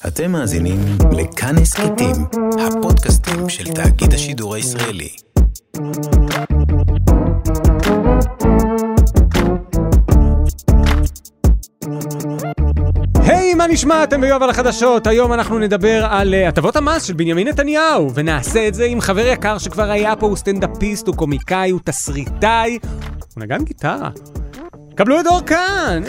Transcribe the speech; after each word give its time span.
אתם 0.00 0.32
מאזינים 0.32 0.78
לכאן 1.12 1.58
הסכתים, 1.58 2.16
הפודקאסטים 2.60 3.48
של 3.48 3.64
תאגיד 3.72 4.14
השידור 4.14 4.54
הישראלי. 4.54 5.08
היי, 13.16 13.54
מה 13.54 13.66
נשמע? 13.66 14.04
אתם 14.04 14.20
ביואב 14.20 14.42
על 14.42 14.50
החדשות. 14.50 15.06
היום 15.06 15.32
אנחנו 15.32 15.58
נדבר 15.58 16.06
על 16.10 16.34
אה, 16.34 16.48
הטבות 16.48 16.76
המס 16.76 17.02
של 17.02 17.12
בנימין 17.12 17.48
נתניהו, 17.48 18.14
ונעשה 18.14 18.68
את 18.68 18.74
זה 18.74 18.84
עם 18.84 19.00
חבר 19.00 19.26
יקר 19.26 19.58
שכבר 19.58 19.90
היה 19.90 20.16
פה, 20.16 20.26
הוא 20.26 20.36
סטנדאפיסט, 20.36 21.06
הוא 21.06 21.16
קומיקאי, 21.16 21.70
הוא 21.70 21.80
תסריטאי, 21.84 22.78
הוא 23.34 23.42
נגן 23.42 23.64
גיטרה. 23.64 24.10
קבלו 24.94 25.20
את 25.20 25.26
אור 25.26 25.40
כאן! 25.40 26.02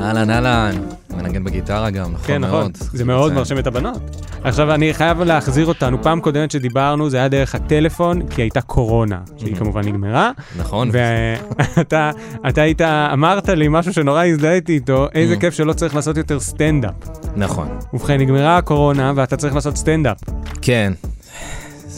אהלן, 0.00 0.30
אהלן. 0.30 0.97
מנגן 1.18 1.44
בגיטרה 1.44 1.90
גם, 1.90 2.12
נכון 2.12 2.26
כן, 2.26 2.38
נכון. 2.38 2.60
מאוד. 2.60 2.76
זה 2.92 3.04
מאוד 3.04 3.32
מרשים 3.32 3.58
את 3.58 3.66
הבנות. 3.66 4.26
עכשיו, 4.44 4.74
אני 4.74 4.94
חייב 4.94 5.20
להחזיר 5.22 5.66
אותנו. 5.66 6.02
פעם 6.02 6.20
קודמת 6.20 6.50
שדיברנו, 6.50 7.10
זה 7.10 7.16
היה 7.16 7.28
דרך 7.28 7.54
הטלפון, 7.54 8.26
כי 8.28 8.42
הייתה 8.42 8.60
קורונה, 8.60 9.18
שהיא 9.36 9.56
כמובן 9.56 9.84
נגמרה. 9.84 10.30
נכון. 10.58 10.90
ואתה 10.92 12.10
אתה 12.48 12.62
היית, 12.62 12.80
אמרת 13.12 13.48
לי 13.48 13.66
משהו 13.70 13.92
שנורא 13.92 14.24
הזדהיתי 14.24 14.72
איתו, 14.72 15.06
איזה 15.14 15.34
Mm. 15.34 15.40
כיף 15.40 15.54
שלא 15.54 15.72
צריך 15.72 15.94
לעשות 15.94 16.16
יותר 16.16 16.40
סטנדאפ. 16.40 16.94
נכון. 17.36 17.68
ובכן, 17.92 18.20
נגמרה 18.20 18.56
הקורונה 18.56 19.12
ואתה 19.16 19.36
צריך 19.36 19.54
לעשות 19.54 19.76
סטנדאפ. 19.76 20.16
כן. 20.62 20.92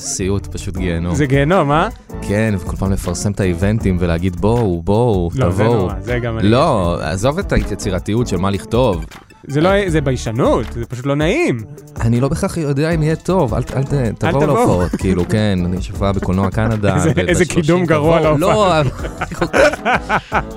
סיוט, 0.00 0.46
פשוט 0.46 0.76
גיהנום. 0.76 1.14
זה 1.14 1.26
גיהנום, 1.26 1.72
אה? 1.72 1.88
כן, 2.22 2.54
וכל 2.58 2.76
פעם 2.76 2.92
לפרסם 2.92 3.32
את 3.32 3.40
האיוונטים 3.40 3.96
ולהגיד 4.00 4.36
בואו, 4.36 4.82
בואו, 4.82 5.30
לא, 5.34 5.50
זה 5.50 5.64
תבואו. 5.64 5.76
נורא, 5.76 5.94
זה 6.00 6.18
גם 6.18 6.38
אני. 6.38 6.48
לא, 6.48 6.98
עזוב 7.02 7.38
את 7.38 7.52
היצירתיות 7.52 8.26
של 8.28 8.36
מה 8.36 8.50
לכתוב. 8.50 9.04
זה 9.46 9.60
לא, 9.60 9.70
זה 9.88 10.00
ביישנות, 10.00 10.66
זה 10.72 10.86
פשוט 10.86 11.06
לא 11.06 11.16
נעים. 11.16 11.58
אני 12.00 12.20
לא 12.20 12.28
בהכרח 12.28 12.56
יודע 12.56 12.90
אם 12.90 13.02
יהיה 13.02 13.16
טוב, 13.16 13.54
אל 13.54 13.62
אל 13.76 13.82
ת- 13.82 14.24
תבואו. 14.24 14.46
להופעות, 14.46 14.90
כאילו, 14.98 15.28
כן, 15.28 15.58
אני 15.64 15.76
יש 15.76 15.90
הופעה 15.90 16.12
בקולנוע 16.12 16.50
קנדה. 16.56 16.94
איזה- 16.94 17.12
איזה 17.28 17.44
קידום 17.44 17.64
30 17.64 17.86
גרוע. 17.86 18.20
להופעה. 18.20 18.82
לא, 18.82 18.90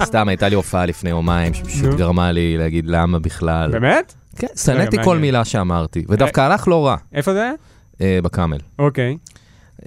סתם, 0.04 0.28
הייתה 0.28 0.50
לי 0.50 0.56
הופעה 0.56 0.86
לפני 0.86 1.10
יומיים, 1.10 1.54
שפשוט. 1.54 1.96
גרמה 1.96 2.32
לי 2.32 2.58
להגיד 2.58 2.86
למה 2.88 3.20
בכלל. 3.20 3.72
באמת? 3.72 4.14
כן, 4.36 4.48
שנאתי 4.56 4.98
כל. 5.04 5.18
מילה 5.18 5.46
שאמרתי, 5.46 6.06
ודווקא 6.10 6.42
הלך 6.42 6.68
לא 6.68 6.86
רע, 6.88 6.96
איפה 7.14 7.34
זה 7.34 7.42
היה? 7.42 7.52
אה, 8.02 8.20
בקאמל. 8.24 8.58
אוקיי. 8.80 9.18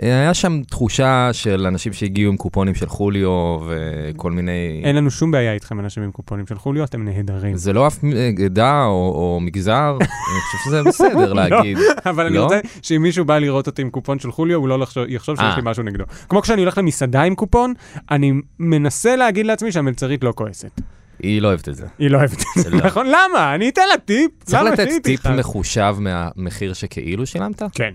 היה 0.03 0.35
שם 0.35 0.63
תחושה 0.63 1.29
של 1.33 1.67
אנשים 1.67 1.93
שהגיעו 1.93 2.31
עם 2.31 2.37
קופונים 2.37 2.75
של 2.75 2.87
חוליו 2.87 3.61
וכל 3.67 4.33
מיני... 4.33 4.81
אין 4.85 4.97
לנו 4.97 5.11
שום 5.11 5.31
בעיה 5.31 5.53
איתכם, 5.53 5.81
אנשים 5.81 6.03
עם 6.03 6.11
קופונים 6.11 6.47
של 6.47 6.59
חוליו, 6.59 6.85
אתם 6.85 7.05
נהדרים. 7.05 7.57
זה 7.57 7.73
לא 7.73 7.87
אף 7.87 7.99
עדה 8.45 8.85
או, 8.85 9.13
או 9.15 9.41
מגזר, 9.41 9.97
אני 10.01 10.41
חושב 10.41 10.59
שזה 10.65 10.83
בסדר 10.83 11.33
להגיד. 11.33 11.79
אבל 12.07 12.27
אני 12.27 12.37
לא? 12.37 12.43
רוצה 12.43 12.61
שאם 12.83 13.03
מישהו 13.03 13.25
בא 13.25 13.39
לראות 13.39 13.67
אותי 13.67 13.83
עם 13.83 13.91
קופון 13.91 14.19
של 14.19 14.33
חוליו, 14.33 14.59
הוא 14.59 14.69
לא 14.69 14.87
יחשוב 15.09 15.37
שיש 15.37 15.45
אה. 15.45 15.57
לי 15.57 15.63
משהו 15.65 15.83
נגדו. 15.83 16.05
כמו 16.29 16.43
כשאני 16.43 16.61
הולך 16.63 16.79
למסעדה 16.79 17.23
עם 17.23 17.35
קופון, 17.35 17.75
אני 18.11 18.33
מנסה 18.59 19.17
להגיד 19.17 19.47
לעצמי 19.47 19.73
שהמלצרית 19.73 20.25
לא 20.25 20.33
כועסת. 20.37 20.81
היא 21.19 21.43
לא 21.43 21.49
אוהבת 21.49 21.69
את 21.69 21.75
זה. 21.75 21.87
היא 21.99 22.11
לא 22.11 22.19
אוהבת 22.19 22.41
את 22.41 22.63
זה, 22.63 22.71
לא. 22.71 22.87
נכון? 22.87 23.07
למה? 23.07 23.55
אני 23.55 23.69
אתן 23.69 23.83
לה 23.89 23.99
טיפ. 23.99 24.31
צריך 24.45 24.63
לתת 24.63 24.89
טיפ? 25.03 25.27
מחושב 25.27 25.97
מהמחיר 25.99 26.73
שכאילו 26.73 27.27
שילמת? 27.27 27.63
כן. 27.73 27.93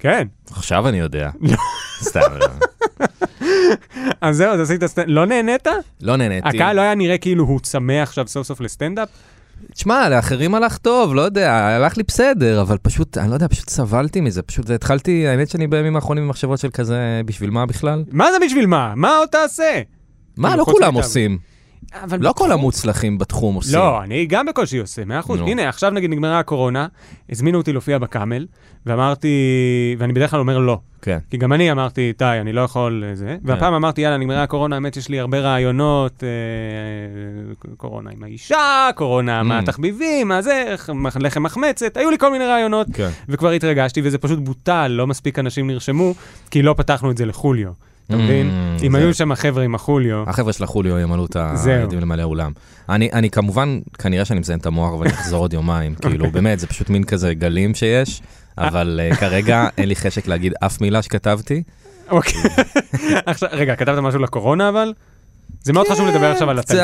כן. 0.00 0.26
עכשיו 0.50 0.88
אני 0.88 0.98
יודע. 0.98 1.30
לא. 1.40 1.56
סתם, 2.02 2.20
לא. 2.40 2.46
אז 4.20 4.36
זהו, 4.36 4.52
אז 4.52 4.60
עשית 4.60 4.86
סטנדאפ. 4.86 5.10
לא 5.10 5.26
נהנית? 5.26 5.66
לא 6.00 6.16
נהניתי. 6.16 6.48
הקהל 6.48 6.76
לא 6.76 6.80
היה 6.80 6.94
נראה 6.94 7.18
כאילו 7.18 7.44
הוא 7.44 7.60
צמא 7.60 7.92
עכשיו 7.92 8.28
סוף 8.28 8.46
סוף 8.46 8.60
לסטנדאפ? 8.60 9.08
תשמע, 9.72 10.08
לאחרים 10.08 10.54
הלך 10.54 10.78
טוב, 10.78 11.14
לא 11.14 11.20
יודע, 11.20 11.52
הלך 11.52 11.96
לי 11.96 12.02
בסדר, 12.08 12.60
אבל 12.60 12.76
פשוט, 12.82 13.18
אני 13.18 13.28
לא 13.28 13.34
יודע, 13.34 13.48
פשוט 13.48 13.68
סבלתי 13.68 14.20
מזה. 14.20 14.42
פשוט 14.42 14.70
התחלתי, 14.70 15.26
האמת 15.26 15.48
שאני 15.48 15.66
בימים 15.66 15.96
האחרונים 15.96 16.24
עם 16.24 16.30
מחשבות 16.30 16.58
של 16.58 16.70
כזה, 16.70 17.20
בשביל 17.24 17.50
מה 17.50 17.66
בכלל? 17.66 18.04
מה 18.10 18.32
זה 18.32 18.38
בשביל 18.46 18.66
מה? 18.66 18.92
מה 18.96 19.16
עוד 19.16 19.28
תעשה? 19.28 19.80
מה, 20.36 20.48
אני 20.48 20.58
לא 20.58 20.64
כולם. 20.64 20.94
עושים. 20.94 21.38
אבל 22.02 22.18
לא 22.20 22.30
בתחום- 22.30 22.46
כל 22.48 22.52
המוצלחים 22.52 23.18
בתחום 23.18 23.54
עושים. 23.54 23.78
לא, 23.78 24.02
אני 24.02 24.26
גם 24.26 24.46
בקושי 24.46 24.78
עושה, 24.78 25.04
מאה 25.04 25.18
אחוז. 25.20 25.40
הנה, 25.40 25.68
עכשיו 25.68 25.90
נגיד 25.90 26.10
נגמרה 26.10 26.38
הקורונה, 26.38 26.86
הזמינו 27.30 27.58
אותי 27.58 27.72
להופיע 27.72 27.98
בקאמל, 27.98 28.46
ואמרתי, 28.86 29.28
ואני 29.98 30.12
בדרך 30.12 30.30
כלל 30.30 30.40
אומר 30.40 30.58
לא. 30.58 30.78
כן. 31.02 31.18
כי 31.30 31.36
גם 31.36 31.52
אני 31.52 31.72
אמרתי, 31.72 32.12
די, 32.18 32.38
אני 32.40 32.52
לא 32.52 32.60
יכול 32.60 33.04
זה. 33.14 33.36
והפעם 33.44 33.74
אמרתי, 33.74 34.00
יאללה, 34.00 34.16
נגמרה 34.16 34.42
הקורונה, 34.42 34.74
האמת 34.76 34.96
יש 34.96 35.08
לי 35.08 35.20
הרבה 35.20 35.38
רעיונות, 35.40 36.24
אה, 36.24 36.28
קורונה 37.76 38.10
עם 38.10 38.22
האישה, 38.22 38.58
קורונה, 38.94 39.42
מה 39.42 39.58
Mm. 39.58 39.62
התחביבים, 39.62 40.28
מה 40.28 40.42
זה, 40.42 40.74
לחם 41.20 41.42
מחמצת, 41.42 41.96
היו 41.96 42.10
לי 42.10 42.18
כל 42.18 42.32
מיני 42.32 42.44
רעיונות, 42.46 42.86
כן. 42.92 43.10
וכבר 43.28 43.50
התרגשתי, 43.50 44.00
וזה 44.04 44.18
פשוט 44.18 44.38
בוטל, 44.38 44.88
לא 44.88 45.06
מספיק 45.06 45.38
אנשים 45.38 45.66
נרשמו, 45.66 46.14
כי 46.50 46.62
לא 46.62 46.74
פתחנו 46.78 47.10
את 47.10 47.16
זה 47.16 47.26
לחוליו. 47.26 47.70
אתה 48.10 48.18
מבין? 48.18 48.50
Mm, 48.50 48.84
אם 48.84 48.92
זה- 48.92 48.98
היו 48.98 49.14
שם 49.14 49.32
החבר'ה 49.32 49.64
עם 49.64 49.74
החוליו, 49.74 50.24
החבר'ה 50.26 50.52
של 50.52 50.64
החוליו 50.64 50.98
ימלאו 50.98 51.26
את 51.26 51.36
ה... 51.36 51.50
זהו. 51.54 51.80
יודעים 51.80 52.00
למלא 52.00 52.22
אולם. 52.22 52.52
אני, 52.88 53.30
כמובן, 53.30 53.78
כנראה 53.98 54.24
שאני 54.24 54.40
מזיין 54.40 54.58
את 54.58 54.66
המוח 54.66 54.92
ואני 55.00 55.10
אחזור 55.10 55.40
עוד 55.40 55.52
יומיים. 55.52 55.94
כאילו, 56.02 56.30
באמת, 56.30 56.58
זה 56.58 56.66
פשוט 56.66 56.90
מין 56.90 57.04
כזה 57.04 57.34
גלים 57.34 57.74
שיש, 57.74 58.22
אבל 58.58 59.00
uh, 59.12 59.16
כרגע 59.16 59.68
אין 59.78 59.88
לי 59.88 59.96
חשק 59.96 60.26
להגיד 60.26 60.52
אף 60.60 60.80
מילה 60.80 61.02
שכתבתי. 61.02 61.62
אוקיי. 62.10 62.40
עכשיו, 63.26 63.48
רגע, 63.52 63.76
כתבת 63.76 63.98
משהו 63.98 64.20
לקורונה 64.20 64.68
אבל? 64.68 64.92
זה 65.62 65.72
מאוד 65.72 65.88
חשוב 65.88 66.08
לדבר 66.08 66.30
עכשיו 66.30 66.50
על 66.50 66.58
העטלפים. 66.58 66.76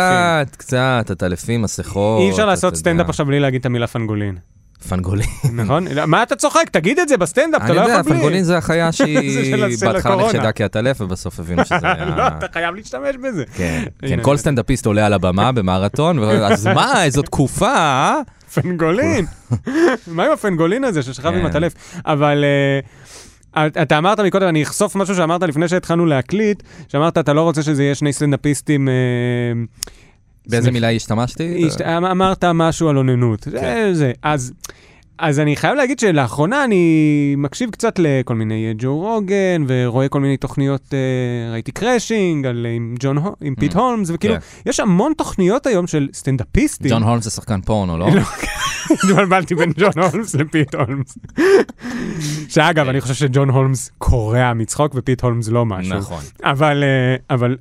קצת, 0.47 0.57
קצת, 0.57 1.11
העטלפים, 1.11 1.63
מסכות. 1.63 2.21
אי 2.21 2.31
אפשר 2.31 2.47
לעשות. 2.47 2.77
סטנדאפ 2.77 3.09
עכשיו 3.09 3.27
בלי 3.27 3.41
להגיד 3.41 3.61
את 3.61 3.67
המילה 3.67 3.87
פנגולין, 3.87 4.37
פנגולין. 4.89 5.29
נכון? 5.53 5.89
לא, 5.89 6.07
מה 6.07 6.23
אתה 6.23 6.37
צוחק? 6.37 6.69
תגיד 6.71 6.99
את 6.99 7.09
זה 7.09 7.17
בסטנדאפ, 7.17 7.63
אתה 7.63 7.67
אני 7.71 7.77
לא 7.77 7.81
יודע, 7.81 7.93
יכול 7.93 8.03
בלי. 8.03 8.15
פנגולין 8.15 8.45
זה 8.45 8.59
החיה 8.59 8.91
זה 8.91 8.97
של 8.97 9.05
שהיא 9.07 9.79
בהתחלה. 9.81 10.17
נחשדה 10.17 10.53
כעטלף, 10.53 11.01
ובסוף 11.01 11.41
הבינו 11.41 11.65
שזה 11.65 11.75
לא, 11.83 11.89
היה... 11.89 12.29
אתה 12.29 12.47
חייב 12.53 12.75
להשתמש 12.75 13.17
בזה. 13.23 13.45
כן, 13.55 13.85
כן, 13.99 14.19
כל. 14.23 14.37
סטנדאפיסט 14.37 14.87
עולה 14.87 15.07
על 15.07 15.13
הבמה 15.13 15.53
במרתון, 15.57 16.19
אז 16.19 16.67
מה, 16.67 17.05
איזו 17.05 17.23
תקופה, 17.23 17.75
אה? 17.75 18.21
פנגולין. 18.55 19.27
מה 20.07 20.25
עם 20.25 20.33
הפנגולין 20.33 20.85
הזה 20.85 21.03
ששכב 21.03 21.27
עם 21.27 21.41
כן. 21.41 21.47
הטלף? 21.47 21.75
אבל... 22.07 22.45
אה, 23.57 23.67
אתה 23.83 23.99
אמרת 23.99 24.21
מקודם, 24.21 24.49
אני 24.49 24.63
אחשוף 24.63 24.97
משהו 24.97 25.15
שאמרת 25.15 25.43
לפני 25.43 25.69
שהתחלנו 25.69 26.07
להקליט, 26.07 26.63
שאמרת, 26.89 27.19
אתה 27.19 27.33
לא 27.33 27.43
רוצה 27.43 27.63
שזה 27.63 27.83
יהיה 27.83 27.95
שני 27.95 28.13
סטנדאפיסטים... 28.13 28.89
אה, 28.89 28.95
באיזה 30.51 30.71
מילה 30.71 30.91
השתמשתי? 30.91 31.67
השת- 31.67 31.81
אמרת 31.83 32.45
משהו 32.45 32.89
על 32.89 32.97
אוננות. 32.99 33.43
זה, 33.51 33.59
כן. 33.61 34.13
אז, 34.23 34.53
אז 35.19 35.41
אני 35.41 35.57
חייב 35.57 35.75
להגיד 35.77 35.99
שלאחרונה 35.99 36.65
אני 36.65 36.85
מקשיב 37.39 37.71
קצת 37.71 37.99
לכל 37.99 38.35
מיני 38.35 38.67
אה, 38.69 38.73
ג'ו 38.79 38.97
רוגן, 38.99 39.65
ורואה 39.69 40.09
כל 40.09 40.21
מיני 40.21 40.37
תוכניות, 40.37 40.95
אה, 40.95 41.53
ראיתי 41.53 41.73
Crashing 41.73 42.47
על, 42.47 42.67
עם, 42.77 42.95
ג'ון, 43.01 43.17
עם 43.41 43.55
פיט 43.55 43.75
Mm. 43.75 43.79
הולמס, 43.79 44.11
וכאילו, 44.15 44.35
כן. 44.35 44.71
יש 44.71 44.81
המון 44.81 45.13
תוכניות 45.17 45.67
היום 45.67 45.87
של 45.87 46.09
סטנדאפיסטים. 46.15 46.91
ג'ון 46.91 47.03
הולמס 47.03 47.25
זה 47.25 47.31
שחקן 47.31 47.61
פורנו, 47.61 47.99
לא? 47.99 48.09
לא, 48.15 48.23
התבלבלתי 49.05 49.55
בין 49.55 49.73
ג'ון 49.79 49.93
הולמס 50.03 50.35
לפיט 50.35 50.75
הולמס. 50.75 51.19
שאגב, 52.49 52.89
אני 52.89 53.01
חושב 53.01 53.15
שג'ון 53.15 53.51
הולמס 53.51 53.91
קורע 53.99 54.53
מצחוק 54.55 54.93
ופיט 54.95 55.23
הולמס 55.23 55.49
לא 55.49 55.67
משהו. 55.67 55.95
נכון. 55.99 56.23
אבל, 56.45 56.85
אה, 56.85 57.35
אבל 57.37 57.57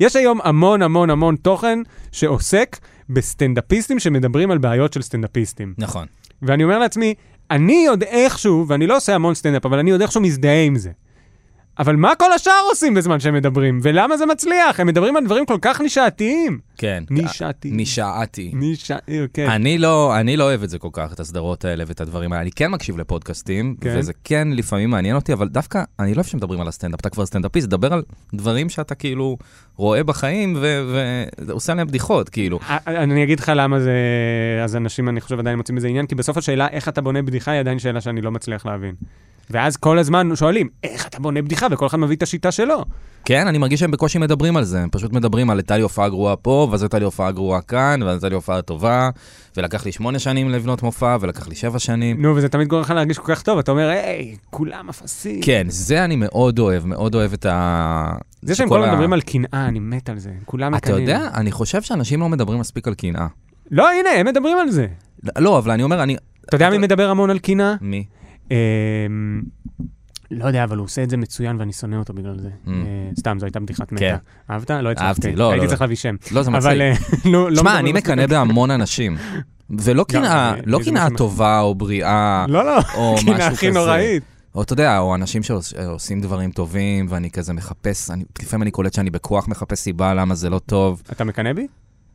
יש 0.00 0.16
היום 0.16 0.40
המון 0.44 0.82
המון 0.82 1.10
המון 1.10 1.36
תוכן 1.36 1.78
שעוסק 2.12 2.76
בסטנדאפיסטים 3.10 3.98
שמדברים 3.98 4.50
על 4.50 4.58
בעיות 4.58 4.92
של 4.92 5.02
סטנדאפיסטים. 5.02 5.74
נכון. 5.78 6.06
ואני 6.42 6.64
אומר 6.64 6.78
לעצמי, 6.78 7.14
אני 7.50 7.86
עוד 7.86 8.02
איכשהו, 8.02 8.64
ואני 8.68 8.86
לא 8.86 8.96
עושה 8.96 9.14
המון 9.14 9.34
סטנדאפ, 9.34 9.66
אבל 9.66 9.78
אני 9.78 9.90
עוד 9.90 10.00
איכשהו 10.00 10.20
מזדהה 10.20 10.64
עם 10.64 10.76
זה. 10.76 10.90
אבל 11.78 11.96
מה 11.96 12.14
כל 12.14 12.32
השאר 12.32 12.62
עושים 12.70 12.94
בזמן 12.94 13.20
שהם 13.20 13.34
מדברים? 13.34 13.80
ולמה 13.82 14.16
זה 14.16 14.26
מצליח? 14.26 14.80
הם 14.80 14.86
מדברים 14.86 15.16
על 15.16 15.24
דברים 15.24 15.46
כל 15.46 15.58
כך 15.62 15.80
נישתיים. 15.80 16.58
כן. 16.76 17.04
נישתי. 17.10 17.70
נישעתי. 17.70 18.50
נישה... 18.54 18.96
כן. 19.34 19.50
אני 19.50 19.78
לא, 19.78 20.20
אני 20.20 20.36
לא 20.36 20.44
אוהב 20.44 20.62
את 20.62 20.70
זה 20.70 20.78
כל 20.78 20.88
כך, 20.92 21.12
את 21.12 21.20
הסדרות 21.20 21.64
האלה 21.64 21.84
ואת 21.86 22.00
הדברים 22.00 22.32
האלה. 22.32 22.42
אני 22.42 22.50
כן 22.50 22.70
מקשיב 22.70 22.98
לפודקאסטים, 22.98 23.76
כן. 23.80 23.94
וזה 23.98 24.12
כן 24.24 24.48
לפעמים 24.52 24.90
מעניין 24.90 25.16
אותי, 25.16 25.32
אבל 25.32 25.48
דווקא, 25.48 25.82
אני 25.98 26.10
לא 26.10 26.16
אוהב 26.16 26.26
שמדברים 26.26 26.60
על 26.60 26.68
הסטנדאפ, 26.68 27.00
אתה 27.00 27.10
כבר 27.10 27.26
סטנדאפיסט, 27.26 27.68
דבר 27.68 27.92
על 27.92 28.02
דברים 28.34 28.68
שאתה 28.68 28.94
כאילו 28.94 29.36
רואה 29.76 30.04
בחיים 30.04 30.56
ועושה 31.46 31.72
עליהם 31.72 31.88
בדיחות, 31.88 32.28
כאילו. 32.28 32.58
א- 32.68 32.76
אני 32.86 33.24
אגיד 33.24 33.40
לך 33.40 33.52
למה 33.54 33.80
זה... 33.80 33.92
אז 34.64 34.76
אנשים, 34.76 35.08
אני 35.08 35.20
חושב, 35.20 35.38
עדיין 35.38 35.56
מוצאים 35.56 35.76
בזה 35.76 35.88
עניין, 35.88 36.06
כי 36.06 36.14
בסוף 36.14 36.36
השאלה 36.36 36.68
איך 36.68 36.88
אתה 36.88 37.00
בונה 37.00 37.22
בדיחה 37.22 37.50
היא 37.50 37.60
עדיין 37.60 37.78
שאלה 37.78 38.00
שאני 38.00 38.20
לא 38.20 38.30
מצליח 38.30 38.66
להבין. 38.66 38.94
ואז 39.50 39.76
כל 39.76 39.98
הזמן 39.98 40.36
שואלים, 40.36 40.68
איך 40.84 41.06
אתה 41.06 41.18
בונה 41.20 41.42
בדיחה? 41.42 41.66
וכל 41.70 41.86
אחד 41.86 41.98
מביא 41.98 42.16
את 42.16 42.22
השיטה 42.22 42.52
שלו. 42.52 42.84
כן, 43.24 43.46
אני 43.46 43.58
מרגיש 43.58 43.80
שהם 43.80 43.90
בקושי 43.90 44.18
מדברים 44.18 44.56
על 44.56 44.64
זה, 44.64 44.80
הם 44.80 44.88
פשוט 44.92 45.12
מדברים 45.12 45.50
על 45.50 45.58
הייתה 45.58 45.76
לי 45.76 45.82
הופעה 45.82 46.08
גרועה 46.08 46.36
פה, 46.36 46.61
ואז 46.70 46.82
הייתה 46.82 46.98
לי 46.98 47.04
הופעה 47.04 47.30
גרועה 47.30 47.60
כאן, 47.60 48.02
ואז 48.02 48.14
הייתה 48.14 48.28
לי 48.28 48.34
הופעה 48.34 48.62
טובה, 48.62 49.10
ולקח 49.56 49.86
לי 49.86 49.92
שמונה 49.92 50.18
שנים 50.18 50.50
לבנות 50.50 50.82
מופע, 50.82 51.16
ולקח 51.20 51.48
לי 51.48 51.54
שבע 51.54 51.78
שנים. 51.78 52.22
נו, 52.22 52.36
וזה 52.36 52.48
תמיד 52.48 52.68
גורם 52.68 52.82
לך 52.82 52.90
להרגיש 52.90 53.18
כל 53.18 53.34
כך 53.34 53.42
טוב, 53.42 53.58
אתה 53.58 53.70
אומר, 53.70 53.88
היי, 53.88 54.36
כולם 54.50 54.88
אפסים. 54.88 55.40
כן, 55.42 55.66
זה 55.68 56.04
אני 56.04 56.16
מאוד 56.16 56.58
אוהב, 56.58 56.86
מאוד 56.86 57.14
אוהב 57.14 57.32
את 57.32 57.46
ה... 57.46 58.12
זה 58.42 58.54
שהם 58.54 58.68
כל 58.68 58.82
הזמן 58.82 58.92
מדברים 58.92 59.12
על 59.12 59.20
קנאה, 59.20 59.66
אני 59.68 59.78
מת 59.78 60.08
על 60.08 60.18
זה. 60.18 60.30
כולם 60.44 60.74
אתה 60.74 60.86
מקנאים. 60.86 61.08
יודע, 61.08 61.28
אני 61.34 61.52
חושב 61.52 61.82
שאנשים 61.82 62.20
לא 62.20 62.28
מדברים 62.28 62.60
מספיק 62.60 62.88
על 62.88 62.94
קנאה. 62.94 63.26
לא, 63.70 63.90
הנה, 63.90 64.10
הם 64.10 64.26
מדברים 64.26 64.58
על 64.58 64.70
זה. 64.70 64.86
לא, 65.38 65.58
אבל 65.58 65.70
אני 65.70 65.82
אומר, 65.82 66.02
אני, 66.02 66.16
אתה 66.48 66.56
יודע 66.56 66.70
מי 66.70 66.78
מדבר 66.78 67.10
המון 67.10 67.30
על 67.30 67.38
קינה? 67.38 67.76
מי? 67.80 68.04
לא 70.38 70.44
יודע, 70.44 70.64
אבל 70.64 70.76
הוא 70.76 70.84
עושה 70.84 71.02
את 71.02 71.10
זה 71.10 71.16
מצוין 71.16 71.56
ואני 71.60 71.72
שונא 71.72 71.96
אותו 71.96 72.12
בגלל 72.14 72.38
זה. 72.38 72.48
Mm. 72.66 72.68
אה, 72.68 72.74
סתם, 73.18 73.36
זו 73.38 73.46
הייתה 73.46 73.60
בדיחת 73.60 73.88
כן. 73.88 73.94
מתה. 73.94 74.16
אהבת? 74.50 74.70
לא 74.70 74.90
הצלחתי. 74.90 75.36
לא, 75.36 75.50
הייתי 75.50 75.64
לא, 75.64 75.70
צריך 75.70 75.80
לא. 75.80 75.84
להביא 75.84 75.96
שם. 75.96 76.14
לא, 76.32 76.42
זה 76.42 76.50
מצחיק. 76.50 76.80
אה, 76.80 76.94
שמע, 77.56 77.78
אני. 77.78 77.92
מקנא 77.92 78.26
בהמון 78.26 78.70
אנשים. 78.70 79.16
ולא 79.70 80.04
קנאה, 80.04 80.52
מי- 80.56 80.60
לא 80.66 80.80
קנאה 80.84 81.06
טובה 81.16 81.60
או 81.60 81.74
בריאה, 81.74 82.46
לא, 82.48 82.64
לא, 82.64 82.80
כזה. 83.34 83.46
הכי 83.46 83.70
נוראית. 83.70 84.22
או 84.54 84.62
אתה 84.62 84.72
יודע, 84.72 84.98
או 84.98 85.14
אנשים 85.14 85.42
שעושים 85.42 86.20
דברים 86.20 86.50
טובים, 86.50 87.06
ואני 87.08 87.30
כזה 87.30 87.52
מחפש, 87.52 88.10
אני- 88.10 88.24
לפעמים 88.42 88.62
אני 88.62 88.70
קולט 88.70 88.92
שאני 88.94 89.10
בכוח 89.10 89.48
מחפש 89.48 89.78
סיבה 89.78 90.14
למה 90.14 90.34
זה 90.34 90.50
לא 90.50 90.58
טוב. 90.58 91.02
אתה 91.12 91.24
מקנא 91.24 91.52
בי? 91.52 91.66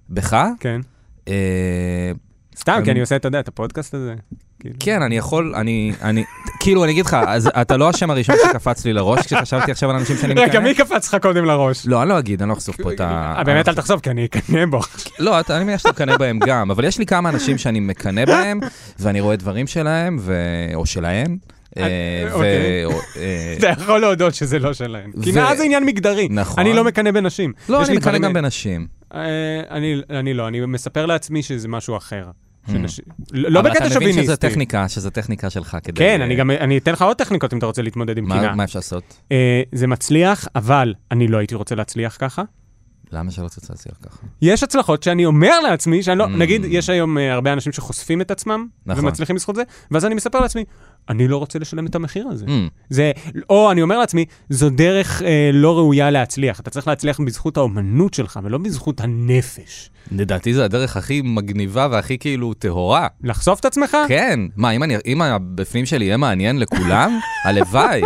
בך? 0.09 0.37
כן. 0.59 0.81
אה, 1.27 2.11
סתם, 2.57 2.81
כי 2.85 2.91
אני 2.91 2.99
עושה, 2.99 3.15
אתה 3.15 3.27
יודע, 3.27 3.39
את 3.39 3.47
הפודקאסט 3.47 3.93
הזה. 3.93 4.15
כאילו. 4.59 4.75
כן, 4.79 5.01
אני 5.01 5.17
יכול, 5.17 5.53
אני, 5.55 5.93
אני, 6.01 6.23
כאילו, 6.59 6.83
אני 6.83 6.91
אגיד 6.91 7.05
לך, 7.05 7.17
אז 7.27 7.49
אתה 7.61 7.77
לא 7.77 7.89
השם 7.89 8.09
הראשון 8.09 8.35
שקפץ 8.47 8.85
לי 8.85 8.93
לראש 8.93 9.25
כשחשבתי 9.25 9.71
עכשיו 9.71 9.89
על 9.89 9.95
אנשים 9.95 10.17
שאני 10.17 10.33
רגע, 10.33 10.45
מקנא. 10.45 10.59
מי 10.59 10.73
קפץ 10.73 11.07
לך 11.13 11.21
קודם 11.21 11.45
לראש? 11.45 11.87
לא, 11.87 12.01
אני 12.01 12.09
לא 12.09 12.19
אגיד, 12.19 12.41
אני 12.41 12.49
לא 12.49 12.53
אחשוף 12.53 12.81
פה 12.81 12.91
את 12.91 12.99
ה... 12.99 13.33
אה, 13.37 13.43
באמת, 13.43 13.67
אל 13.67 13.73
תחשוב, 13.73 13.99
כי 13.99 14.09
אני 14.09 14.25
אקנא 14.25 14.65
בו. 14.65 14.79
לא, 15.19 15.39
אני 15.49 15.63
מניח 15.63 15.79
שאתה 15.79 15.89
מקנא 15.89 16.17
בהם 16.17 16.39
גם, 16.39 16.71
אבל 16.71 16.85
יש 16.85 16.97
לי 16.97 17.05
כמה 17.05 17.29
אנשים 17.29 17.57
שאני 17.57 17.79
מקנא 17.79 18.25
בהם, 18.25 18.59
ואני 18.99 19.19
רואה 19.21 19.35
דברים 19.35 19.67
שלהם, 19.67 20.17
ו- 20.19 20.71
או 20.75 20.85
שלהם. 20.85 21.37
אה, 21.77 21.83
ו- 22.29 22.33
אוקיי. 22.33 22.85
או, 22.85 22.91
אה, 22.91 23.55
אתה 23.57 23.67
יכול 23.67 24.01
להודות 24.01 24.35
שזה 24.35 24.59
לא 24.59 24.73
שלהם. 24.73 25.11
ו- 25.17 25.23
קנאה 25.23 25.55
זה 25.55 25.63
עניין 25.63 25.85
מגדרי. 25.85 26.27
נכון. 26.29 26.59
אני 26.59 26.73
לא 26.73 26.83
מקנא 26.83 27.11
בנשים. 27.11 27.53
לא, 27.69 27.85
אני 27.85 27.97
מקנא 27.97 28.17
גם 28.17 28.33
בנשים. 28.33 28.87
אה, 29.13 29.19
אני 29.71 30.01
אני 30.09 30.33
לא, 30.33 30.47
אני 30.47 30.65
מספר 30.65 31.05
לעצמי 31.05 31.43
שזה 31.43 31.67
משהו 31.67 31.97
אחר. 31.97 32.23
Hmm. 32.67 32.71
לא 33.31 33.59
אבל 33.59 33.69
בקטע 33.69 33.87
אתה 33.87 33.95
מבין 33.95 34.11
שזו 34.11 34.21
שוביניסטי. 34.21 34.47
טכניקה, 34.49 34.89
שזו 34.89 35.09
טכניקה 35.09 35.49
שלך 35.49 35.77
כדי... 35.83 35.99
כן, 35.99 36.21
אני 36.21 36.35
גם, 36.35 36.51
אני 36.51 36.77
אתן 36.77 36.91
לך 36.91 37.01
עוד 37.01 37.17
טכניקות 37.17 37.53
אם 37.53 37.57
אתה 37.57 37.65
רוצה 37.65 37.81
להתמודד 37.81 38.17
עם 38.17 38.25
קנאה. 38.25 38.55
מה 38.55 38.63
אפשר 38.63 38.79
לעשות? 38.79 39.21
אה, 39.31 39.61
זה 39.71 39.87
מצליח, 39.87 40.47
אבל 40.55 40.93
אני 41.11 41.27
לא 41.27 41.37
הייתי 41.37 41.55
רוצה 41.55 41.75
להצליח 41.75 42.17
ככה. 42.19 42.43
למה 43.11 43.31
שלא 43.31 43.47
תרצה 43.47 43.67
להצליח 43.73 43.95
ככה? 44.05 44.17
יש 44.41 44.63
הצלחות 44.63 45.03
שאני 45.03 45.25
אומר 45.25 45.59
לעצמי, 45.59 46.03
שאני 46.03 46.19
לא, 46.19 46.25
Mm. 46.25 46.29
נגיד, 46.29 46.65
יש 46.69 46.89
היום 46.89 47.17
אה, 47.17 47.33
הרבה 47.33 47.53
אנשים 47.53 47.71
שחושפים 47.73 48.21
את 48.21 48.31
עצמם, 48.31 48.67
נכון. 48.85 49.05
ומצליחים 49.05 49.35
בזכות 49.35 49.55
זה, 49.55 49.63
ואז 49.91 50.05
אני 50.05 50.15
מספר 50.15 50.39
לעצמי, 50.39 50.63
אני 51.09 51.27
לא 51.27 51.37
רוצה 51.37 51.59
לשלם 51.59 51.85
את 51.85 51.95
המחיר 51.95 52.27
הזה. 52.27 52.45
Mm, 52.45 52.49
זה, 52.89 53.11
או 53.49 53.71
אני 53.71 53.81
אומר 53.81 53.99
לעצמי, 53.99 54.25
זו 54.49 54.69
דרך 54.69 55.21
אה, 55.21 55.49
לא 55.53 55.77
ראויה 55.77 56.09
להצליח. 56.11 56.59
אתה 56.59 56.69
צריך 56.69 56.87
להצליח 56.87 57.19
בזכות 57.19 57.57
האומנות 57.57 58.13
שלך, 58.13 58.39
ולא 58.43 58.57
בזכות 58.57 59.01
הנפש. 59.01 59.89
לדעתי 60.11 60.53
זו 60.53 60.63
הדרך 60.63 60.97
הכי 60.97 61.21
מגניבה 61.25 61.87
והכי 61.91 62.17
כאילו 62.17 62.53
טהורה. 62.53 63.07
לחשוף 63.23 63.59
את 63.59 63.65
עצמך? 63.65 63.97
כן, 64.07 64.39
מה, 64.55 64.71
אם, 64.71 64.83
אני, 64.83 64.95
אם 65.05 65.21
הבפנים 65.21 65.85
שלי 65.85 66.05
יהיה 66.05 66.17
מעניין 66.17 66.59
לכולם, 66.59 67.19
הלוואי. 67.45 68.01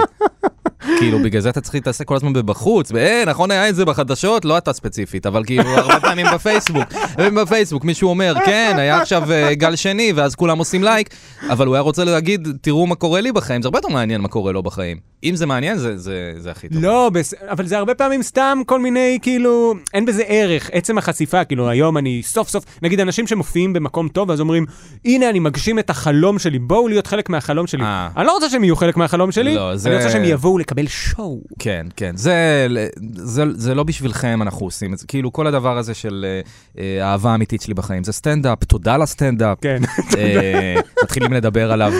כאילו, 1.00 1.20
בגלל 1.20 1.42
זה 1.42 1.50
אתה 1.50 1.62
צריך 1.62 1.76
להתעסק 1.76 2.06
כל 2.06 2.16
הזמן 2.16 2.34
בבחוץ, 2.34 2.92
אה, 2.92 3.24
נכון 3.28 3.52
היה 3.52 3.70
את 3.70 3.76
זה 3.76 3.86
בחדשות, 3.86 4.46
לא 4.46 4.58
אתה 4.58 4.74
ספציפית, 4.74 5.26
אבל 5.26 5.44
כאילו, 5.44 5.70
הרבה 5.70 6.00
פעמים 6.00 6.26
בפייסבוק, 6.34 6.94
בפייסבוק 7.18 7.84
מישהו 7.84 8.10
אומר, 8.10 8.34
כן, 8.46 8.76
היה 8.78 9.02
עכשיו 9.02 9.32
אה, 9.32 9.56
גל 9.56 9.76
שני, 9.76 10.14
ואז 10.16 10.36
כולם 10.36 10.58
עושים 10.58 10.84
לייק, 10.84 11.10
אבל 11.50 11.68
הוא 11.68 11.76
היה 11.76 11.82
רוצה 11.82 12.04
להגיד, 12.04 12.48
תראו 12.62 12.88
מה 12.88 12.96
קורה 12.96 13.22
לי 13.22 13.32
בחיים, 13.32 13.62
זה 13.62 13.68
הרבה 13.68 13.78
יותר 13.78 13.90
מעניין 13.90 14.22
מה 14.22 14.28
קורה 14.28 14.52
לו 14.52 14.64
בחיים. 14.64 15.11
אם 15.24 15.36
זה 15.36 15.46
מעניין, 15.46 15.78
זה, 15.78 15.98
זה, 15.98 16.34
זה 16.38 16.52
הכי 16.52 16.70
טוב. 16.70 16.84
לא, 16.84 17.10
בס... 17.14 17.34
אבל 17.50 17.66
זה 17.66 17.78
הרבה 17.78 17.96
פעמים 17.96 18.24
סתם 18.24 18.60
כל 18.66 18.80
מיני, 18.80 19.20
כאילו, 19.22 19.74
אין 19.94 20.06
בזה 20.06 20.24
ערך, 20.28 20.70
עצם 20.74 20.98
החשיפה, 20.98 21.44
כאילו, 21.44 21.70
היום 21.70 21.98
אני 21.98 22.22
סוף 22.24 22.50
סוף, 22.50 22.66
נגיד 22.82 23.00
אנשים 23.00 23.28
שמופיעים 23.28 23.74
במקום 23.74 24.08
טוב, 24.08 24.32
אז 24.32 24.40
אומרים, 24.42 24.66
הנה, 25.06 25.30
אני 25.30 25.40
מגשים 25.40 25.80
את 25.80 25.90
החלום 25.90 26.40
שלי, 26.40 26.60
בואו 26.60 26.88
להיות 26.88 27.08
חלק 27.08 27.30
מהחלום 27.30 27.68
שלי. 27.68 27.84
אה. 27.84 28.10
אני 28.18 28.26
לא 28.26 28.32
רוצה 28.34 28.50
שהם 28.50 28.64
יהיו 28.64 28.76
חלק 28.76 28.98
מהחלום 28.98 29.32
שלי, 29.32 29.56
לא, 29.56 29.76
זה- 29.76 29.90
אני 29.90 29.98
רוצה 29.98 30.10
שהם 30.10 30.24
יבואו 30.26 30.58
לקבל 30.58 30.88
שואו. 30.88 31.42
כן, 31.60 31.86
כן, 31.96 32.12
זה, 32.18 32.68
זה, 33.16 33.44
זה 33.54 33.76
לא 33.76 33.84
בשבילכם 33.84 34.40
אנחנו 34.42 34.66
עושים 34.66 34.94
את 34.94 34.98
זה, 34.98 35.08
כאילו 35.08 35.34
כל 35.34 35.48
הדבר 35.48 35.78
הזה 35.78 35.94
של 35.94 36.26
אה, 36.28 36.42
אה, 36.84 37.08
האהבה 37.08 37.32
האמיתית 37.32 37.62
שלי 37.62 37.74
בחיים, 37.74 38.04
זה 38.04 38.12
סטנדאפ, 38.12 38.64
תודה 38.64 38.98
לסטנדאפ. 38.98 39.58
כן. 39.62 39.82
אה, 40.18 40.76
מתחילים 41.04 41.34
לדבר 41.34 41.72
עליו 41.72 41.94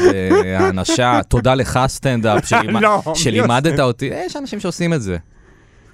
בהאנשה, 0.44 1.20
תודה 1.28 1.56
לך 1.56 1.80
סטנדאפ, 1.88 2.52
לא, 2.82 3.02
מי 3.12 3.20
שלימדת? 3.20 3.80
אותי, 3.80 4.12
אה, 4.12 4.24
יש 4.26 4.36
אנשים 4.36 4.60
שעושים 4.60 4.94
את 4.94 5.02
זה. 5.02 5.18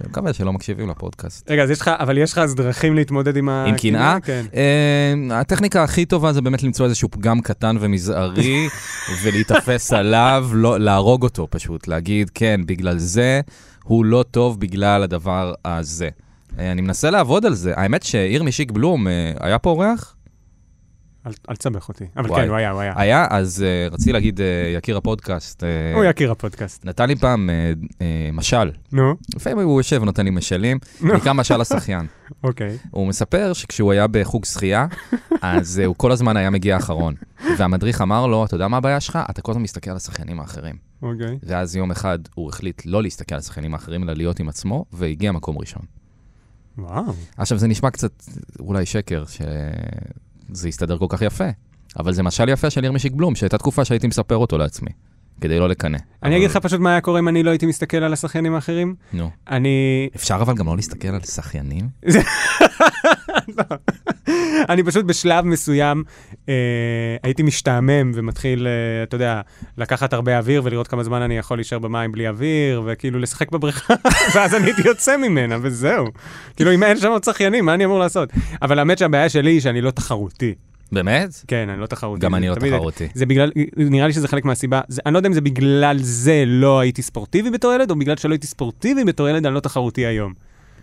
אני 0.00 0.08
מקווה 0.08 0.32
שלא 0.32 0.52
מקשיבים 0.52 0.88
לפודקאסט. 0.88 1.50
רגע, 1.50 1.62
אז 1.62 1.70
יש 1.70 1.80
לך, 1.80 1.88
אבל 1.88 2.18
יש 2.18 2.32
לך 2.32 2.38
אז 2.38 2.54
דרכים 2.54 2.94
להתמודד 2.94 3.36
עם 3.36 3.48
ה... 3.48 3.64
עם 3.64 3.76
קנאה? 3.76 4.20
כן. 4.20 4.44
אה, 4.54 5.40
הטכניקה 5.40 5.82
הכי 5.82 6.04
טובה 6.04 6.32
זה 6.32 6.40
באמת 6.40 6.62
למצוא 6.62 6.86
איזשהו 6.86 7.08
פגם 7.10 7.40
קטן 7.40 7.76
ומזערי, 7.80 8.68
ולהיתפס 9.22 9.92
עליו, 9.92 10.48
לא- 10.52 10.80
להרוג 10.80 11.22
אותו 11.22 11.46
פשוט, 11.50 11.88
להגיד, 11.88 12.30
כן, 12.34 12.60
בגלל 12.66 12.98
זה, 12.98 13.40
הוא 13.84 14.04
לא 14.04 14.24
טוב 14.30 14.60
בגלל 14.60 15.02
הדבר 15.02 15.54
הזה. 15.64 16.08
אה, 16.58 16.72
אני 16.72 16.80
מנסה 16.80 17.10
לעבוד 17.10 17.46
על 17.46 17.54
זה. 17.54 17.72
האמת 17.76 18.02
שירמי 18.02 18.52
שיק 18.52 18.70
בלום, 18.70 19.06
היה 19.40 19.58
פה 19.58 19.70
אורח? 19.70 20.14
אל 21.50 21.56
תסבך 21.56 21.88
אותי. 21.88 22.04
אבל 22.16 22.30
וואי. 22.30 22.42
כן, 22.42 22.48
הוא 22.48 22.56
היה, 22.56 22.70
הוא 22.70 22.80
היה. 22.80 22.92
היה, 22.96 23.26
אז 23.30 23.62
אה, 23.62 23.88
רציתי 23.90 24.12
להגיד, 24.12 24.40
אה, 24.40 24.46
יקיר 24.76 24.96
הפודקאסט, 24.96 25.64
אה, 25.64 25.94
הוא 25.94 26.04
יכיר 26.04 26.30
הפודקאסט. 26.30 26.84
נתן 26.84 27.08
לי 27.08 27.16
פעם 27.16 27.50
משל. 28.32 28.70
נו, 28.92 29.14
לפעמים 29.36 29.58
הוא 29.58 29.80
יושב 29.80 30.02
ונותן 30.02 30.24
לי 30.24 30.30
משלים, 30.30 30.78
נקרא 31.00 31.32
משל 31.32 31.60
השחיין. 31.60 32.06
אוקיי. 32.44 32.78
הוא 32.90 33.06
מספר 33.06 33.52
שכשהוא 33.52 33.92
היה 33.92 34.06
בחוג 34.06 34.44
שחייה, 34.44 34.86
אז 35.42 35.78
הוא 35.78 35.94
כל 35.98 36.12
הזמן 36.12 36.36
היה 36.36 36.50
מגיע 36.50 36.76
אחרון. 36.76 37.14
והמדריך 37.58 38.00
אמר 38.00 38.26
לו, 38.26 38.44
אתה 38.44 38.54
יודע 38.54 38.68
מה 38.68 38.76
הבעיה 38.76 39.00
שלך? 39.00 39.18
אתה 39.30 39.42
כל 39.42 39.52
הזמן 39.52 39.62
מסתכל 39.62 39.90
על 39.90 39.96
השחיינים 39.96 40.40
האחרים. 40.40 40.74
אוקיי. 41.02 41.38
ואז 41.42 41.76
יום 41.76 41.90
אחד 41.90 42.18
הוא 42.34 42.48
החליט 42.48 42.82
לא 42.84 43.02
להסתכל 43.02 43.34
על 43.34 43.38
השחיינים 43.38 43.74
האחרים, 43.74 44.02
אלא 44.02 44.12
להיות 44.12 44.40
עם 44.40 44.48
עצמו, 44.48 44.84
והגיע 44.92 45.32
מקום 45.32 45.58
ראשון. 45.58 45.82
וואו. 46.78 47.12
עכשיו, 47.36 47.58
זה 47.58 47.68
נשמע 47.68 47.90
קצת 47.90 48.22
אולי 48.60 48.86
שקר, 48.86 49.24
שזה 50.54 50.68
יסתדר 50.68 50.98
כל 50.98 51.06
כך 51.08 51.22
יפה, 51.22 51.48
אבל 51.98 52.12
זה 52.12 52.22
משל 52.22 52.48
יפה 52.48 52.70
של 52.70 52.84
ירמישיק 52.84 53.12
בלום, 53.12 53.34
שהייתה 53.34 53.58
תקופה 53.58 53.84
שהייתי 53.84 54.06
מספר 54.06 54.36
אותו 54.36 54.58
לעצמי, 54.58 54.90
כדי 55.40 55.58
לא 55.58 55.68
לקנא. 55.68 55.98
אני 56.22 56.36
אגיד 56.36 56.50
לך 56.50 56.56
פשוט 56.56 56.80
מה 56.80 56.90
היה 56.90 57.00
קורה 57.00 57.18
אם 57.18 57.28
אני 57.28 57.42
לא 57.42 57.50
הייתי 57.50 57.66
מסתכל 57.66 57.96
על 57.96 58.12
השחיינים 58.12 58.54
האחרים. 58.54 58.94
נו. 59.12 59.30
אני... 59.50 60.08
אפשר 60.16 60.34
אבל 60.34 60.54
גם 60.54 60.66
לא 60.66 60.76
להסתכל 60.76 61.08
על 61.08 61.20
שחיינים? 61.20 61.88
אני 64.68 64.82
פשוט 64.82 65.04
בשלב 65.04 65.44
מסוים 65.44 66.04
אה, 66.48 66.54
הייתי 67.22 67.42
משתעמם 67.42 68.12
ומתחיל, 68.14 68.66
אה, 68.66 69.02
אתה 69.02 69.14
יודע, 69.14 69.40
לקחת 69.78 70.12
הרבה 70.12 70.38
אוויר 70.38 70.62
ולראות 70.64 70.88
כמה 70.88 71.04
זמן 71.04 71.22
אני 71.22 71.38
יכול 71.38 71.58
להישאר 71.58 71.78
במים 71.78 72.12
בלי 72.12 72.28
אוויר, 72.28 72.82
וכאילו 72.86 73.18
לשחק 73.18 73.52
בבריכה, 73.52 73.94
ואז 74.34 74.54
אני 74.54 74.66
הייתי 74.66 74.82
יוצא 74.84 75.16
ממנה, 75.16 75.56
וזהו. 75.62 76.06
כאילו, 76.56 76.74
אם 76.74 76.82
אין 76.82 76.96
שם 76.96 77.08
עוד 77.08 77.24
שחיינים, 77.24 77.64
מה 77.64 77.74
אני 77.74 77.84
אמור 77.84 77.98
לעשות? 77.98 78.28
אבל 78.62 78.78
האמת 78.78 78.98
שהבעיה 78.98 79.28
שלי 79.28 79.50
היא 79.50 79.60
שאני 79.60 79.80
לא 79.80 79.90
תחרותי. 79.90 80.54
באמת? 80.92 81.30
כן, 81.48 81.68
אני 81.68 81.80
לא 81.80 81.86
תחרותי. 81.86 82.20
גם 82.20 82.30
זה 82.30 82.36
אני 82.36 82.48
לא 82.48 82.54
תחרותי. 82.54 83.08
זה 83.14 83.26
בגלל, 83.26 83.52
נראה 83.76 84.06
לי 84.06 84.12
שזה 84.12 84.28
חלק 84.28 84.44
מהסיבה, 84.44 84.80
זה, 84.88 85.02
אני 85.06 85.14
לא 85.14 85.18
יודע 85.18 85.28
אם 85.28 85.32
זה 85.32 85.40
בגלל 85.40 85.96
זה 86.00 86.44
לא 86.46 86.80
הייתי 86.80 87.02
ספורטיבי 87.02 87.50
בתור 87.50 87.72
ילד, 87.72 87.90
או 87.90 87.96
בגלל 87.96 88.16
שלא 88.16 88.32
הייתי 88.32 88.46
ספורטיבי 88.46 89.04
בתור 89.04 89.28
ילד, 89.28 89.46
אני 89.46 89.54
לא 89.54 89.60
תחרותי 89.60 90.06
היום. 90.06 90.32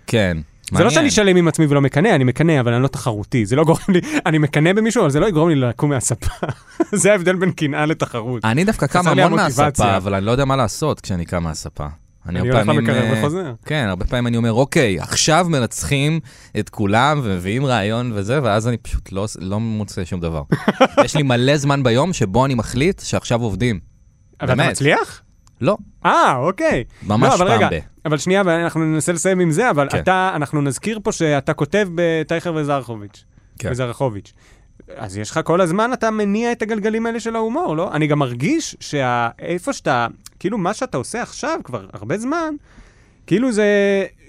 כן. 0.07 0.37
זה 0.71 0.83
לא. 0.83 0.89
שאני 0.89 1.11
שלם 1.11 1.35
עם 1.35 1.47
עצמי 1.47 1.65
ולא 1.65 1.81
מקנא, 1.81 2.07
אני 2.15 2.23
מקנא, 2.23 2.59
אבל 2.59 2.73
אני 2.73 2.83
לא 2.83 2.87
תחרותי. 2.87 3.45
זה 3.45 3.55
לא 3.55 3.63
גורם 3.63 3.79
לי, 3.89 4.01
אני 4.25 4.37
מקנא 4.37 4.73
במישהו, 4.73 5.01
אבל 5.01 5.09
זה 5.09 5.19
לא 5.19 5.25
יגרום 5.27 5.49
לי 5.49 5.55
לקום 5.55 5.89
מהספה. 5.89 6.47
זה 7.01 7.11
ההבדל 7.11 7.35
בין 7.35 7.51
קנאה 7.51 7.85
לתחרות. 7.85 8.45
אני 8.45 8.63
דווקא 8.63 8.87
קם 8.87 9.07
המון. 9.07 9.33
מהספה, 9.33 9.97
אבל 9.97 10.15
אני 10.15 10.25
לא 10.25 10.31
יודע 10.31 10.45
מה 10.45 10.55
לעשות 10.55 11.01
כשאני 11.01 11.25
קם 11.25 11.43
מהספה. 11.43 11.87
אני 12.27 12.39
הרבה 12.39 12.51
הולך 12.51 12.67
למקרר 12.67 13.03
אה, 13.03 13.13
וחוזר. 13.19 13.53
כן, 13.65 13.85
הרבה 13.89 14.05
פעמים 14.05 14.27
אני 14.27 14.37
אומר, 14.37 14.53
אוקיי, 14.53 14.99
עכשיו 14.99 15.45
מנצחים 15.49 16.19
את 16.59 16.69
כולם 16.69 17.21
ומביאים 17.23 17.65
רעיון 17.65 18.11
וזה, 18.15 18.39
ואז 18.43 18.67
אני 18.67 18.77
פשוט 18.77 19.11
לא, 19.11 19.25
לא 19.39 19.59
מוצא 19.59 20.05
שום 20.05 20.19
דבר. 20.19 20.43
יש 21.05 21.15
לי 21.15 21.23
מלא 21.23 21.57
זמן 21.57 21.83
ביום 21.83 22.13
שבו 22.13 22.45
אני 22.45 22.55
מחליט 22.55 23.01
שעכשיו 23.01 23.41
עובדים. 23.41 23.79
אבל 24.41 24.47
אתה 24.47 24.55
באמת. 24.55 24.71
מצליח? 24.71 25.21
לא, 25.61 25.77
אה, 26.05 26.37
אוקיי. 26.37 26.83
ממש 27.03 27.29
לא, 27.29 27.35
אבל 27.35 27.47
פעם 27.47 27.57
רגע, 27.57 27.69
ב. 27.71 27.79
אבל 28.05 28.17
שנייה, 28.17 28.41
ואנחנו 28.45 28.81
ננסה 28.81 29.11
לסיים 29.11 29.39
עם 29.39 29.51
זה, 29.51 29.69
אבל 29.69 29.87
כן. 29.89 29.99
אתה, 29.99 30.31
אנחנו 30.35 30.61
נזכיר 30.61 30.99
פה 31.03 31.11
שאתה 31.11 31.53
כותב 31.53 31.87
בטייכר 31.95 32.53
וזרחוביץ'. 32.55 33.23
כן. 33.59 33.69
וזרחוביץ'. 33.71 34.33
אז 34.95 35.17
יש 35.17 35.31
לך 35.31 35.39
כל 35.43 35.61
הזמן, 35.61 35.93
אתה 35.93 36.11
מניע 36.11 36.51
את 36.51 36.61
הגלגלים 36.61 37.05
האלה 37.05 37.19
של 37.19 37.35
ההומור, 37.35 37.75
לא? 37.75 37.93
אני 37.93 38.07
גם 38.07 38.19
מרגיש 38.19 38.75
שאיפה 38.79 39.73
שאתה, 39.73 40.07
כאילו 40.39 40.57
מה 40.57 40.73
שאתה 40.73 40.97
עושה 40.97 41.21
עכשיו, 41.21 41.59
כבר 41.63 41.85
הרבה 41.93 42.17
זמן, 42.17 42.55
כאילו 43.27 43.51
זה 43.51 43.65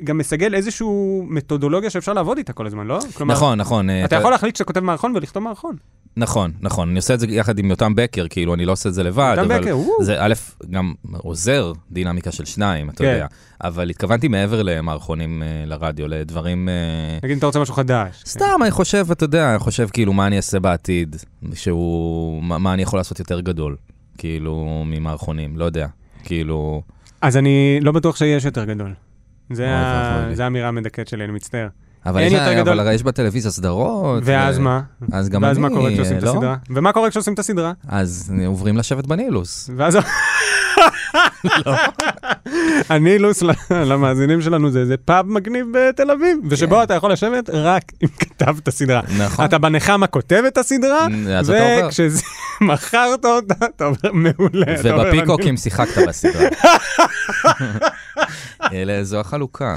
גם 0.05 0.19
מסגל 0.19 0.55
איזושהי 0.55 0.87
מתודולוגיה 1.29 1.91
שאפשר 1.91 2.13
לעבוד 2.13 2.39
איתה 2.39 2.53
כל 2.53 2.67
הזמן, 2.67 2.87
לא? 2.87 2.99
כלומר, 3.15 3.35
נכון, 3.35 3.59
נכון. 3.59 3.91
אה, 3.91 4.05
אתה 4.05 4.17
יכול 4.17 4.31
להחליט 4.31 4.57
שאתה 4.57 4.65
כותב 4.65 4.81
מערכון 4.81 5.13
ולכתוב 5.17 5.43
מערכון. 5.43 5.77
נכון, 6.17 6.53
נכון. 6.61 6.89
אני 6.89 6.97
עושה 6.97 7.15
את 7.15 7.21
זה 7.21 7.27
יחד 7.29 7.59
עם 7.59 7.71
יותם 7.71 7.95
בקר, 7.95 8.29
כאילו, 8.29 8.55
אני 8.55 8.65
לא 8.65 8.73
עושה 8.73 8.89
את 8.89 8.95
זה 8.95 9.03
לבד, 9.03 9.35
יותם 9.39 9.61
בקר, 9.61 9.79
וואו. 9.79 10.05
זה 10.05 10.17
א', 10.19 10.35
גם 10.71 10.95
עוזר 11.13 11.73
דינמיקה 11.91 12.33
של 12.33 12.45
שניים, 12.45 12.91
אתה 12.91 12.99
כן. 12.99 13.13
יודע. 13.13 13.27
אבל 13.65 13.91
התכוונתי 13.91 14.29
מעבר 14.29 14.63
למערכונים 14.63 15.43
אה, 15.43 15.65
לרדיו, 15.67 16.09
לדברים... 16.09 16.69
אה, 16.69 17.19
נגיד 17.23 17.37
אתה 17.37 17.47
רוצה 17.47 17.61
משהו 17.61 17.75
חדש. 17.75 18.23
סתם, 18.27 18.61
אני 18.63 18.71
חושב, 18.71 19.07
אתה 19.13 19.25
יודע, 19.25 19.51
אני 19.51 19.59
חושב 19.59 19.89
כאילו 19.93 20.13
מה 20.13 20.27
אני 20.27 20.37
אעשה 20.37 20.61
בעתיד, 20.61 21.17
שהוא, 21.55 22.43
מה, 22.43 22.59
מה 22.59 22.75
אני 22.75 22.83
יכול 22.83 22.99
לעשות 22.99 23.19
יותר 23.19 23.41
גדול, 23.41 23.77
כאילו, 24.19 24.83
ממערכונים, 24.87 25.57
לא 25.57 25.65
יודע, 25.65 25.87
כאילו, 26.25 26.83
אז 27.21 27.37
אני 27.37 27.79
לא 27.83 27.93
בטוח 27.93 28.17
שיש 28.17 28.45
יותר 28.45 28.65
גדול. 28.65 28.95
זה 29.51 29.67
האמירה 30.39 30.69
המדכאת 30.69 31.09
שלי, 31.09 31.25
אני 31.25 31.33
מצטער. 31.33 31.69
אבל, 32.07 32.21
אין 32.21 32.33
יש, 32.33 32.39
יותר 32.39 32.55
גדול. 32.55 32.81
אבל 32.81 32.93
יש 32.93 33.03
בטלוויזיה 33.03 33.51
סדרות. 33.51 34.23
ואז 34.27 34.59
ו- 34.59 34.63
מה? 34.63 34.81
אז 35.13 35.29
גם 35.29 35.43
ואז 35.43 35.57
אני, 35.57 35.69
מה 35.69 35.75
קורה 35.75 35.93
כשעושים 35.93 36.19
את 36.19 36.23
לא? 36.23 36.31
הסדרה? 36.31 36.57
ומה 36.71 36.93
קורה 36.93 37.11
כשעושים 37.11 37.35
את 37.35 37.39
הסדרה? 37.39 37.73
אז 37.89 38.33
עוברים 38.47 38.77
לשבת 38.77 39.07
בנילוס. 39.07 39.71
ואז... 39.77 39.99
הנילוס 42.89 43.43
ל- 43.43 43.51
למאזינים 43.71 44.41
שלנו 44.43 44.71
זה 44.71 44.81
איזה 44.81 44.97
פאב 44.97 45.27
מגניב 45.27 45.67
בתל 45.73 46.11
אביב, 46.11 46.39
ושבו 46.51 46.83
אתה 46.83 46.95
יכול 46.95 47.13
לשבת 47.13 47.51
רק 47.53 47.83
אם 48.03 48.09
כתבת 48.19 48.71
סדרה. 48.71 49.01
נכון. 49.19 49.45
אתה 49.45 49.59
בנחמה 49.59 50.07
כותב 50.07 50.43
את 50.47 50.59
הסדרה. 50.59 51.07
וכשמכרת 51.89 53.25
אותה, 53.25 53.55
אתה 53.77 53.85
אומר 53.85 54.13
מעולה. 54.13 54.67
ובפיקוקים 54.85 55.57
שיחקת 55.57 56.09
בסדרה. 56.09 56.49
אלה, 58.73 59.05
זו 59.05 59.21
החלוקה. 59.21 59.75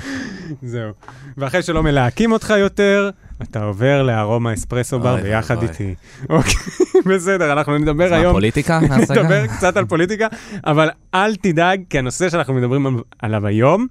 זהו. 0.64 0.92
ואחרי 1.38 1.62
שלא 1.62 1.84
מלהקים 1.84 2.32
אותך 2.32 2.54
יותר, 2.60 3.10
אתה 3.44 3.64
עובר 3.64 4.04
לארומה 4.04 4.54
אספרסו 4.54 5.00
בר 5.00 5.16
ביחד. 5.16 5.64
איתי. 5.64 5.96
אוקיי, 6.30 6.54
בסדר, 7.16 7.52
אנחנו 7.52 7.78
נדבר 7.78 8.14
היום 8.14 8.34
פוליטיקה? 8.34 8.80
נדבר 9.10 9.48
קצת 9.48 9.78
על 9.78 9.86
פוליטיקה, 9.86 10.28
אבל 10.66 10.90
אל 11.14 11.36
תדאג, 11.36 11.82
כי 11.90 12.00
הנושא 12.00 12.30
שאנחנו 12.30 12.54
מדברים 12.54 12.86
על- 12.88 12.94
עליו 13.20 13.48
היום, 13.48 13.88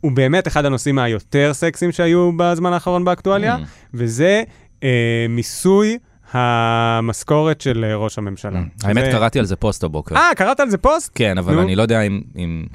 הוא 0.00 0.12
באמת 0.12 0.48
אחד 0.48 0.64
הנושאים 0.64 0.98
היותר 0.98 1.50
סקסיים 1.54 1.92
שהיו 1.92 2.30
בזמן 2.36 2.72
האחרון 2.72 3.04
באקטואליה, 3.04 3.56
Mm. 3.56 3.60
וזה 3.94 4.42
אה, 4.82 4.88
מיסוי 5.28 5.98
המשכורת 6.32 7.60
של 7.60 7.84
אה, 7.88 7.96
ראש 7.96 8.18
הממשלה. 8.18 8.60
Mm. 8.60 8.86
האמת, 8.86 9.04
קראתי 9.04 9.38
על 9.38 9.44
זה 9.44 9.56
פוסט 9.56 9.84
הבוקר. 9.84 10.16
אה, 10.16 10.30
קראת 10.36 10.60
על 10.60 10.70
זה 10.70 10.78
פוסט? 10.78 11.10
כן, 11.14 11.38
אבל. 11.38 11.58
אני 11.58 11.76
לא 11.76 11.82
יודע 11.82 12.00
אם 12.02 12.20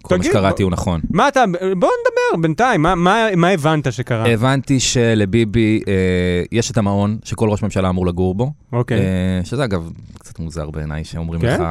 כל 0.01 0.17
מה 0.17 0.23
שקראתי 0.23 0.63
הוא 0.63 0.71
נכון. 0.71 1.01
מה 1.11 1.27
אתה, 1.27 1.43
בוא 1.77 1.89
נדבר 1.89 2.41
בינתיים, 2.41 2.81
מה- 2.81 3.49
הבנת 3.53 3.93
שקרה? 3.93 4.29
הבנתי 4.29 4.79
שלביבי 4.79 5.81
אה, 5.87 5.93
יש 6.51 6.71
את 6.71 6.77
המעון 6.77 7.17
שכל 7.23 7.49
ראש 7.49 7.63
ממשלה 7.63 7.89
אמור 7.89 8.07
לגור 8.07 8.35
בו, 8.35 8.51
אוקיי. 8.73 8.97
אה, 8.99 9.03
שזה 9.43 9.63
אגב 9.63 9.91
קצת 10.19 10.39
מוזר 10.39 10.69
בעיניי, 10.69 11.03
שאומרים 11.03 11.41
כן? 11.41 11.47
לך, 11.53 11.61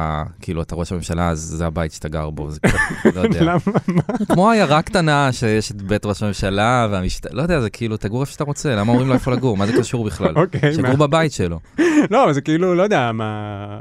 כאילו, 0.41 0.61
אתה 0.61 0.75
ראש 0.75 0.91
הממשלה, 0.91 1.29
אז 1.29 1.39
זה 1.39 1.65
הבית 1.65 1.91
שאתה 1.91 2.07
גר 2.09 2.29
בו, 2.29 2.51
זה 2.51 2.59
קצת, 2.59 2.75
לא 3.15 3.21
יודע. 3.21 3.41
למה? 3.43 3.57
מה? 3.87 4.01
כמו 4.33 4.51
עיירה 4.51 4.81
קטנה 4.81 5.29
שיש 5.31 5.71
את 5.71 5.81
בית 5.81 6.05
ראש 6.05 6.23
הממשלה 6.23 6.87
והמשת... 6.91 7.25
לא 7.33 7.41
יודע, 7.41 7.61
זה 7.61 7.69
כאילו, 7.69 7.97
תגור 7.97 8.21
איפה 8.21 8.31
שאתה 8.31 8.43
רוצה, 8.43 8.75
למה 8.75 8.91
אומרים 8.91 9.07
לו 9.07 9.13
איפה 9.13 9.31
לגור? 9.31 9.57
מה 9.57 9.65
זה 9.67 9.73
קשור 9.79 10.05
בכלל? 10.05 10.33
אוקיי, 10.37 10.73
שיגור 10.73 10.91
מה- 10.97 11.07
בבית 11.07 11.31
שלו. 11.31 11.59
לא, 12.11 12.33
זה 12.33 12.41
כאילו, 12.41 12.75
לא 12.75 12.83
יודע, 12.83 13.11
מה... 13.11 13.79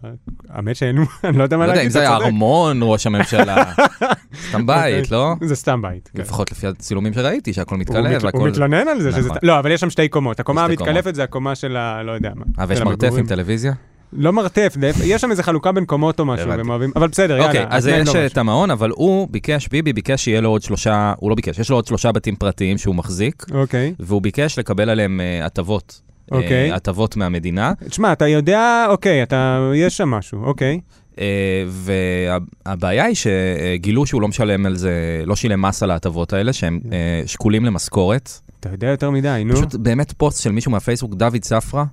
האמת 0.48 0.76
שאין, 0.76 0.96
אני 1.24 1.38
לא 1.38 1.42
יודע 1.42 1.56
מה 1.56 1.66
לא 1.66 1.70
יודע, 1.70 1.76
להגיד, 1.76 1.86
אם 1.86 1.92
זה 1.92 1.98
אתה 1.98 2.08
היה 2.08 2.16
צודק. 2.16 2.26
ארמון 2.26 2.80
ראש 2.82 3.06
הממשלה, 3.06 3.64
סתם 4.48 4.66
בית. 4.66 5.10
לא? 5.10 5.34
זה 5.44 5.56
סתם 5.56 5.82
בית. 5.82 6.10
כן. 6.14 6.20
לפחות 6.22 6.52
לפי 6.52 6.66
הצילומים 6.66 7.12
שראיתי, 7.12 7.52
שהכל 7.52 7.76
מתקלף 7.76 8.10
מת- 8.10 8.22
הוא 8.22 8.26
והכל... 8.26 8.48
מתלונן 8.48 8.88
על 8.88 9.00
זה 9.02 9.12
שזה... 9.12 9.28
נכון. 9.28 9.38
לא, 9.42 9.58
אבל 9.58 9.70
יש 9.70 9.80
שם 9.80 9.90
שתי 9.90 10.08
קומות. 10.08 10.40
הקומה. 10.40 10.64
המתקלפת 10.64 11.14
זה 11.14 11.22
הקומה 11.22 11.54
של 11.54 11.76
ה... 11.76 12.02
לא 12.02 12.12
יודע 12.12 12.30
מה. 12.34 12.44
אה, 12.58 12.64
ויש 12.68 12.80
מרתף. 12.80 13.12
עם 13.18 13.26
טלוויזיה? 13.26 13.72
לא 14.12 14.32
מרתף, 14.32 14.76
יש 15.04 15.20
שם 15.20 15.30
איזה 15.30 15.42
חלוקה 15.42 15.72
בין 15.72 15.84
קומות 15.84 16.20
או 16.20 16.24
משהו. 16.24 16.48
והם 16.48 16.68
אוהבים... 16.70 16.92
אבל 16.96 17.08
בסדר, 17.08 17.32
יאללה. 17.34 17.46
אוקיי, 17.46 17.66
אז 17.68 17.86
יש 17.86 17.94
לא 18.08 18.12
את 18.12 18.30
משהו. 18.30 18.40
המעון, 18.40 18.70
אבל 18.70 18.90
הוא 18.90 19.28
ביקש, 19.30 19.68
ביבי 19.68 19.92
ביקש 19.92 20.24
שיהיה 20.24 20.40
לו 20.40 20.48
עוד 20.48 20.62
שלושה, 20.62 21.12
הוא 21.16 21.30
לא 21.30 21.36
ביקש, 21.36 21.58
יש 21.58 21.70
לו 21.70 21.76
עוד 21.76 21.86
שלושה 21.86 22.12
בתים 22.12 22.36
פרטיים 22.36 22.78
שהוא 22.78 22.94
מחזיק, 22.94 23.44
אוקיי. 23.54 23.94
והוא 24.00 24.22
ביקש 24.22 24.58
לקבל 24.58 24.90
עליהם 24.90 25.20
אה, 25.20 25.46
הטבות. 25.46 26.00
אה, 26.32 26.38
אוקיי. 26.38 26.72
הטבות 26.72 27.16
מהמדינה, 27.16 27.72
תשמע, 27.88 28.12
אתה 28.12 28.28
יודע, 28.28 28.86
אוקיי, 28.88 29.22
אתה... 29.22 29.70
יש 29.74 29.96
שם 29.96 30.08
משהו, 30.08 30.44
אוקיי. 30.44 30.80
אה, 31.20 31.64
והבעיה 31.68 33.04
היא 33.04 33.16
שגילו 33.16 34.06
שהוא 34.06 34.22
לא 34.22 34.28
משלם 34.28 34.66
על 34.66 34.76
זה, 34.76 35.22
לא 35.26 35.36
שילם 35.36 35.62
מס 35.62 35.82
על 35.82 35.90
ההטבות 35.90 36.32
האלה, 36.32 36.52
שהם 36.52 36.80
אה, 36.92 37.22
שקולים 37.26 37.64
למשכורת. 37.64 38.30
אתה 38.60 38.68
יודע 38.68 38.86
יותר 38.86 39.10
מדי, 39.10 39.42
נו. 39.46 39.54
פשוט 39.54 39.74
באמת 39.74 40.12
פוסט 40.12 40.42
של 40.42 40.52
מישהו 40.52 40.70
מהפייסבוק, 40.70 41.14
דוד 41.14 41.44
ספרא, 41.44 41.84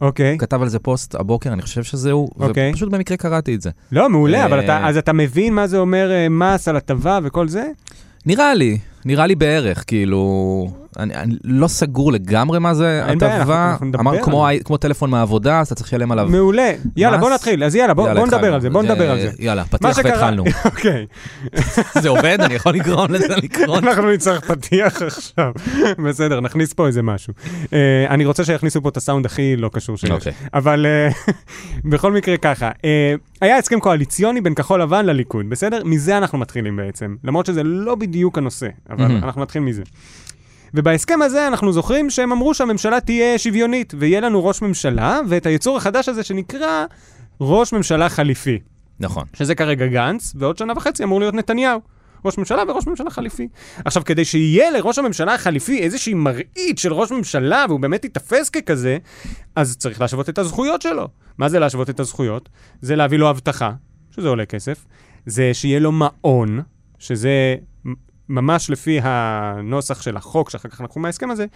אוקיי. 0.00 0.38
כתב 0.38 0.62
על 0.62 0.68
זה 0.68 0.78
פוסט 0.78 1.14
הבוקר, 1.14 1.52
אני 1.52 1.62
חושב 1.62 1.82
שזה 1.82 2.10
הוא, 2.10 2.30
אוקיי. 2.40 2.70
ופשוט 2.70 2.90
במקרה 2.90 3.16
קראתי 3.16 3.54
את 3.54 3.62
זה. 3.62 3.70
לא, 3.92 4.08
מעולה, 4.08 4.44
אבל 4.44 4.58
אה, 4.58 4.64
אתה... 4.64 4.88
אז 4.88 4.96
אתה 4.96 5.12
מבין 5.12 5.54
מה 5.54 5.66
זה 5.66 5.78
אומר 5.78 6.10
אה, 6.12 6.28
מס 6.28 6.68
על 6.68 6.76
הטבה 6.76 7.18
וכל 7.22 7.48
זה? 7.48 7.64
נראה 8.26 8.54
לי, 8.54 8.78
נראה 9.04 9.26
לי 9.26 9.34
בערך, 9.34 9.84
כאילו, 9.86 10.72
אני, 10.98 11.14
אני 11.14 11.34
לא 11.44 11.68
סגור 11.68 12.12
לגמרי 12.12 12.58
מה 12.58 12.74
זה 12.74 13.02
הטבה, 13.04 13.76
אמר 13.94 14.22
כמו, 14.22 14.46
כמו 14.64 14.76
טלפון 14.76 15.10
מהעבודה, 15.10 15.60
אז 15.60 15.66
אתה 15.66 15.74
צריך 15.74 15.86
לשלם 15.88 16.12
עליו. 16.12 16.28
מעולה. 16.30 16.72
יאללה, 16.96 17.16
מס. 17.16 17.22
בוא 17.22 17.30
נתחיל. 17.34 17.64
אז 17.64 17.74
יאללה, 17.74 17.94
בוא 17.94 18.04
יאללה, 18.08 18.20
בוא 18.20 18.26
נדבר. 18.26 18.54
על 18.54 18.60
זה, 18.60 18.70
בוא 18.70 18.82
נדבר 18.82 19.10
על 19.10 19.20
זה. 19.20 19.30
יאללה, 19.38 19.64
פתיח 19.64 19.96
שקרה- 19.96 20.10
והתחלנו. 20.10 20.44
אוקיי. 20.64 21.06
זה 22.00 22.08
עובד? 22.08 22.38
אני 22.40 22.54
יכול 22.54 22.74
לגרום 22.74 23.06
לזה 23.10 23.36
לקרות? 23.36 23.84
אנחנו 23.84 24.10
נצטרך 24.12 24.50
פתיח 24.50 25.02
עכשיו. 25.02 25.52
בסדר, 26.08 26.40
נכניס 26.40 26.72
פה 26.72 26.86
איזה 26.86 27.02
משהו. 27.02 27.32
אה, 27.72 27.78
אני 28.10 28.24
רוצה 28.24 28.44
שיכניסו 28.44 28.82
פה 28.82 28.88
את 28.88 28.96
הסאונד 28.96 29.26
הכי 29.26 29.56
לא 29.56 29.70
קשור 29.72 29.96
שיש. 29.96 30.10
אוקיי. 30.10 30.32
אבל 30.54 30.86
אה, 30.86 31.32
בכל 31.90 32.12
מקרה 32.12 32.36
ככה, 32.36 32.70
אה, 32.84 33.14
היה 33.40 33.56
הסכם 33.58 33.80
קואליציוני 33.80 34.40
בין 34.40 34.54
כחול 34.54 34.82
לבן 34.82 35.06
לליכוד, 35.06 35.46
בסדר? 35.50 35.82
מזה 35.84 36.16
אנחנו 36.18 36.38
מתחילים 36.38 36.76
בעצם. 36.76 37.16
למרות 37.24 37.46
שזה 37.46 37.62
לא 37.62 37.94
בדיוק 37.94 38.38
הנושא, 38.38 38.68
אבל 38.90 39.02
מהמם. 39.08 39.24
אנחנו 39.24 39.42
נתחיל 39.42 39.62
מזה. 39.62 39.82
ובהסכם 40.74 41.22
הזה 41.22 41.46
אנחנו 41.46 41.72
זוכרים 41.72 42.10
שהם 42.10 42.32
אמרו 42.32 42.54
שהממשלה 42.54 43.00
תהיה 43.00 43.38
שוויונית, 43.38 43.94
ויהיה 43.98 44.20
לנו 44.20 44.44
ראש 44.44 44.62
ממשלה, 44.62 45.20
ואת 45.28 45.46
היצור 45.46 45.76
החדש 45.76 46.08
הזה 46.08 46.22
שנקרא 46.22 46.84
ראש 47.40 47.72
ממשלה 47.72 48.08
חליפי. 48.08 48.58
נכון. 49.00 49.24
שזה 49.34 49.54
כרגע 49.54 49.86
גנץ, 49.86 50.32
ועוד 50.36 50.58
שנה 50.58 50.72
וחצי 50.76 51.04
אמור 51.04 51.20
להיות 51.20 51.34
נתניהו. 51.34 51.80
ראש 52.24 52.38
ממשלה 52.38 52.62
וראש 52.68 52.86
ממשלה 52.86 53.10
חליפי. 53.10 53.48
עכשיו, 53.84 54.04
כדי 54.04 54.24
שיהיה 54.24 54.70
לראש 54.70 54.98
הממשלה 54.98 55.34
החליפי 55.34 55.78
איזושהי 55.78 56.14
מראית 56.14 56.78
של 56.78 56.92
ראש 56.92 57.10
ממשלה, 57.10 57.64
והוא 57.68 57.80
באמת 57.80 58.04
ייתפס 58.04 58.48
ככזה, 58.48 58.98
אז 59.56 59.76
צריך 59.76 60.00
להשוות 60.00 60.28
את 60.28 60.38
הזכויות 60.38 60.82
שלו. 60.82 61.08
מה 61.38 61.48
זה 61.48 61.58
להשוות 61.58 61.90
את 61.90 62.00
הזכויות? 62.00 62.48
זה 62.80 62.96
להביא 62.96 63.18
לו 63.18 63.30
אבטחה, 63.30 63.72
שזה 64.10 64.28
עולה 64.28 64.46
כסף, 64.46 64.86
זה 65.26 65.54
שיהיה 65.54 65.80
לו 65.80 65.92
מעון, 65.92 66.60
שזה 66.98 67.56
ממש 68.30 68.70
לפי 68.70 69.00
הנוסח 69.02 70.02
של 70.02 70.16
החוק 70.16 70.50
שאחר 70.50 70.68
כך 70.68 70.80
לקחו 70.80 71.00
מההסכם 71.00 71.30
הזה, 71.30 71.46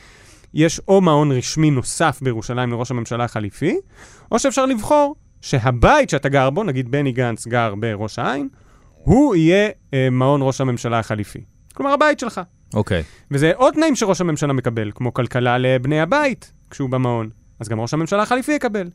יש 0.55 0.81
או 0.89 1.01
מעון 1.01 1.33
רשמי 1.33 1.71
נוסף 1.71 2.19
בירושלים 2.23 2.71
לראש 2.71 2.91
הממשלה 2.91 3.25
החליפי, 3.25 3.77
או 4.33 4.39
שאפשר 4.39 4.67
לבחור 4.67 5.15
שהבית 5.41 6.11
שאתה 6.11 6.29
גר 6.29 6.51
בו, 6.51 6.65
נגיד 6.65 6.91
בני 6.91 7.13
גנץ 7.13 7.47
גר 7.47 7.75
בראש 7.75 8.19
העין, 8.19 8.49
הוא 8.95 9.37
יהיה 9.37 9.69
אה, 9.95 10.09
מעון 10.11 10.41
ראש 10.43 10.61
הממשלה 10.61 10.99
החליפי. 10.99 11.45
כלומר, 11.75 11.93
הבית 11.93 12.21
שלך. 12.21 12.41
אוקיי. 12.75 13.03
וזה 13.31 13.53
עוד 13.57 13.75
תנאים 13.75 13.97
שראש 13.97 14.21
הממשלה 14.21 14.53
מקבל, 14.53 14.91
כמו 14.95 15.15
כלכלה 15.15 15.59
לבני 15.59 16.01
הבית 16.01 16.53
כשהוא 16.71 16.91
במעון. 16.91 17.31
אז 17.61 17.69
גם 17.69 17.81
ראש 17.81 17.95
הממשלה 17.95 18.23
החליפי 18.23 18.53
יקבל. 18.53 18.89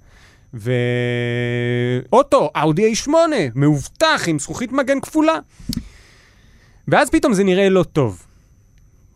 ואוטו, 0.53 2.49
אאודי 2.55 2.93
A8, 2.93 3.09
מאובטח 3.55 4.23
עם 4.27 4.39
זכוכית 4.39 4.71
מגן 4.71 4.99
כפולה. 5.01 5.39
ואז 6.91 7.09
פתאום 7.09 7.33
זה 7.33 7.43
נראה 7.43 7.69
לא 7.69 7.83
טוב, 7.83 8.25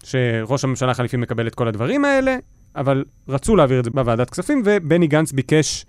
שראש 0.04 0.64
הממשלה 0.64 0.92
החליפי 0.92 1.18
מקבל 1.18 1.48
את 1.48 1.56
כל 1.56 1.68
הדברים 1.68 2.06
האלה, 2.06 2.38
אבל 2.76 3.06
רצו 3.28 3.56
להעביר 3.56 3.80
את 3.80 3.86
זה 3.86 3.92
בוועדת 3.92 4.30
כספים, 4.30 4.62
ובני 4.66 5.08
גנץ 5.08 5.32
ביקש 5.32 5.86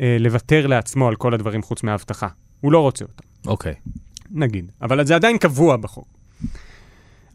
אה, 0.00 0.16
לוותר 0.20 0.66
לעצמו 0.66 1.08
על 1.08 1.16
כל 1.16 1.34
הדברים 1.34 1.62
חוץ 1.62 1.82
מההבטחה. 1.82 2.28
הוא 2.60 2.72
לא 2.72 2.78
רוצה 2.78 3.04
אותם. 3.04 3.24
אוקיי. 3.46 3.74
נגיד, 4.30 4.72
אבל 4.82 5.06
זה 5.06 5.14
עדיין 5.14 5.38
קבוע 5.38 5.76
בחוק. 5.76 6.08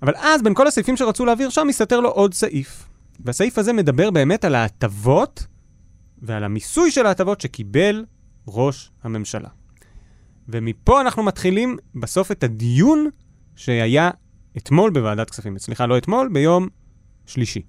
אבל 0.02 0.14
אז 0.16 0.42
בין 0.42 0.54
כל 0.54 0.68
הסעיפים 0.68 0.98
שרצו 0.98 1.26
להעביר 1.26 1.50
שם, 1.50 1.68
מסתתר 1.68 2.00
לו 2.00 2.10
עוד 2.10 2.34
סעיף. 2.34 2.86
והסעיף 3.20 3.58
הזה 3.58 3.74
מדבר 3.74 4.12
באמת 4.12 4.46
על 4.46 4.56
ההטבות 4.56 5.48
ועל 6.22 6.44
המיסוי 6.44 6.92
של 6.92 7.06
ההטבות 7.06 7.42
שקיבל 7.42 8.06
ראש 8.48 8.92
הממשלה. 9.04 9.50
ומפה 10.50 11.02
אנחנו 11.02 11.24
מתחילים 11.24 11.78
בסוף 11.96 12.32
את 12.32 12.44
הדיון 12.44 13.10
שהיה 13.56 14.10
אתמול 14.58 14.92
בוועדת 14.92 15.30
כספים. 15.30 15.60
סליחה, 15.60 15.86
לא 15.86 15.98
אתמול, 15.98 16.30
ביום 16.34 16.68
שלישי. 17.26 17.62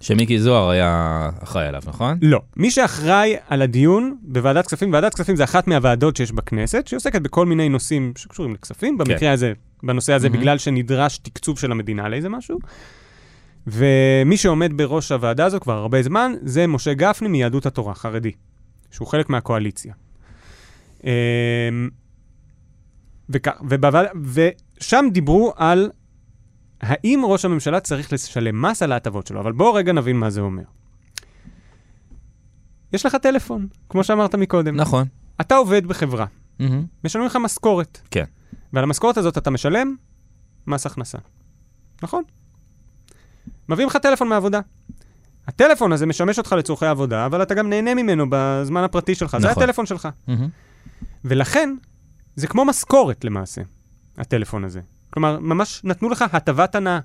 שמיקי 0.00 0.38
זוהר 0.40 0.68
היה 0.70 1.28
אחראי 1.42 1.66
עליו, 1.66 1.82
נכון? 1.86 2.18
לא. 2.22 2.40
מי 2.56 2.70
שאחראי 2.70 3.36
על 3.48 3.62
הדיון 3.62 4.16
בוועדת 4.22 4.66
כספים, 4.66 4.92
ועדת 4.92 5.14
כספים 5.14 5.36
זה 5.36 5.44
אחת 5.44 5.68
מהוועדות 5.68 6.16
שיש 6.16 6.32
בכנסת, 6.32 6.86
שעוסקת 6.86 7.22
בכל 7.22 7.46
מיני 7.46 7.68
נושאים 7.68 8.12
שקשורים 8.16 8.54
לכספים, 8.54 8.98
במקרה 8.98 9.32
הזה 9.32 9.52
בנושא 9.82 10.12
הזה, 10.12 10.28
Mhm. 10.28 10.30
בגלל 10.30 10.58
שנדרש 10.58 11.18
תקצוב 11.18 11.58
של 11.58 11.72
המדינה 11.72 12.08
לאיזה 12.08 12.28
משהו. 12.28 12.58
ומי 13.66 14.36
שעומד 14.36 14.72
בראש 14.76 15.12
הוועדה 15.12 15.44
הזו 15.46 15.60
כבר 15.60 15.76
הרבה 15.78 16.02
זמן, 16.02 16.32
זה 16.42 16.66
משה 16.66 16.94
גפני 16.94 17.28
מיהדות 17.28 17.66
התורה, 17.66 17.94
חרדי, 17.94 18.32
שהוא 18.90 19.08
חלק 19.08 19.30
מהקואליציה. 19.30 19.94
אמ, 21.04 21.10
וכ- 23.30 23.60
ובוועד- 23.68 24.06
ושם 24.80 25.06
דיברו 25.12 25.52
על 25.56 25.90
האם 26.80 27.22
ראש 27.24 27.44
הממשלה 27.44 27.80
צריך 27.80 28.12
לשלם 28.12 28.62
מס 28.62 28.82
על 28.82 28.92
ההטבות 28.92 29.26
שלו, 29.26 29.40
אבל 29.40 29.52
בואו 29.52 29.74
רגע 29.74 29.92
נבין 29.92 30.16
מה 30.16 30.30
זה 30.30 30.40
אומר. 30.40 30.62
יש 32.92 33.06
לך 33.06 33.14
טלפון, 33.14 33.66
כמו 33.88 34.04
שאמרת 34.04 34.34
מקודם. 34.34 34.76
נכון. 34.76 35.06
אתה 35.40 35.56
עובד 35.56 35.86
בחברה, 35.86 36.26
מהמם. 36.58 36.86
משלמים 37.04 37.26
לך 37.26 37.36
משכורת. 37.36 38.00
כן. 38.10 38.24
ועל 38.72 38.84
המשכורת 38.84 39.16
הזאת 39.16 39.38
אתה 39.38 39.50
משלם 39.50 39.94
מס 40.66 40.86
הכנסה. 40.86 41.18
נכון? 42.02 42.22
מביאים 43.68 43.88
לך 43.88 43.96
טלפון 43.96 44.28
מהעבודה. 44.28 44.60
הטלפון 45.46 45.92
הזה 45.92 46.06
משמש 46.06 46.38
אותך 46.38 46.52
לצורכי 46.52 46.86
עבודה, 46.86 47.26
אבל 47.26 47.42
אתה 47.42 47.54
גם 47.54 47.68
נהנה 47.68 47.94
ממנו 47.94 48.26
בזמן 48.30 48.84
הפרטי 48.84 49.14
שלך. 49.14 49.36
זה 49.40 49.48
נכון. 49.48 49.62
הטלפון 49.62 49.86
שלך. 49.86 50.08
מהמם. 50.26 50.48
ולכן, 51.24 51.74
זה 52.36 52.46
כמו 52.46 52.64
משכורת 52.64 53.24
למעשה, 53.24 53.62
הטלפון 54.18 54.64
הזה. 54.64 54.80
כלומר, 55.10 55.38
ממש 55.40 55.80
נתנו 55.84 56.08
לך 56.08 56.24
הטבת 56.32 56.74
הנאה. 56.74 56.98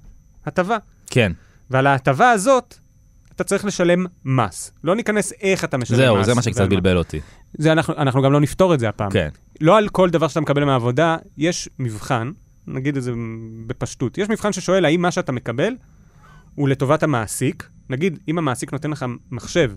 הטבה. 0.45 0.77
כן, 1.09 1.31
ועל 1.69 1.87
ההטבה 1.87 2.31
הזאת, 2.31 2.77
אתה 3.35 3.43
צריך 3.43 3.65
לשלם 3.65 4.05
מס. 4.25 4.71
לא 4.83 4.95
ניכנס 4.95 5.33
איך 5.41 5.63
אתה 5.63 5.77
משלם 5.77 5.97
מס. 5.97 6.05
זהו, 6.05 6.23
זה 6.23 6.33
מה 6.33 6.41
שקצת. 6.41 6.69
בלבל 6.69 6.97
אותי. 6.97 7.19
זה 7.57 7.71
אנחנו, 7.71 7.93
אנחנו 7.97 8.21
גם 8.21 8.31
לא 8.33 8.39
נפתור 8.39 8.73
את 8.73 8.79
זה 8.79 8.89
הפעם. 8.89 9.11
כן. 9.11 9.29
לא 9.61 9.77
על 9.77 9.89
כל 9.89 10.09
דבר 10.09 10.27
שאתה 10.27 10.41
מקבל 10.41 10.63
מהעבודה, 10.63 11.17
יש 11.37 11.69
מבחן, 11.79 12.31
נגיד 12.67 12.97
את 12.97 13.03
זה 13.03 13.11
בפשטות, 13.67 14.17
יש 14.17 14.29
מבחן 14.29 14.53
ששואל 14.53 14.85
האם 14.85 15.01
מה 15.01 15.11
שאתה 15.11 15.31
מקבל 15.31 15.73
הוא 16.55 16.69
לטובת 16.69 17.03
המעסיק. 17.03 17.69
נגיד, 17.89 18.19
אם 18.27 18.37
המעסיק 18.37 18.73
נותן 18.73 18.91
לך 18.91 19.05
מחשב 19.31 19.71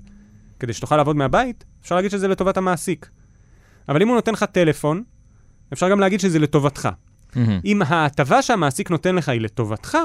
כדי 0.61 0.73
שתוכל 0.73 0.97
לעבוד 0.97 1.17
מהבית, 1.17 1.65
אפשר 1.83 1.95
להגיד 1.95 2.11
שזה 2.11 2.29
לטובת 2.29 2.57
המעסיק. 2.57 3.09
אבל 3.89 4.03
אם 4.03 4.09
הוא 4.09 4.15
נותן 4.15 4.33
לך 4.33 4.45
טלפון, 4.45 5.03
אפשר 5.73 5.89
גם 5.89 6.01
להגיד 6.01 6.21
שזה 6.21 6.39
לטובתך. 6.39 6.89
מהמם. 7.37 7.61
אם 7.65 7.83
ההטבה 7.83 8.43
שהמעסיק 8.43 8.91
נותן 8.91 9.15
לך 9.15 9.29
היא 9.29 9.41
לטובתך, 9.41 9.99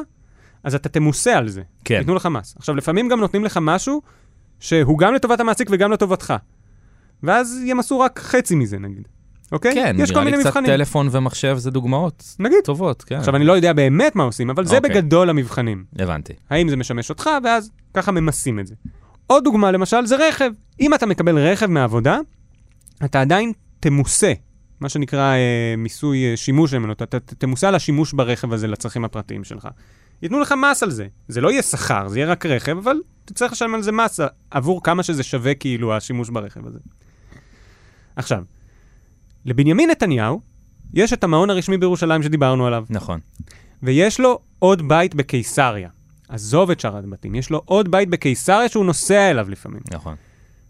אז 0.64 0.76
אתה 0.76 0.90
תמוסה 0.90 1.38
על 1.38 1.50
זה. 1.50 1.62
כן. 1.86 1.96
ייתנו 1.96 2.16
לך 2.16 2.26
מס. 2.26 2.56
עכשיו, 2.58 2.76
לפעמים 2.76 3.10
גם 3.10 3.20
נותנים 3.20 3.46
לך 3.46 3.60
משהו 3.62 4.02
שהוא 4.60 4.98
גם 5.00 5.14
לטובת 5.14 5.40
המעסיק 5.40 5.68
וגם 5.72 5.92
לטובתך. 5.92 6.34
ואז 7.24 7.62
ימסו 7.66 8.00
רק 8.00 8.20
חצי 8.20 8.56
מזה, 8.56 8.80
נגיד. 8.80 9.08
אוקיי? 9.52 9.74
כן, 9.74 9.96
יש 10.00 10.12
כל 10.12 10.14
נראה 10.14 10.26
מיני 10.26 10.38
לי 10.38 10.44
קצת 10.44 10.50
מבחנים. 10.50 10.66
טלפון 10.66 11.08
ומחשב 11.12 11.56
זה 11.58 11.72
דוגמאות 11.72 12.36
נגיד. 12.40 12.60
טובות, 12.64 13.04
כן. 13.04 13.16
עכשיו, 13.16 13.36
אני 13.36 13.46
לא 13.46 13.54
יודע 13.54 13.74
באמת 13.74 14.16
מה 14.16 14.24
עושים, 14.24 14.50
אבל 14.50 14.66
זה 14.66 14.78
אוקיי. 14.78 14.90
בגדול 14.90 15.30
המבחנים. 15.30 15.84
הבנתי. 16.00 16.34
האם 16.50 16.70
זה 16.70 16.76
משמש 16.78 17.10
אותך, 17.10 17.30
ואז 17.44 17.72
ככה 17.94 18.12
ממסים 18.12 18.60
את 18.60 18.68
זה. 18.68 18.76
עוד 19.28 19.44
דוגמה, 19.44 19.72
למשל, 19.72 20.06
זה 20.06 20.28
רכב. 20.28 20.52
אם 20.80 20.94
אתה 20.94 21.06
מקבל 21.06 21.38
רכב 21.38 21.66
מהעבודה, 21.66 22.20
אתה 23.06 23.22
עדיין 23.22 23.52
תמוסה, 23.80 24.34
מה 24.82 24.90
שנקרא 24.90 25.34
אה, 25.34 25.76
מיסוי 25.78 26.32
אה, 26.32 26.38
שימוש 26.38 26.74
ממנו, 26.74 26.94
אתה 26.94 27.20
תמוסה 27.20 27.68
על 27.68 27.76
השימוש 27.76 28.14
ברכב 28.14 28.54
הזה 28.54 28.68
לצרכים 28.68 29.06
הפרטיים 29.06 29.44
שלך. 29.44 29.68
ייתנו 30.22 30.40
לך 30.40 30.54
מס 30.58 30.84
על 30.84 30.92
זה. 30.92 31.08
זה 31.28 31.42
לא 31.42 31.52
יהיה 31.52 31.62
שכר, 31.62 32.08
זה 32.08 32.20
יהיה 32.20 32.32
רק 32.32 32.46
רכב, 32.46 32.78
אבל 32.78 32.96
תצטרך 33.26 33.52
לשלם 33.52 33.76
על 33.76 33.82
זה 33.82 33.92
מס 33.92 34.20
עבור 34.52 34.84
כמה 34.84 35.04
שזה 35.04 35.24
שווה 35.24 35.54
כאילו 35.54 35.94
השימוש 35.94 36.30
ברכב 36.30 36.68
הזה. 36.68 36.80
עכשיו, 38.16 38.44
לבנימין 39.46 39.90
נתניהו 39.90 40.42
יש 40.94 41.14
את 41.14 41.24
המעון 41.24 41.50
הרשמי 41.50 41.78
בירושלים 41.78 42.24
שדיברנו 42.24 42.68
עליו. 42.68 42.86
נכון. 42.90 43.20
ויש 43.84 44.20
לו 44.20 44.40
עוד 44.60 44.88
בית 44.88 45.16
בקיסריה. 45.16 45.90
עזוב 46.30 46.72
את 46.72 46.80
שאר 46.80 46.98
הבתים, 46.98 47.36
יש 47.36 47.50
לו 47.50 47.62
עוד 47.66 47.92
בית 47.92 48.10
בקיסריה 48.10 48.70
שהוא 48.70 48.86
נוסע 48.86 49.32
אליו 49.32 49.50
לפעמים. 49.50 49.82
נכון. 49.92 50.16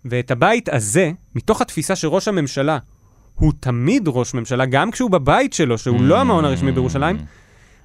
ואת 0.06 0.32
הבית 0.32 0.70
הזה, 0.70 1.12
מתוך 1.36 1.62
התפיסה 1.62 1.96
שראש 1.96 2.28
הממשלה 2.28 2.78
הוא 3.42 3.54
תמיד 3.60 4.04
ראש 4.08 4.34
ממשלה, 4.34 4.66
גם 4.66 4.92
כשהוא 4.92 5.12
בבית 5.12 5.54
שלו, 5.54 5.78
שהוא 5.78 6.02
לא 6.02 6.22
המעון 6.22 6.46
הרשמי 6.46 6.72
בירושלים, 6.72 7.18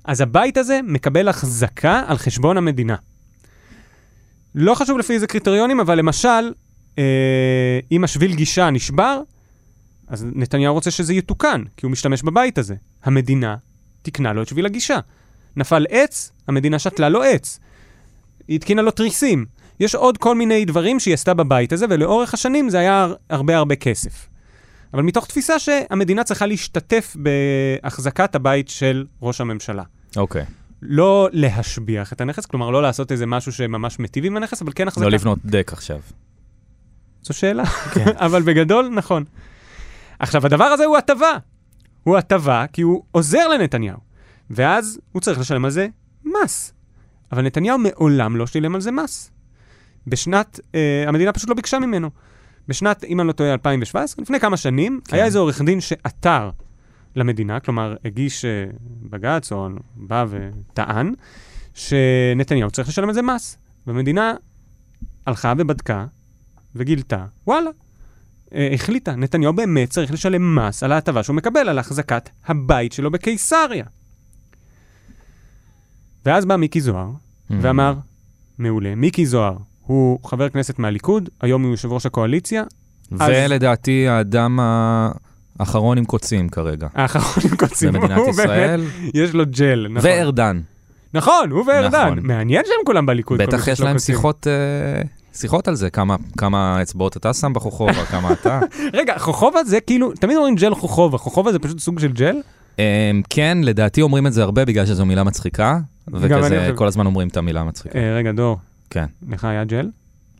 אז 0.04 0.20
הבית 0.20 0.56
הזה 0.56 0.80
מקבל 0.84 1.28
החזקה 1.28 2.02
על 2.06 2.18
חשבון 2.18 2.56
המדינה. 2.56 2.96
לא 4.54 4.74
חשוב 4.74 4.98
לפי 4.98 5.12
איזה 5.12 5.26
קריטריונים, 5.26 5.80
אבל 5.80 5.98
למשל, 5.98 6.52
אה, 6.98 7.04
אם 7.92 8.04
השביל 8.04 8.34
גישה 8.34 8.70
נשבר, 8.70 9.20
אז 10.08 10.26
נתניהו 10.34 10.74
רוצה 10.74 10.90
שזה 10.90 11.14
יתוקן, 11.14 11.62
כי 11.76 11.86
הוא 11.86 11.92
משתמש 11.92 12.22
בבית 12.22 12.58
הזה. 12.58 12.74
המדינה 13.04 13.56
תיקנה 14.02 14.32
לו 14.32 14.42
את 14.42 14.48
שביל 14.48 14.66
הגישה. 14.66 14.98
נפל 15.56 15.86
עץ, 15.90 16.32
המדינה 16.48 16.78
שתלה 16.78 17.08
לו 17.08 17.22
עץ. 17.22 17.60
היא 18.48 18.56
התקינה 18.56 18.82
לו 18.82 18.90
תריסים. 18.90 19.44
יש 19.80 19.94
עוד 19.94 20.18
כל 20.18 20.34
מיני 20.34 20.64
דברים 20.64 21.00
שהיא 21.00 21.14
עשתה 21.14 21.34
בבית 21.34 21.72
הזה, 21.72 21.86
ולאורך 21.90 22.34
השנים 22.34 22.70
זה 22.70 22.78
היה 22.78 23.02
הר- 23.02 23.14
הרבה 23.30 23.56
הרבה 23.56 23.76
כסף. 23.76 24.28
אבל 24.94 25.02
מתוך 25.02 25.26
תפיסה 25.26 25.58
שהמדינה 25.58 26.24
צריכה 26.24 26.46
להשתתף 26.46 27.16
בהחזקת 27.16 28.34
הבית 28.34 28.68
של 28.68 29.04
ראש 29.22 29.40
הממשלה. 29.40 29.82
אוקיי. 30.16 30.44
לא 30.82 31.28
להשביח 31.32 32.12
את 32.12 32.20
הנכס, 32.20 32.46
כלומר 32.46 32.70
לא 32.70 32.82
לעשות 32.82 33.12
איזה 33.12 33.26
משהו 33.26 33.52
שממש 33.52 33.98
מיטיב 33.98 34.24
עם 34.24 34.36
הנכס, 34.36 34.62
אבל 34.62 34.72
כן 34.74 34.88
החזקה. 34.88 35.04
לא 35.04 35.10
לבנות 35.10 35.38
דק 35.44 35.70
עכשיו. 35.72 36.00
זו 37.22 37.34
שאלה, 37.34 37.64
אבל 38.26 38.42
בגדול, 38.42 38.88
נכון. 38.88 39.24
עכשיו, 40.18 40.46
הדבר 40.46 40.64
הזה 40.64 40.84
הוא 40.84 40.96
הטבה. 40.96 41.32
הוא 42.02 42.16
הטבה 42.16 42.64
כי 42.72 42.82
הוא 42.82 43.02
עוזר 43.12 43.48
לנתניהו, 43.48 43.98
ואז 44.50 45.00
הוא 45.12 45.22
צריך 45.22 45.38
לשלם 45.38 45.64
על 45.64 45.70
זה 45.70 45.86
מס. 46.24 46.72
אבל 47.32 47.42
נתניהו 47.42 47.78
מעולם 47.78 48.36
לא 48.36 48.46
שילם 48.46 48.74
על 48.74 48.80
זה 48.80 48.90
מס. 48.92 49.30
בשנת, 50.06 50.60
אה, 50.74 51.04
המדינה 51.06 51.32
פשוט 51.32 51.48
לא 51.48 51.54
ביקשה 51.54 51.78
ממנו. 51.78 52.10
בשנת, 52.68 53.04
אם 53.04 53.20
אני 53.20 53.28
לא 53.28 53.32
טועה, 53.32 53.52
2017, 53.52 54.22
לפני 54.22 54.40
כמה 54.40 54.56
שנים, 54.56 55.00
כן. 55.04 55.16
היה 55.16 55.24
איזה 55.24 55.38
עורך 55.38 55.62
דין 55.62 55.80
שעתר 55.80 56.50
למדינה, 57.16 57.60
כלומר, 57.60 57.96
הגיש 58.04 58.44
אה, 58.44 58.64
בג"ץ, 59.02 59.52
או 59.52 59.68
בא 59.96 60.24
וטען, 60.28 61.12
שנתניהו 61.74 62.70
צריך 62.70 62.88
לשלם 62.88 63.08
על 63.08 63.14
זה 63.14 63.22
מס. 63.22 63.58
והמדינה 63.86 64.34
הלכה 65.26 65.52
ובדקה, 65.58 66.06
וגילתה, 66.74 67.26
וואלה, 67.46 67.70
אה, 68.54 68.70
החליטה, 68.74 69.16
נתניהו 69.16 69.52
באמת 69.52 69.90
צריך 69.90 70.12
לשלם 70.12 70.58
מס 70.58 70.82
על 70.82 70.92
ההטבה 70.92 71.22
שהוא 71.22 71.36
מקבל 71.36 71.68
על 71.68 71.78
החזקת 71.78 72.30
הבית 72.46 72.92
שלו 72.92 73.10
בקיסריה. 73.10 73.84
ואז 76.24 76.44
בא 76.44 76.56
מיקי 76.56 76.80
זוהר 76.80 77.10
ואמר, 77.50 77.94
מעולה, 78.58 78.94
מיקי 78.94 79.26
זוהר 79.26 79.56
הוא 79.86 80.18
חבר 80.24 80.48
כנסת 80.48 80.78
מהליכוד, 80.78 81.28
היום 81.42 81.62
הוא 81.62 81.70
יושב 81.70 81.92
ראש 81.92 82.06
הקואליציה, 82.06 82.62
אז- 83.20 83.30
ולדעתי 83.30 84.08
האדם 84.08 84.58
האחרון 85.60 85.98
עם 85.98 86.04
קוצים 86.04 86.48
כרגע. 86.48 86.86
האחרון 86.94 87.50
עם 87.50 87.56
קוצים. 87.56 87.92
במדינת 87.92 88.28
ישראל. 88.28 88.80
באמת, 88.80 89.14
יש 89.14 89.34
לו 89.34 89.44
ג'ל, 89.50 89.86
נכון. 89.90 90.10
וארדן. 90.10 90.60
נכון, 91.14 91.50
הוא 91.50 91.64
וארדן. 91.68 92.04
נכון. 92.04 92.18
מעניין 92.22 92.62
שהם 92.66 92.84
כולם 92.86 93.06
בליכוד. 93.06 93.42
בטח 93.42 93.68
יש 93.68 93.80
להם. 93.80 93.98
שיחות... 93.98 94.46
אה, 94.46 95.02
שיחות 95.34 95.68
על 95.68 95.74
זה, 95.74 95.90
כמה, 95.90 96.16
כמה 96.38 96.82
אצבעות 96.82 97.16
אתה 97.16 97.32
שם 97.34 97.52
בחוכובה, 97.52 98.04
כמה 98.12 98.32
אתה. 98.32 98.60
רגע, 98.92 99.14
חוכובה 99.18 99.64
זה 99.64 99.80
כאילו, 99.80 100.12
תמיד 100.12 100.36
אומרים 100.36 100.54
ג'ל 100.54 100.74
חוכובה, 100.74 101.18
חוכובה 101.18 101.52
זה 101.52 101.58
פשוט 101.58 101.78
סוג 101.78 101.98
של 101.98 102.12
ג'ל? 102.12 102.36
אמ, 102.78 102.84
כן, 103.30 103.58
לדעתי 103.62 104.02
אומרים 104.02 104.26
את 104.26 104.32
זה 104.32 104.42
הרבה 104.42 104.64
בגלל 104.64 104.86
שזו 104.86 105.06
מילה 105.06 105.24
מצחיקה, 105.24 105.78
וכזה 106.12 106.72
כל 106.76 106.86
הזמן 106.86 107.06
אומרים 107.06 107.28
את 107.28 107.36
המילה 107.36 107.64
מצחיקה. 107.64 107.98
אה, 107.98 108.14
רגע, 108.16 108.32
דור, 108.32 108.58
כן. 108.90 109.06
לך 109.28 109.44
היה 109.44 109.64
ג'ל? 109.64 109.90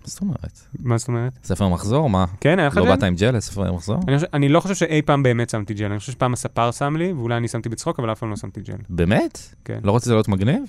מה 0.07 0.11
זאת 0.11 0.21
אומרת? 0.21 0.61
מה 0.79 0.99
זאת 0.99 1.09
אומרת? 1.09 1.39
ספר 1.45 1.69
מחזור? 1.69 2.11
מה? 2.11 2.25
כן, 2.41 2.59
היה 2.59 2.69
לך 2.69 2.77
לא 2.77 2.85
ג'ל? 2.85 2.91
באת 2.91 3.03
עם 3.03 3.15
ג'ל 3.15 3.37
לספר 3.37 3.73
מחזור? 3.73 4.01
אני, 4.09 4.17
חושב, 4.17 4.27
אני 4.35 4.49
לא 4.49 4.61
חושב 4.61 4.75
שאי 4.75 5.03
פעם 5.03 5.23
באמת 5.23 5.51
שמתי 5.51 5.75
ג'ל, 5.75 5.87
אני 5.91 5.99
חושב 5.99 6.13
שפעם 6.13 6.33
הספר 6.33 6.71
שם 6.71 6.97
לי, 6.97 7.13
ואולי 7.13 7.37
אני 7.37 7.49
שמתי 7.49 7.69
בצחוק, 7.69 7.99
אבל 7.99 8.13
אף 8.13 8.19
פעם 8.19 8.31
לא 8.31 8.37
שמתי 8.37 8.61
ג'ל. 8.61 8.77
באמת? 8.89 9.39
כן. 9.65 9.79
לא 9.85 9.97
רצית 9.97 10.09
להיות 10.09 10.29
מגניב? 10.29 10.63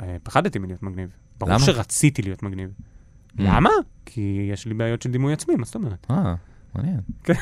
אה, 0.00 0.16
פחדתי 0.22 0.58
מלהיות 0.58 0.82
מגניב. 0.82 1.08
ברור 1.38 1.52
למה? 1.52 1.64
שרציתי 1.64 2.22
להיות 2.22 2.42
מגניב. 2.42 2.70
Mm. 2.70 3.42
למה? 3.42 3.70
כי 4.06 4.48
יש 4.52 4.66
לי 4.66 4.74
בעיות 4.74 5.02
של 5.02 5.10
דימוי 5.10 5.32
עצמי, 5.32 5.56
מה 5.56 5.64
זאת 5.64 5.74
אומרת? 5.74 6.06
אה, 6.10 6.34
מעניין. 6.74 7.00
זה 7.26 7.34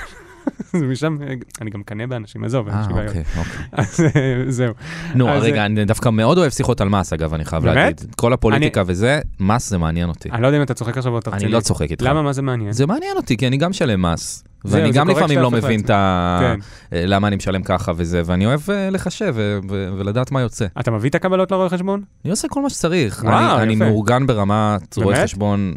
משם, 0.91 1.17
אני 1.61 1.71
גם 1.71 1.81
מקנא 1.81 2.07
באנשים, 2.07 2.45
עזוב, 2.45 2.69
אה, 2.69 2.81
יש 2.81 2.87
לי 2.89 2.95
בעיות. 2.95 3.09
אוקיי, 3.09 3.23
אוקיי. 3.39 3.65
אז 3.83 4.01
אה, 4.01 4.45
זהו. 4.49 4.75
נו, 5.15 5.27
רגע, 5.41 5.67
אני 5.67 5.85
דווקא 5.85 6.09
מאוד 6.09 6.39
אוהב 6.39 6.51
שיחות 6.51 6.81
על 6.81 6.89
מס, 6.89 7.13
אגב, 7.13 7.35
אני 7.35 7.45
חייב? 7.45 7.65
להגיד. 7.65 8.15
כל 8.17 8.33
הפוליטיקה 8.33 8.83
וזה, 8.87 9.21
מס 9.41 9.71
זה 9.71 9.79
מעניין 9.79 10.09
אותי. 10.09 10.31
אני 10.31 10.43
לא 10.43 10.47
יודע 10.47 10.59
אם 10.59 10.63
אתה 10.63 10.75
צוחק 10.75 10.99
עכשיו 10.99 11.13
או 11.13 11.19
אתה 11.19 11.31
אני 11.31 11.37
רציני. 11.37 11.53
לא 11.53 11.61
צוחק 11.61 11.91
איתך. 11.91 12.05
למה, 12.09 12.23
מה 12.23 12.33
זה 12.33 12.43
מעניין? 12.43 12.73
זה 12.73 12.87
מעניין 12.87 13.17
אותי, 13.17 13.37
כי 13.37 13.47
אני 13.47 13.57
גם 13.57 13.71
משלם 13.71 14.03
מס. 14.03 14.45
ואני 14.65 14.93
גם 14.93 15.09
לפעמים 15.09 15.39
לא 15.39 15.51
מבין 15.51 15.81
את 15.81 15.91
ה... 15.91 16.39
כן. 16.41 16.59
למה 16.93 17.29
אני 17.29 17.37
משלם 17.37 17.63
ככה 17.63 17.93
וזה, 17.97 18.23
ואני 18.25 18.47
אוהב 18.47 18.61
אה, 18.71 18.91
לחשב 18.91 19.33
ו- 19.37 19.59
ו- 19.71 19.89
ולדעת 19.99 20.31
מה 20.33 20.41
יוצא. 20.41 20.67
אתה 20.81 20.91
מביא 20.91 21.11
את 21.11 21.15
הקבלות 21.15 21.51
לרואה 21.51 21.69
חשבון? 21.69 22.03
אני 22.25 22.31
עושה 22.31 22.49
כל 22.49 22.63
מה 22.63 22.71
שצריך. 22.71 23.25
וואו, 23.25 23.59
אני. 23.59 23.75
מאורגן 23.77 24.27
ברמת 24.27 24.97
רואה? 24.97 25.23
חשבון, 25.23 25.75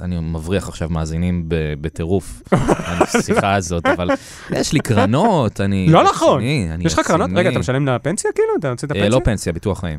אני 0.00 0.18
מבריח 0.20 0.68
עכשיו 0.68 0.88
מאזינים 0.90 1.44
בטירוף 1.80 2.42
השיחה 3.00 3.54
הזאת, 3.54 3.86
אבל 3.86 4.10
יש 4.50 4.72
לי 4.72 4.80
קרנות, 4.80 5.60
אני 5.60 5.86
לא 5.88 6.04
נכון. 6.04 6.42
יש 6.80 6.92
לך 6.98 7.06
קרנות? 7.06 7.30
רגע, 7.34 7.50
אתה 7.50 7.58
משלם 7.58 7.88
לפנסיה 7.88 8.30
כאילו? 8.34 8.48
אתה 8.58 8.68
יוצא 8.68 8.86
את 8.86 8.90
הפנסיה? 8.90 9.08
לא 9.08 9.20
פנסיה, 9.24 9.52
ביטוח 9.52 9.80
חיים. 9.80 9.98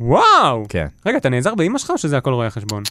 וואו! 0.00 0.64
כן, 0.68 0.86
רגע, 1.06 1.18
אתה 1.18 1.28
נעזר 1.28 1.54
באמא 1.54 1.78
שלך 1.78 1.90
או 1.90 1.98
שזה 1.98 2.16
הכל 2.16 2.32
רואה 2.32 2.50
חשבון? 2.50 2.82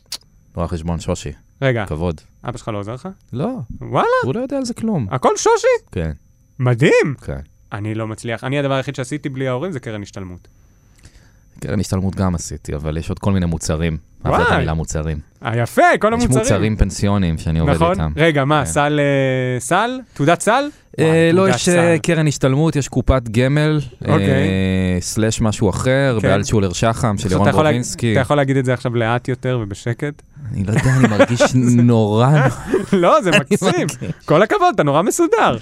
רואה 0.55 0.67
חשבון 0.67 0.99
שושי, 0.99 1.31
רגע, 1.61 1.85
כבוד. 1.85 2.21
אבא 2.45 2.57
שלך 2.57 2.67
לא 2.67 2.77
עוזר 2.77 2.93
לך? 2.93 3.09
לא, 3.33 3.57
וואלה, 3.81 4.07
הוא 4.23 4.35
לא 4.35 4.39
יודע 4.39 4.57
על 4.57 4.65
זה 4.65 4.73
כלום. 4.73 5.07
הכל 5.11 5.37
שושי? 5.37 5.67
כן, 5.91 6.11
מדהים! 6.59 7.15
כן. 7.25 7.39
אני 7.71 7.95
לא 7.95 8.07
מצליח. 8.07 8.43
אני, 8.43 8.59
הדבר 8.59 8.73
היחיד 8.73 8.95
שעשיתי 8.95 9.29
בלי 9.29 9.47
ההורים 9.47 9.71
זה 9.71 9.79
קרן 9.79 10.01
השתלמות. 10.01 10.47
קרן 11.63 11.79
השתלמות 11.79 12.15
גם 12.15 12.35
עשיתי, 12.35 12.75
אבל 12.75 12.97
יש 12.97 13.09
עוד 13.09 13.19
כל 13.19 13.31
מיני 13.31 13.45
מוצרים. 13.45 13.97
אהבת 14.25 14.39
את 14.39 14.45
וואי. 14.45 14.55
המילה 14.55 14.73
מוצרים. 14.73 15.17
אה, 15.45 15.57
יפה, 15.57 15.81
כל 15.99 16.07
יש 16.07 16.13
המוצרים. 16.13 16.39
מוצרים 16.39 16.75
פנסיוניים 16.75 17.37
שאני 17.37 17.59
עובד 17.59 17.73
נכון? 17.73 17.91
איתם. 17.91 18.11
רגע, 18.15 18.45
מה, 18.45 18.59
כן. 18.65 18.71
סל, 18.71 18.99
אה, 18.99 19.59
סל? 19.59 19.99
תעודת 20.13 20.41
סל? 20.41 20.69
אה, 20.99 21.29
לא, 21.33 21.49
יש. 21.49 21.69
קרן 22.03 22.27
השתלמות, 22.27 22.75
יש 22.75 22.87
קופת 22.87 23.29
גמל, 23.31 23.79
אוקיי. 24.07 24.49
סלאש 24.99 25.41
משהו 25.41 25.69
אחר, 25.69 26.17
כן. 26.21 26.27
באלצ'ולר 26.27 26.73
שחם 26.73 27.17
של 27.17 27.31
ירון 27.31 27.51
ברובינסקי. 27.51 28.11
אתה 28.11 28.19
יכול 28.19 28.37
להגיד 28.37 28.57
את 28.57 28.65
זה 28.65 28.73
עכשיו 28.73 28.95
לאט 28.95 29.27
יותר 29.27 29.59
ובשקט? 29.61 30.21
אני 30.51 30.63
לא 30.63 30.71
יודע, 30.71 30.95
אני 30.99 31.07
מרגיש 31.07 31.41
נורא... 31.91 32.29
לא, 32.93 33.21
זה 33.21 33.31
מקסים. 33.39 33.87
כל 34.25 34.41
הכבוד, 34.41 34.73
אתה 34.73 34.83
נורא 34.83 35.01
מסודר. 35.01 35.57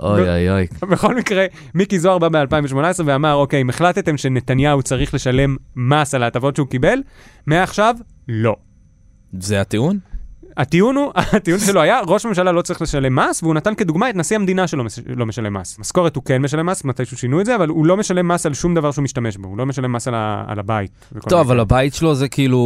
אוי 0.00 0.28
אוי 0.28 0.50
אוי. 0.50 0.66
בכל 0.92 1.14
מקרה, 1.14 1.46
מיקי 1.74 1.98
זוהר 1.98 2.18
בא 2.18 2.28
ב-2018 2.28 2.74
ואמר, 3.04 3.34
אוקיי, 3.34 3.60
אם 3.60 3.70
החלטתם 3.70 4.16
שנתניהו 4.16 4.82
צריך 4.82 5.14
לשלם 5.14 5.56
מס 5.76 6.14
על 6.14 6.22
ההטבות 6.22 6.56
שהוא 6.56 6.68
קיבל, 6.68 6.98
מעכשיו, 7.46 7.94
לא. 8.28 8.56
זה 9.40 9.60
הטיעון? 9.60 9.98
הטיעון 10.58 10.96
הוא, 10.96 11.12
הטיעון 11.36 11.60
שלו 11.60 11.80
היה, 11.80 12.00
ראש 12.06 12.24
הממשלה 12.24 12.52
לא 12.52 12.62
צריך 12.62 12.82
לשלם 12.82 13.16
מס, 13.16 13.42
והוא 13.42 13.54
נתן 13.54 13.74
כדוגמה 13.74 14.10
את 14.10 14.16
נשיא 14.16 14.36
המדינה 14.36 14.66
שלא 14.66 14.84
מש- 14.84 14.98
לא 15.16 15.26
משלם 15.26 15.54
מס. 15.54 15.78
משכורת 15.78 16.16
הוא 16.16 16.24
כן 16.24 16.42
משלם 16.42 16.66
מס, 16.66 16.84
מתישהו 16.84 17.16
שינו 17.16 17.40
את 17.40 17.46
זה, 17.46 17.54
אבל 17.54 17.68
הוא 17.68 17.86
לא 17.86 17.96
משלם 17.96 18.28
מס 18.28 18.46
על 18.46 18.54
שום 18.54 18.74
דבר 18.74 18.90
שהוא 18.90 19.02
משתמש 19.02 19.36
בו, 19.36 19.48
הוא 19.48 19.58
לא 19.58 19.66
משלם 19.66 19.92
מס 19.92 20.08
על, 20.08 20.14
ה, 20.14 20.44
על 20.46 20.58
הבית. 20.58 20.90
טוב, 21.28 21.40
אבל 21.40 21.60
הבית 21.60 21.94
שלו 21.94 22.14
זה 22.14 22.28
כאילו 22.28 22.58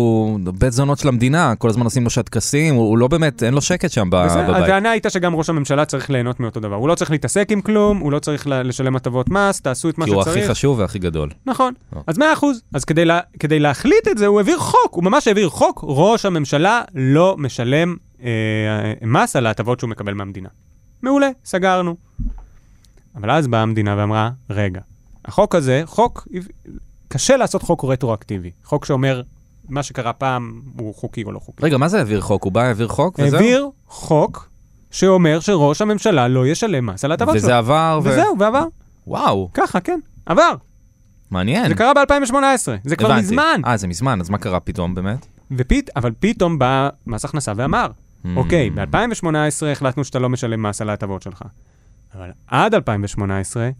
בית 0.58 0.72
זונות 0.72 0.98
של 0.98 1.08
המדינה, 1.08 1.54
כל 1.58 1.68
הזמן 1.68 1.84
עושים 1.84 2.04
לו 2.04 2.10
שטקסים, 2.10 2.74
הוא 2.74 2.88
הוא 2.88 2.98
לא 2.98 3.08
באמת, 3.08 3.42
אין 3.42 3.54
לו 3.54 3.60
שקט 3.60 3.90
שם 3.90 4.10
ב- 4.10 4.24
בסדר, 4.26 4.48
בבית. 4.48 4.62
הטענה 4.62 4.90
הייתה 4.90 5.10
שגם 5.10 5.34
ראש 5.34 5.48
הממשלה 5.50 5.84
צריך 5.84 6.10
ליהנות 6.10 6.40
מאותו 6.40 6.60
דבר. 6.60 6.74
הוא 6.76 6.88
לא 6.88 6.94
צריך 6.94 7.10
להתעסק 7.10 7.48
עם 7.52 7.60
כלום, 7.60 7.98
הוא 7.98 8.12
לא 8.12 8.18
צריך 8.18 8.46
לשלם 8.50 8.96
הטבות 8.96 9.30
מס, 9.30 9.60
תעשו 9.60 9.88
את 9.88 9.98
מה 9.98 10.04
כי 10.04 10.10
הוא 10.10 10.22
שצריך. 10.22 10.36
הכי 10.38 10.48
חשוב 10.48 10.78
והכי 10.78 10.98
גדול. 10.98 11.28
נכון. 11.46 11.72
לא. 11.96 12.00
אז 12.06 12.18
מאה 12.18 12.32
אחוז. 12.32 12.62
אז 12.74 12.84
כדי, 12.84 13.04
לה, 13.04 13.20
כדי 13.40 13.58
להחליט 13.58 14.08
את 14.10 14.18
זה, 14.18 14.26
הוא 14.26 14.38
העביר 14.38 14.58
חוק, 14.58 14.90
הוא 14.90 15.04
ממש 15.04 15.28
העביר 15.28 15.48
חוק, 15.48 15.80
ראש 15.86 16.26
הממשלה 16.26 16.82
לא 16.94 17.34
משלם 17.38 17.81
אה, 18.22 18.92
מס 19.02 19.36
על 19.36 19.46
ההטבות 19.46 19.80
שהוא 19.80 19.90
מקבל 19.90 20.14
מהמדינה. 20.14 20.48
מעולה, 21.02 21.28
סגרנו. 21.44 21.96
אבל 23.16 23.30
אז 23.30 23.46
באה 23.48 23.62
המדינה 23.62 23.94
ואמרה, 23.98 24.30
רגע, 24.50 24.80
החוק 25.24 25.54
הזה, 25.54 25.82
חוק, 25.86 26.28
קשה 27.08 27.36
לעשות 27.36 27.62
חוק 27.62 27.84
רטרואקטיבי. 27.84 28.50
חוק 28.64 28.84
שאומר, 28.84 29.22
מה 29.68 29.82
שקרה 29.82 30.12
פעם 30.12 30.62
הוא 30.78 30.94
חוקי 30.94 31.24
או 31.24 31.32
לא 31.32 31.38
חוקי. 31.38 31.66
רגע, 31.66 31.76
מה 31.78 31.88
זה 31.88 31.98
העביר 31.98 32.20
חוק? 32.20 32.44
הוא 32.44 32.52
בא, 32.52 32.60
העביר 32.60 32.88
חוק 32.88 33.18
וזהו? 33.18 33.38
העביר 33.38 33.70
חוק 33.86 34.48
שאומר 34.90 35.40
שראש 35.40 35.82
הממשלה 35.82 36.28
לא 36.28 36.46
ישלם 36.46 36.86
מס 36.86 37.04
על 37.04 37.10
ההטבות 37.10 37.34
שלו. 37.34 37.42
וזה 37.42 37.58
עבר, 37.58 38.00
ו... 38.04 38.08
וזהו, 38.08 38.38
ועבר. 38.38 38.64
וואו, 39.06 39.50
ככה, 39.54 39.80
כן. 39.80 40.00
עבר. 40.26 40.54
מעניין. 41.30 41.68
זה 41.68 41.74
קרה 41.74 41.92
ב-2018, 41.94 42.34
זה 42.84 42.96
כבר 42.96 43.06
הבנתי. 43.12 43.22
מזמן. 43.22 43.60
אה, 43.66 43.76
זה 43.76 43.86
מזמן, 43.88 44.20
אז 44.20 44.30
מה 44.30 44.38
קרה 44.38 44.60
פתאום 44.60 44.94
באמת? 44.94 45.26
ופית, 45.58 45.90
אבל 45.96 46.12
פתאום 46.20 46.58
בא 46.58 46.88
מס 47.06 47.24
הכנסה 47.24 47.52
ואמר, 47.56 47.90
Hmm. 48.24 48.28
אוקיי, 48.36 48.70
ב-2018 48.70 49.66
החלטנו 49.72 50.04
שאתה 50.04 50.18
לא 50.18 50.28
משלם 50.28 50.62
מס 50.62 50.80
על 50.80 50.90
ההטבות 50.90 51.22
שלך, 51.22 51.42
אבל 52.14 52.30
עד 52.46 52.74
2018 52.74 53.70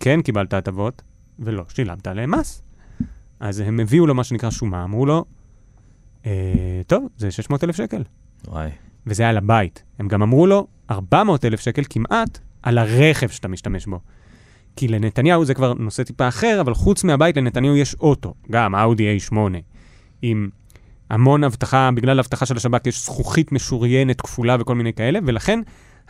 כן 0.00 0.22
קיבלת 0.22 0.54
הטבות 0.54 1.02
ולא 1.38 1.64
שילמת 1.68 2.06
עליהם 2.06 2.30
מס. 2.30 2.62
אז 3.40 3.60
הם 3.60 3.80
הביאו 3.80 4.06
לו 4.06 4.14
מה 4.14 4.24
שנקרא 4.24 4.50
שומה, 4.50 4.84
אמרו 4.84 5.06
לו, 5.06 5.24
אה, 6.26 6.80
טוב, 6.86 7.08
זה 7.16 7.30
600 7.30 7.64
אלף 7.64 7.76
שקל. 7.76 8.02
וואי. 8.48 8.70
וזה 9.06 9.22
היה 9.22 9.32
לבית. 9.32 9.82
הם 9.98 10.08
גם 10.08 10.22
אמרו 10.22 10.46
לו 10.46 10.66
400 10.90 11.44
אלף 11.44 11.60
שקל 11.60 11.82
כמעט 11.90 12.38
על 12.62 12.78
הרכב 12.78 13.28
שאתה 13.28 13.48
משתמש 13.48 13.86
בו. 13.86 14.00
כי 14.76 14.88
לנתניהו 14.88 15.44
זה 15.44 15.54
כבר 15.54 15.74
נושא 15.74 16.02
טיפה 16.02 16.28
אחר, 16.28 16.60
אבל 16.60 16.74
חוץ 16.74 17.04
מהבית 17.04 17.36
לנתניהו 17.36 17.76
יש 17.76 17.94
אוטו, 17.94 18.34
גם 18.50 18.74
אאודי 18.74 19.18
A8, 19.18 19.36
עם 20.22 20.48
המון 21.10 21.44
אבטחה, 21.44 21.90
בגלל 21.94 22.18
האבטחה 22.18 22.46
של 22.46 22.56
השב"כ 22.56 22.86
יש 22.86 23.04
זכוכית 23.04 23.52
משוריינת 23.52 24.20
כפולה 24.20 24.56
וכל 24.60 24.74
מיני 24.74 24.92
כאלה, 24.92 25.18
ולכן 25.26 25.60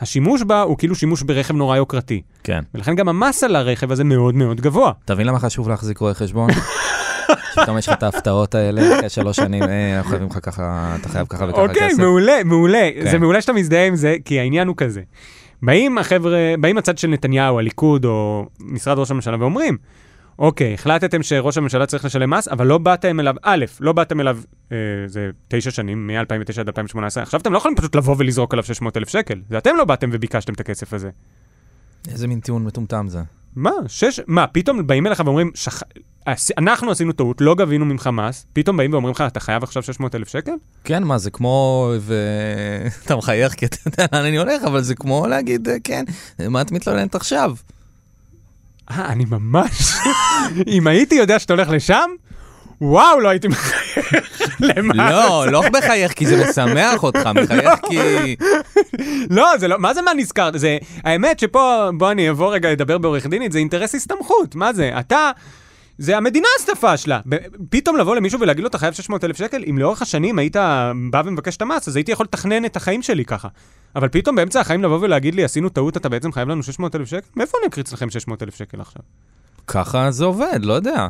השימוש 0.00 0.42
בה 0.42 0.62
הוא 0.62 0.78
כאילו 0.78 0.94
שימוש 0.94 1.22
ברכב 1.22 1.54
נורא 1.54 1.76
יוקרתי. 1.76 2.22
כן. 2.44 2.60
ולכן 2.74 2.94
גם 2.94 3.08
המס 3.08 3.44
על 3.44 3.56
הרכב 3.56 3.92
הזה 3.92 4.04
מאוד 4.04 4.34
מאוד 4.34 4.60
גבוה. 4.60 4.92
אתה 5.04 5.14
מבין 5.14 5.26
למה 5.26 5.38
חשוב 5.38 5.68
להחזיק 5.68 5.98
רואה 5.98 6.14
חשבון? 6.14 6.50
שפתאום 7.52 7.78
יש 7.78 7.88
לך 7.88 7.94
את 7.98 8.02
ההפתעות 8.02 8.54
האלה, 8.54 8.98
אחרי 8.98 9.08
שלוש 9.08 9.36
שנים, 9.36 9.62
אה, 9.62 9.96
אנחנו 9.96 10.10
חייבים 10.10 10.28
לך 10.28 10.38
ככה, 10.42 10.96
אתה 11.00 11.08
חייב 11.08 11.26
ככה 11.26 11.44
וככה 11.44 11.62
אוקיי, 11.62 11.88
כסף. 11.88 11.98
מעולה, 11.98 12.44
מעולה. 12.44 12.88
כן. 12.94 13.10
זה 13.10 13.18
מעולה 13.18 13.40
שאתה 13.40 13.52
מזדהה 13.52 13.86
עם 13.86 13.96
זה, 13.96 14.16
כי 14.24 14.40
העניין 14.40 14.68
הוא 14.68 14.76
כזה. 14.76 15.00
באים 15.62 15.98
החבר'ה, 15.98 16.54
באים 16.60 16.78
הצד 16.78 16.98
של 16.98 17.08
נתניהו, 17.08 17.58
הליכוד 17.58 18.04
או 18.04 18.46
משרד 18.60 18.98
ראש 18.98 19.10
הממשלה 19.10 19.36
ואומרים, 19.40 19.76
אוקיי, 20.40 20.74
החלטתם 20.74 21.22
שראש 21.22 21.59
הממשלה 21.59 21.87
צריך 21.87 22.05
לשלם 22.05 22.31
מס, 22.31 22.48
אבל 22.48 22.66
לא 22.66 22.79
באתם 22.79 23.20
אליו, 23.20 23.35
א', 23.42 23.64
לא 23.81 23.92
באתם 23.92 24.20
אליו, 24.20 24.38
אה, 24.72 24.76
זה 25.07 25.31
תשע 25.48 25.70
שנים, 25.70 26.07
מ-2009 26.07 26.61
עד 26.61 26.66
2018, 26.66 27.22
עכשיו 27.22 27.40
אתם 27.40 27.53
לא 27.53 27.59
יכולים 27.59 27.76
פשוט 27.76 27.96
לבוא 27.96 28.14
ולזרוק 28.18 28.53
עליו 28.55 28.64
600 28.64 28.96
אלף 28.96 29.09
שקל, 29.09 29.40
זה 29.50 29.59
אתם 29.59 29.76
לא 29.76 29.85
באתם 29.85 30.11
וביקשתם 30.12 30.53
את 30.53 30.61
הכסף 30.61 30.92
הזה. 30.92 31.11
איזה 32.09 32.29
מין 32.29 32.40
טיעון 32.40 32.64
מטומטם 32.64 33.09
זה. 33.09 33.20
מה, 33.57 33.70
שש, 33.87 34.20
מה, 34.26 34.46
פתאום 34.46 34.87
באים 34.87 35.07
אליך 35.07 35.22
ואומרים, 35.24 35.50
שח... 35.55 35.83
אנחנו 36.59 36.90
עשינו 36.90 37.12
טעות, 37.12 37.40
לא 37.40 37.55
גבינו 37.55 37.85
ממך 37.85 38.07
מס, 38.07 38.46
פתאום 38.53 38.76
באים 38.76 38.92
ואומרים 38.92 39.14
לך, 39.14 39.24
אתה 39.26 39.40
חייב 39.40 39.62
עכשיו 39.62 39.83
600 39.83 40.14
אלף 40.14 40.29
שקל? 40.29 40.53
כן, 40.85 41.03
מה, 41.05 41.18
זה 41.18 41.31
כמו, 41.31 41.90
ואתה 42.00 43.16
מחייך 43.20 43.55
כי 43.55 43.66
אתה 43.66 43.76
יודע 43.87 44.07
לאן 44.12 44.24
אני 44.24 44.38
הולך, 44.38 44.64
אבל 44.64 44.83
זה 44.83 44.94
כמו 44.94 45.26
להגיד, 45.26 45.68
אה, 45.68 45.76
כן, 45.85 46.05
מה 46.48 46.61
את 46.61 46.72
מתלוננת 46.72 47.14
עכשיו? 47.14 47.55
אה, 48.90 49.07
אני 49.07 49.24
ממש... 49.31 49.96
אם 50.66 50.87
הייתי 50.87 51.14
יודע 51.14 51.38
שאתה 51.38 51.53
הולך 51.53 51.68
לשם, 51.70 52.11
וואו, 52.81 53.20
לא 53.20 53.29
הייתי 53.29 53.48
מחייך 53.48 54.40
למה? 54.61 55.11
לא, 55.11 55.46
לא 55.53 55.62
מחייך 55.79 56.12
כי 56.12 56.26
זה 56.26 56.44
משמח 56.48 57.03
אותך, 57.03 57.26
מחייך 57.35 57.81
כי... 57.88 58.37
לא, 59.31 59.59
זה 59.59 59.68
לא, 59.68 59.79
מה 59.79 59.94
זה 59.94 60.03
מה 60.03 60.14
נזכרת? 60.14 60.61
זה, 60.61 60.79
האמת 61.05 61.38
שפה, 61.38 61.90
בוא 61.98 62.11
אני 62.11 62.31
אבוא 62.31 62.55
רגע 62.55 62.70
לדבר 62.70 62.98
בעורך 62.98 63.26
דינית, 63.26 63.53
זה 63.53 63.59
אינטרס 63.59 63.94
הסתמכות, 63.94 64.55
מה 64.55 64.72
זה? 64.72 64.90
אתה, 65.00 65.31
זה 66.00 66.16
המדינה 66.16 66.46
הסטפה 66.58 66.96
שלה. 66.96 67.20
פתאום 67.70 67.96
לבוא 67.96 68.16
למישהו 68.16 68.40
ולהגיד 68.40 68.62
לו, 68.62 68.68
אתה 68.68 68.78
חייב 68.78 68.94
600 68.94 69.24
אלף 69.24 69.36
שקל? 69.36 69.64
אם 69.70 69.78
לאורך 69.78 70.02
השנים 70.02 70.38
היית 70.38 70.56
בא 71.10 71.22
ומבקש 71.24 71.56
את 71.56 71.62
המס, 71.62 71.88
אז 71.88 71.96
הייתי 71.96 72.12
יכול 72.12 72.24
לתכנן 72.24 72.64
את 72.64 72.76
החיים 72.76 73.02
שלי 73.02 73.24
ככה. 73.24 73.48
אבל 73.96 74.08
פתאום 74.08 74.36
באמצע 74.36 74.60
החיים 74.60 74.82
לבוא 74.82 74.98
ולהגיד 75.00 75.34
לי, 75.34 75.44
עשינו 75.44 75.68
טעות, 75.68 75.96
אתה 75.96 76.08
בעצם 76.08 76.32
חייב 76.32 76.48
לנו 76.48 76.62
600 76.62 76.94
אלף 76.94 77.08
שקל? 77.08 77.26
מאיפה 77.36 77.58
אני 77.58 77.68
אקריץ 77.68 77.92
לכם 77.92 78.10
600 78.10 78.42
אלף 78.42 78.54
שקל 78.54 78.80
עכשיו? 78.80 79.02
ככה 79.66 80.10
זה 80.10 80.24
עובד, 80.24 80.58
לא 80.62 80.72
יודע. 80.72 81.08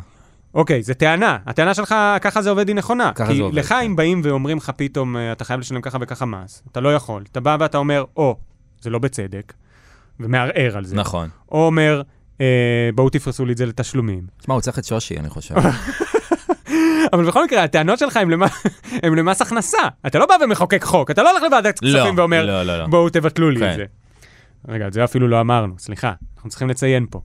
אוקיי, 0.53 0.83
זה 0.83 0.93
טענה. 0.93 1.37
הטענה 1.45 1.73
שלך, 1.73 1.95
ככה 2.21 2.41
זה 2.41 2.49
עובד, 2.49 2.67
היא 2.67 2.75
נכונה. 2.75 3.11
ככה 3.15 3.27
כי 3.27 3.35
זה 3.35 3.43
עובד, 3.43 3.55
לך 3.55 3.69
כן. 3.69 3.75
אם 3.85 3.95
באים 3.95 4.21
ואומרים 4.23 4.57
לך 4.57 4.71
פתאום, 4.75 5.17
אה, 5.17 5.31
אתה 5.31 5.43
חייב 5.43 5.59
לשלם 5.59 5.81
ככה 5.81 5.97
וככה 6.01 6.25
מס, 6.25 6.63
אתה 6.71 6.79
לא 6.79 6.95
יכול. 6.95 7.23
אתה 7.31 7.39
בא 7.39 7.57
ואתה 7.59 7.77
אומר, 7.77 8.05
או, 8.17 8.35
זה 8.81 8.89
לא 8.89 8.99
בצדק, 8.99 9.53
ומערער 10.19 10.77
על 10.77 10.85
זה. 10.85 10.95
נכון. 10.95 11.29
או 11.51 11.65
אומר, 11.65 12.01
בואו 12.95 13.09
תפרסו 13.09 13.45
לי 13.45 13.53
את 13.53 13.57
זה 13.57 13.65
לתשלומים. 13.65 14.21
תשמע, 14.39 14.53
הוא 14.53 14.61
צריך 14.61 14.79
את 14.79 14.85
שושי, 14.85 15.17
אני 15.17 15.29
חושב. 15.29 15.55
אבל 17.13 17.25
בכל 17.27 17.43
מקרה, 17.43 17.63
הטענות 17.63 17.99
שלך 17.99 18.17
הן 18.17 18.29
למ... 18.29 18.43
הן 19.03 19.15
למס 19.15 19.41
הכנסה. 19.41 19.77
אתה 20.07 20.19
לא 20.19 20.25
בא 20.25 20.35
ומחוקק 20.43 20.83
חוק, 20.83 21.11
אתה 21.11 21.23
לא 21.23 21.31
הולך 21.31 21.43
לוועדת 21.43 21.79
כספים 21.79 22.17
ואומר, 22.17 22.45
לא, 22.45 22.63
לא, 22.63 22.77
לא. 22.77 22.87
בואו 22.87 23.09
תבטלו 23.09 23.49
לי 23.49 23.59
כן. 23.59 23.71
את 23.71 23.75
זה. 23.75 23.85
רגע, 24.67 24.87
את 24.87 24.93
זה 24.93 25.03
אפילו 25.03 25.27
לא 25.27 25.41
אמרנו, 25.41 25.73
סליחה, 25.77 26.13
אנחנו 26.35 26.49
צריכים 26.49 26.69
לציין 26.69 27.05
פה. 27.09 27.21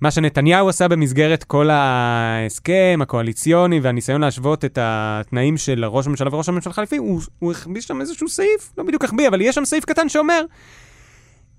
מה 0.00 0.10
שנתניהו 0.10 0.68
עשה 0.68 0.88
במסגרת 0.88 1.44
כל 1.44 1.70
ההסכם 1.70 2.98
הקואליציוני 3.02 3.80
והניסיון 3.80 4.20
להשוות 4.20 4.64
את 4.64 4.78
התנאים 4.82 5.56
של 5.56 5.84
ראש 5.84 6.06
הממשלה 6.06 6.34
וראש 6.34 6.48
הממשלה 6.48 6.72
חליפי, 6.72 6.96
הוא, 6.96 7.20
הוא 7.38 7.52
החביא 7.52 7.80
שם 7.80 8.00
איזשהו 8.00 8.28
סעיף, 8.28 8.72
לא 8.78 8.84
בדיוק 8.84 9.04
החביא, 9.04 9.28
אבל 9.28 9.40
יש 9.40 9.54
שם 9.54 9.64
סעיף 9.64 9.84
קטן 9.84 10.08
שאומר, 10.08 10.42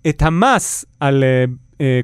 את 0.10 0.22
המס 0.22 0.86
על, 1.00 1.24
uh, 1.24 1.52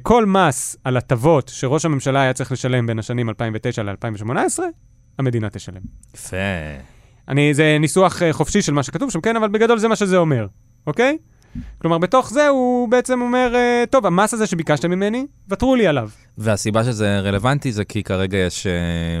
כל 0.02 0.26
מס 0.26 0.76
על 0.84 0.96
הטבות 0.96 1.48
שראש 1.48 1.84
הממשלה 1.84 2.20
היה 2.20 2.32
צריך 2.32 2.52
לשלם 2.52 2.86
בין 2.86 2.98
השנים 2.98 3.28
2009 3.28 3.82
ל-2018, 3.82 4.58
המדינה 5.18 5.50
תשלם. 5.50 5.80
יפה. 6.14 6.36
אני, 7.28 7.54
זה 7.54 7.76
ניסוח 7.80 8.22
uh, 8.22 8.32
חופשי 8.32 8.62
של 8.62 8.72
מה 8.72 8.82
שכתוב 8.82 9.10
שם, 9.10 9.20
כן, 9.20 9.36
אבל 9.36 9.48
בגדול 9.48 9.78
זה 9.78 9.88
מה 9.88 9.96
שזה 9.96 10.16
אומר, 10.16 10.46
אוקיי? 10.86 11.18
כלומר, 11.78 11.98
בתוך 11.98 12.30
זה 12.30 12.48
הוא 12.48 12.88
בעצם 12.88 13.20
אומר, 13.20 13.52
אה, 13.54 13.84
טוב, 13.90 14.06
המס 14.06 14.34
הזה 14.34 14.46
שביקשתם 14.46 14.90
ממני, 14.90 15.26
ותרו 15.48 15.74
לי 15.74 15.86
עליו. 15.86 16.08
והסיבה 16.38 16.84
שזה 16.84 17.20
רלוונטי 17.20 17.72
זה 17.72 17.84
כי 17.84 18.02
כרגע 18.02 18.38
יש 18.38 18.66
אה, 18.66 18.72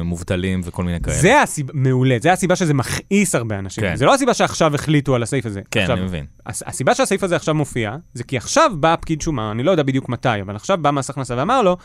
מובטלים 0.02 0.60
וכל 0.64 0.84
מיני 0.84 1.00
כאלה. 1.00 1.16
זה 1.16 1.42
הסיבה, 1.42 1.72
מעולה, 1.74 2.16
זה 2.20 2.32
הסיבה 2.32 2.56
שזה 2.56 2.74
מכעיס 2.74 3.34
הרבה 3.34 3.58
אנשים. 3.58 3.84
כן. 3.84 3.96
זה 3.96 4.04
לא 4.04 4.14
הסיבה 4.14 4.34
שעכשיו 4.34 4.74
החליטו 4.74 5.14
על 5.14 5.22
הסעיף 5.22 5.46
הזה. 5.46 5.60
כן, 5.70 5.80
עכשיו, 5.80 5.96
אני 5.96 6.04
מבין. 6.04 6.26
הס- 6.46 6.62
הסיבה 6.66 6.94
שהסעיף 6.94 7.22
הזה 7.24 7.36
עכשיו 7.36 7.54
מופיע, 7.54 7.96
זה 8.14 8.24
כי 8.24 8.36
עכשיו 8.36 8.70
בא 8.80 8.96
פקיד 9.00 9.20
שומה, 9.20 9.50
אני 9.50 9.62
לא 9.62 9.70
יודע 9.70 9.82
בדיוק 9.82 10.08
מתי, 10.08 10.40
אבל 10.42 10.56
עכשיו 10.56 10.78
בא 10.78 10.90
מס 10.90 11.10
הכנסה 11.10 11.34
ואמר 11.38 11.62
לו, 11.62 11.76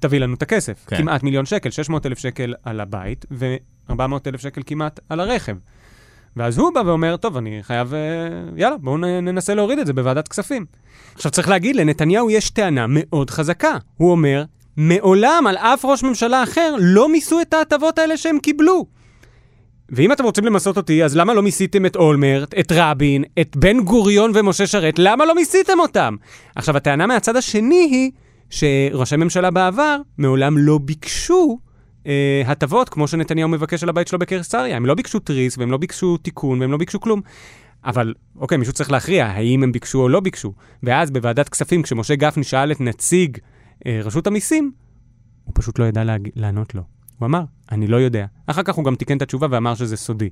תביא 0.00 0.18
לנו 0.20 0.34
את 0.34 0.42
הכסף. 0.42 0.84
כן. 0.86 0.96
כמעט 0.96 1.22
מיליון 1.22 1.46
שקל, 1.46 1.70
600 1.70 2.06
אלף 2.06 2.18
שקל 2.18 2.54
על 2.64 2.80
הבית, 2.80 3.26
ו-400 3.30 3.92
אלף 4.26 4.40
שקל 4.40 4.60
כמעט 4.66 5.00
על 5.08 5.20
הרכב. 5.20 5.56
ואז 6.38 6.58
הוא 6.58 6.70
בא 6.74 6.82
ואומר, 6.86 7.16
טוב, 7.16 7.36
אני 7.36 7.58
חייב, 7.62 7.94
אה, 7.94 8.00
יאללה, 8.56 8.76
בואו 8.76 8.96
ננסה 8.96 9.54
להוריד 9.54 9.78
את 9.78 9.86
זה 9.86 9.92
בוועדת 9.92 10.28
כספים. 10.28 10.66
עכשיו, 11.14 11.32
צריך 11.32 11.48
להגיד, 11.48 11.76
לנתניהו 11.76 12.30
יש 12.30 12.50
טענה 12.50 12.86
מאוד 12.88 13.30
חזקה. 13.30 13.76
הוא 13.96 14.10
אומר, 14.10 14.44
מעולם 14.76 15.44
על 15.48 15.56
אף 15.56 15.84
ראש 15.84 16.02
ממשלה 16.02 16.42
אחר 16.42 16.74
לא 16.78 17.08
מיסו 17.08 17.40
את 17.40 17.54
ההטבות 17.54 17.98
האלה 17.98 18.16
שהם 18.16 18.38
קיבלו. 18.38 18.86
ואם 19.90 20.12
אתם 20.12 20.24
רוצים 20.24 20.44
למסות 20.44 20.76
אותי, 20.76 21.04
אז 21.04 21.16
למה 21.16 21.34
לא 21.34 21.42
מיסיתם 21.42 21.86
את 21.86 21.96
אולמרט, 21.96 22.54
את 22.60 22.72
רבין, 22.74 23.24
את 23.40 23.56
בן 23.56 23.80
גוריון 23.80 24.32
ומשה 24.34 24.66
שרת? 24.66 24.98
למה 24.98 25.24
לא 25.24 25.34
מיסיתם 25.34 25.80
אותם? 25.80 26.16
עכשיו, 26.56 26.76
הטענה 26.76 27.06
מהצד 27.06 27.36
השני 27.36 27.88
היא 27.90 28.10
שראשי 28.50 29.16
ממשלה 29.16 29.50
בעבר 29.50 29.96
מעולם 30.18 30.58
לא 30.58 30.78
ביקשו 30.82 31.58
אה, 32.08 32.42
הטבות 32.46 32.88
כמו 32.88 33.08
שנתניהו 33.08 33.48
מבקש 33.48 33.82
על 33.82 33.88
הבית 33.88 34.08
שלו 34.08 34.18
בקיסריה. 34.18 34.76
הם 34.76 34.86
לא 34.86 34.94
ביקשו 34.94 35.18
תריס, 35.18 35.58
והם 35.58 35.70
לא 35.70 35.76
ביקשו 35.76 36.16
תיקון, 36.16 36.60
והם 36.60 36.72
לא 36.72 36.76
ביקשו 36.76 37.00
כלום. 37.00 37.20
אבל, 37.84 38.14
אוקיי, 38.36 38.58
מישהו 38.58 38.74
צריך 38.74 38.90
להכריע 38.90 39.26
האם 39.26 39.62
הם 39.62 39.72
ביקשו 39.72 40.02
או 40.02 40.08
לא 40.08 40.20
ביקשו. 40.20 40.52
ואז 40.82 41.10
בוועדת 41.10 41.48
כספים, 41.48 41.82
כשמשה 41.82 42.14
גפני 42.14 42.44
שאל 42.44 42.72
את 42.72 42.80
נציג 42.80 43.38
אה, 43.86 44.00
רשות 44.04 44.26
המיסים, 44.26 44.72
הוא 45.44 45.52
פשוט 45.56 45.78
לא 45.78 45.84
ידע 45.84 46.04
להג... 46.04 46.28
לענות 46.36 46.74
לו. 46.74 46.82
הוא 47.18 47.26
אמר, 47.26 47.42
אני 47.72 47.86
לא 47.86 47.96
יודע. 47.96 48.26
אחר 48.46 48.62
כך 48.62 48.74
הוא 48.74 48.84
גם 48.84 48.94
תיקן 48.94 49.16
את 49.16 49.22
התשובה 49.22 49.46
ואמר 49.50 49.74
שזה 49.74 49.96
סודי. 49.96 50.28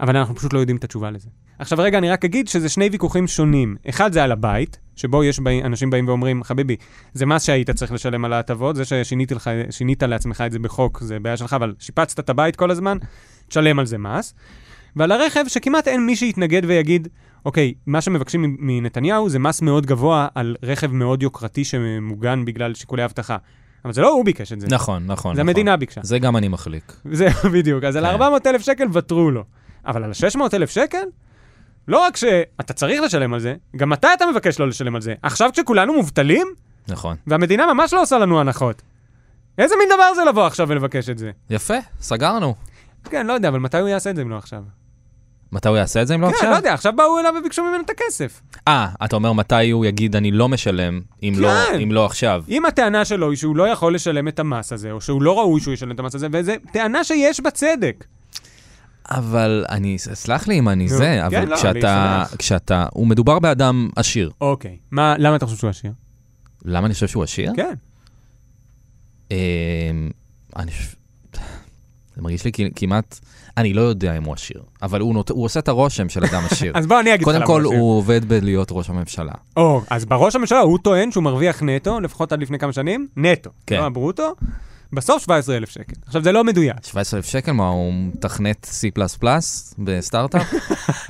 אבל 0.00 0.16
אנחנו 0.16 0.34
פשוט 0.34 0.52
לא 0.52 0.58
יודעים 0.58 0.76
את 0.76 0.84
התשובה 0.84 1.10
לזה. 1.10 1.28
עכשיו 1.58 1.78
רגע, 1.78 1.98
אני 1.98 2.10
רק 2.10 2.24
אגיד 2.24 2.48
שזה 2.48 2.68
שני 2.68 2.88
ויכוחים 2.92 3.26
שונים. 3.26 3.76
אחד 3.88 4.12
זה 4.12 4.24
על 4.24 4.32
הבית, 4.32 4.78
שבו 5.00 5.24
יש 5.24 5.40
בא... 5.40 5.50
אנשים 5.64 5.90
באים 5.90 6.08
ואומרים, 6.08 6.42
חביבי, 6.44 6.76
זה 7.14 7.26
מס 7.26 7.44
שהיית 7.44 7.70
צריך 7.70 7.92
לשלם 7.92 8.24
על 8.24 8.32
ההטבות, 8.32 8.76
זה 8.76 8.84
ששינית 8.84 9.32
לך, 9.32 9.50
לעצמך 10.08 10.44
את 10.46 10.52
זה 10.52 10.58
בחוק, 10.58 11.00
זה 11.00 11.18
בעיה 11.18 11.36
שלך, 11.36 11.52
אבל 11.52 11.74
שיפצת 11.78 12.20
את 12.20 12.30
הבית 12.30 12.56
כל 12.56 12.70
הזמן, 12.70 12.98
תשלם 13.48 13.78
על 13.78 13.86
זה 13.86 13.98
מס. 13.98 14.34
ועל 14.96 15.12
הרכב, 15.12 15.44
שכמעט 15.48 15.88
אין 15.88 16.06
מי 16.06 16.16
שיתנגד 16.16 16.62
ויגיד, 16.66 17.08
אוקיי, 17.44 17.74
מה 17.86 18.00
שמבקשים 18.00 18.56
מנתניהו 18.58 19.28
זה 19.28 19.38
מס 19.38 19.62
מאוד 19.62 19.86
גבוה 19.86 20.28
על 20.34 20.56
רכב 20.62 20.92
מאוד 20.92 21.22
יוקרתי 21.22 21.64
שמוגן 21.64 22.44
בגלל 22.44 22.74
שיקולי 22.74 23.04
אבטחה. 23.04 23.36
אבל 23.84 23.92
זה 23.92 24.00
לא 24.00 24.08
הוא 24.08 24.24
ביקש 24.24 24.52
את 24.52 24.60
זה, 24.60 24.66
נכון, 24.70 25.06
נכון. 25.06 25.34
זה 25.34 25.42
נכון. 25.42 25.48
המדינה 25.48 25.76
ביקשה. 25.76 26.00
זה 26.04 26.18
גם 26.18 26.36
אני 26.36 26.48
מחליק. 26.48 26.92
זה 27.12 27.28
בדיוק, 27.54 27.84
אז 27.84 27.96
על 27.96 28.04
כן. 28.04 28.10
400 28.10 28.46
אלף 28.46 28.62
שקל 28.62 28.86
ותרו 28.92 29.30
לו. 29.30 29.44
אבל 29.86 30.04
על 30.04 30.10
ה-600 30.10 30.40
אלף 30.54 30.70
שקל, 30.70 31.04
לא 31.88 31.98
רק 31.98 32.16
שאתה 32.16 32.72
צריך 32.72 33.02
לשלם 33.02 33.34
על 33.34 33.40
זה, 33.40 33.54
גם 33.76 33.90
מתי 33.90 34.06
אתה 34.16 34.24
מבקש 34.30 34.60
לא 34.60 34.68
לשלם 34.68 34.94
על 34.94 35.00
זה? 35.00 35.14
עכשיו 35.22 35.50
כשכולנו 35.52 35.92
מובטלים, 35.94 36.46
נכון. 36.88 37.16
והמדינה 37.26 37.74
ממש 37.74 37.92
לא 37.94 38.02
עושה 38.02 38.18
לנו 38.18 38.40
הנחות. 38.40 38.82
איזה 39.58 39.74
מין 39.78 39.88
דבר 39.94 40.14
זה 40.14 40.24
לבוא 40.24 40.46
עכשיו 40.46 40.68
ולבקש 40.68 41.08
את 41.08 41.18
זה? 41.18 41.30
יפה, 41.50 41.74
סגרנו. 42.00 42.54
כן, 43.04 43.26
לא 43.26 43.32
יודע, 43.32 43.48
אבל 43.48 43.58
מתי 43.58 43.78
הוא 43.78 43.88
יעשה 43.88 44.10
את 44.10 44.16
זה 44.16 44.22
אם 44.22 44.30
לא 44.30 44.36
עכשיו? 44.36 44.62
מתי 45.52 45.68
הוא 45.68 45.76
יעשה 45.76 46.02
את 46.02 46.06
זה 46.06 46.14
אם 46.14 46.20
לא 46.20 46.26
כן, 46.26 46.34
עכשיו? 46.34 46.50
לא 46.50 46.56
יודע, 46.56 46.74
עכשיו 46.74 46.92
באו 46.96 47.18
אליו 47.18 47.34
וביקשו 47.40 47.62
ממנו 47.64 47.80
את 47.84 47.90
הכסף. 47.90 48.40
אה, 48.68 48.88
אתה 49.04 49.16
אומר 49.16 49.32
מתי 49.32 49.70
הוא 49.70 49.86
יגיד 49.86 50.16
אני 50.16 50.30
לא 50.30 50.48
משלם, 50.48 51.00
אם 51.22 51.34
לא- 51.36 51.48
כן. 51.72 51.80
אם 51.80 51.92
לא 51.92 52.06
עכשיו. 52.06 52.44
אם 52.48 52.66
הטענה 52.66 53.04
שלו 53.04 53.30
היא 53.30 53.36
שהוא 53.36 53.56
לא 53.56 53.68
יכול 53.68 53.94
לשלם 53.94 54.28
את 54.28 54.38
המס 54.38 54.72
הזה, 54.72 54.92
או 54.92 55.00
שהוא 55.00 55.22
לא 55.22 55.38
ראוי 55.38 55.60
שהוא 55.60 55.74
ישלם 55.74 55.90
את 55.90 56.00
המס 56.00 56.14
הזה, 56.14 56.26
וזו 56.32 56.52
טענה 56.72 57.04
שיש 57.04 57.40
בה 57.40 57.50
צדק. 57.50 58.04
אבל 59.10 59.64
אני, 59.68 59.98
סלח 59.98 60.48
לי 60.48 60.58
אם 60.58 60.68
אני 60.68 60.88
זה, 60.88 60.98
כן, 60.98 61.24
אבל 61.24 61.48
לא, 61.48 61.56
כשאתה. 61.56 62.24
כשאתה, 62.38 62.86
הוא 62.92 63.06
מדובר 63.06 63.38
באדם 63.38 63.90
עשיר. 63.96 64.30
אוקיי, 64.40 64.76
מה, 64.90 65.14
למה 65.18 65.36
אתה 65.36 65.46
חושב 65.46 65.58
שהוא 65.58 65.70
עשיר? 65.70 65.92
למה 66.64 66.86
אני 66.86 66.94
חושב 66.94 67.08
שהוא 67.08 67.22
עשיר? 67.22 67.52
כן. 67.56 67.74
אמ, 69.30 69.36
אני 70.56 70.70
חושב... 70.70 70.94
זה 72.16 72.22
מרגיש 72.22 72.44
לי 72.44 72.50
כמעט, 72.76 73.18
אני 73.56 73.72
לא 73.72 73.80
יודע 73.80 74.16
אם 74.16 74.24
הוא 74.24 74.34
עשיר, 74.34 74.62
אבל 74.82 75.00
הוא, 75.00 75.14
נות... 75.14 75.30
הוא 75.30 75.44
עושה 75.44 75.60
את 75.60 75.68
הרושם 75.68 76.08
של 76.08 76.24
אדם 76.24 76.42
עשיר. 76.50 76.72
אז 76.78 76.86
בוא 76.86 77.00
אני 77.00 77.14
אגיד 77.14 77.20
לך 77.20 77.24
קודם 77.24 77.36
למה 77.36 77.46
כל, 77.46 77.62
עשיר. 77.66 77.78
הוא 77.78 77.98
עובד 77.98 78.24
בלהיות 78.24 78.68
ראש 78.70 78.90
הממשלה. 78.90 79.32
או, 79.56 79.82
אז 79.90 80.04
בראש 80.04 80.36
הממשלה 80.36 80.58
הוא 80.58 80.78
טוען 80.78 81.12
שהוא 81.12 81.24
מרוויח 81.24 81.62
נטו, 81.62 82.00
לפחות 82.00 82.32
עד 82.32 82.42
לפני 82.42 82.58
כמה 82.58 82.72
שנים, 82.72 83.08
נטו, 83.16 83.50
כן. 83.66 83.76
לא 83.76 83.86
הברוטו, 83.86 84.34
בסוף 84.92 85.22
17,000 85.22 85.70
שקל. 85.70 85.94
עכשיו, 86.06 86.22
זה 86.24 86.32
לא 86.32 86.44
מדויק. 86.44 86.76
17,000 86.84 87.26
שקל, 87.26 87.52
מה, 87.52 87.68
הוא 87.68 87.92
מתכנת 87.94 88.66
C++ 88.70 89.00
בסטארט-אפ? 89.78 90.54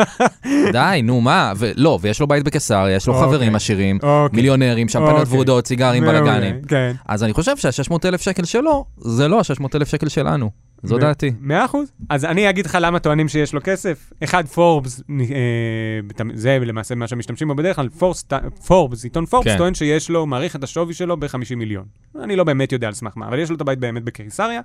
די, 0.73 1.01
נו, 1.05 1.21
מה? 1.21 1.53
ולא, 1.57 1.99
ויש 2.03 2.21
לו 2.21 2.27
בית 2.27 2.45
בקיסריה, 2.45 2.97
יש 2.97 3.07
לו 3.07 3.15
אוקיי. 3.15 3.29
חברים 3.29 3.55
עשירים, 3.55 3.97
אוקיי. 4.03 4.37
מיליונרים, 4.37 4.89
שמפניות 4.89 5.21
אוקיי. 5.21 5.35
ורודות, 5.35 5.67
סיגרים, 5.67 6.05
בלאגנים. 6.05 6.63
כן. 6.69 6.93
אז 7.09 7.25
אני 7.25 7.33
חושב 7.33 7.57
שה-600,000 7.57 8.19
שקל 8.19 8.45
שלו, 8.45 8.85
זה 8.99 9.29
לא 9.29 9.39
ה-600,000 9.39 9.85
שקל 9.85 10.09
שלנו. 10.09 10.51
זו 10.83 10.99
דעתי. 10.99 11.33
מאה 11.41 11.65
אחוז. 11.65 11.93
אז 12.09 12.25
אני 12.25 12.51
אגיד 12.51 12.67
לך 12.67 12.79
למה 12.81 12.99
טוענים 12.99 13.29
שיש 13.29 13.53
לו 13.53 13.61
כסף. 13.65 14.13
אחד, 14.25 14.47
פורבס, 14.47 15.03
אה, 15.21 16.25
זה 16.35 16.59
למעשה 16.59 16.95
מה 16.95 17.09
שמשתמשים 17.09 17.49
בו 17.49 17.55
בדרך 17.55 17.77
כלל, 17.77 17.89
פורס, 17.89 18.25
פורבס, 18.67 19.05
עיתון 19.05 19.27
פורבס, 19.27 19.47
כן. 19.49 19.59
טוען 19.59 19.75
שיש 19.75 20.11
לו, 20.11 20.27
מעריך 20.27 20.57
את 20.57 20.65
השווי 20.65 20.95
שלו 20.95 21.17
ב-50 21.17 21.57
מיליון. 21.57 21.85
אני 22.23 22.37
לא 22.37 22.45
באמת 22.45 22.73
יודע 22.73 22.87
על 22.87 22.95
סמך 22.95 23.13
מה, 23.17 23.29
אבל 23.29 23.39
יש 23.39 23.51
לו 23.51 23.57
את 23.57 23.61
הבית 23.61 23.79
באמת 23.79 24.05
בקיסריה, 24.05 24.61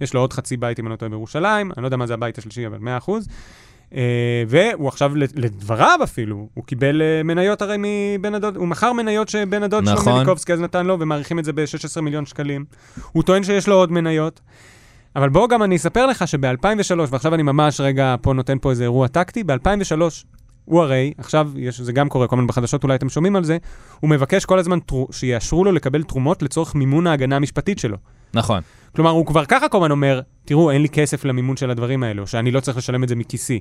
יש 0.00 0.14
לו 0.14 0.20
עוד 0.20 0.32
חצי 0.32 0.56
בית, 0.56 0.80
אם 0.80 0.86
אני 0.86 0.90
לא 0.90 0.96
טועה, 0.96 1.08
בירושלים, 1.08 1.72
אני 1.76 1.82
לא 1.82 1.86
יודע 1.86 1.96
מה 1.96 2.06
זה 2.06 2.14
הבית 2.14 2.38
השלישי, 2.38 2.66
אבל 2.66 2.78
100 2.78 2.96
אחוז. 2.96 3.28
אה, 3.94 4.44
והוא 4.48 4.88
עכשיו, 4.88 5.12
לדבריו 5.16 6.00
אפילו, 6.04 6.48
הוא 6.54 6.64
קיבל 6.64 7.02
אה, 7.02 7.22
מניות 7.22 7.62
הרי 7.62 7.76
מבן 7.78 8.34
הדוד, 8.34 8.56
הוא 8.56 8.68
מכר 8.68 8.92
מניות 8.92 9.28
שבן 9.28 9.62
הדוד 9.62 9.84
שלו 9.84 9.94
נכון. 9.94 10.16
מליקובסקי 10.16 10.52
אז 10.52 10.60
נתן 10.60 10.86
לו, 10.86 11.00
ומעריכים 11.00 11.38
את 11.38 11.44
זה 11.44 11.52
ב-16 11.52 12.00
מיליון 12.00 12.26
שקלים. 12.26 12.64
הוא 13.12 13.22
טוען 13.22 13.42
שיש 13.42 13.68
לו 13.68 13.74
עוד 13.74 13.92
מניות. 13.92 14.40
אבל 15.18 15.28
בוא 15.28 15.48
גם 15.48 15.62
אני 15.62 15.76
אספר 15.76 16.06
לך 16.06 16.28
שב-2003, 16.28 16.98
ועכשיו 17.08 17.34
אני 17.34 17.42
ממש 17.42 17.80
רגע 17.80 18.14
פה 18.22 18.32
נותן 18.32 18.58
פה 18.60 18.70
איזה 18.70 18.82
אירוע 18.82 19.08
טקטי, 19.08 19.44
ב-2003 19.44 20.00
הוא 20.64 20.82
הרי, 20.82 21.12
עכשיו 21.18 21.50
יש, 21.56 21.80
זה 21.80 21.92
גם 21.92 22.08
קורה 22.08 22.26
כל 22.26 22.36
הזמן 22.36 22.46
בחדשות, 22.46 22.82
אולי 22.82 22.94
אתם 22.94 23.08
שומעים 23.08 23.36
על 23.36 23.44
זה, 23.44 23.58
הוא 24.00 24.10
מבקש 24.10 24.44
כל 24.44 24.58
הזמן 24.58 24.78
תרו, 24.80 25.08
שיאשרו 25.10 25.64
לו 25.64 25.72
לקבל 25.72 26.02
תרומות 26.02 26.42
לצורך 26.42 26.74
מימון 26.74 27.06
ההגנה 27.06 27.36
המשפטית 27.36 27.78
שלו. 27.78 27.96
נכון. 28.34 28.62
כלומר, 28.96 29.10
הוא 29.10 29.26
כבר 29.26 29.44
ככה 29.44 29.68
כל 29.68 29.78
הזמן 29.78 29.90
אומר, 29.90 30.20
תראו, 30.44 30.70
אין 30.70 30.82
לי 30.82 30.88
כסף 30.88 31.24
למימון 31.24 31.56
של 31.56 31.70
הדברים 31.70 32.02
האלו, 32.02 32.26
שאני 32.26 32.50
לא 32.50 32.60
צריך 32.60 32.78
לשלם 32.78 33.04
את 33.04 33.08
זה 33.08 33.16
מכיסי. 33.16 33.60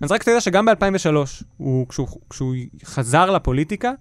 אז 0.00 0.12
רק 0.12 0.22
תדע 0.22 0.40
שגם 0.40 0.66
ב-2003, 0.66 1.16
הוא, 1.56 1.88
כשהוא, 1.88 2.08
כשהוא 2.30 2.54
חזר 2.84 3.30
לפוליטיקה, 3.30 3.92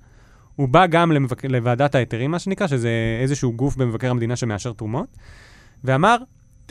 הוא 0.55 0.69
בא 0.69 0.85
גם 0.85 1.11
למבק... 1.11 1.45
לוועדת 1.45 1.95
ההיתרים, 1.95 2.31
מה 2.31 2.39
שנקרא, 2.39 2.67
שזה 2.67 2.89
איזשהו 3.21 3.53
גוף 3.53 3.75
במבקר 3.75 4.11
המדינה 4.11 4.35
שמאשר 4.35 4.73
תרומות, 4.73 5.07
ואמר, 5.83 6.17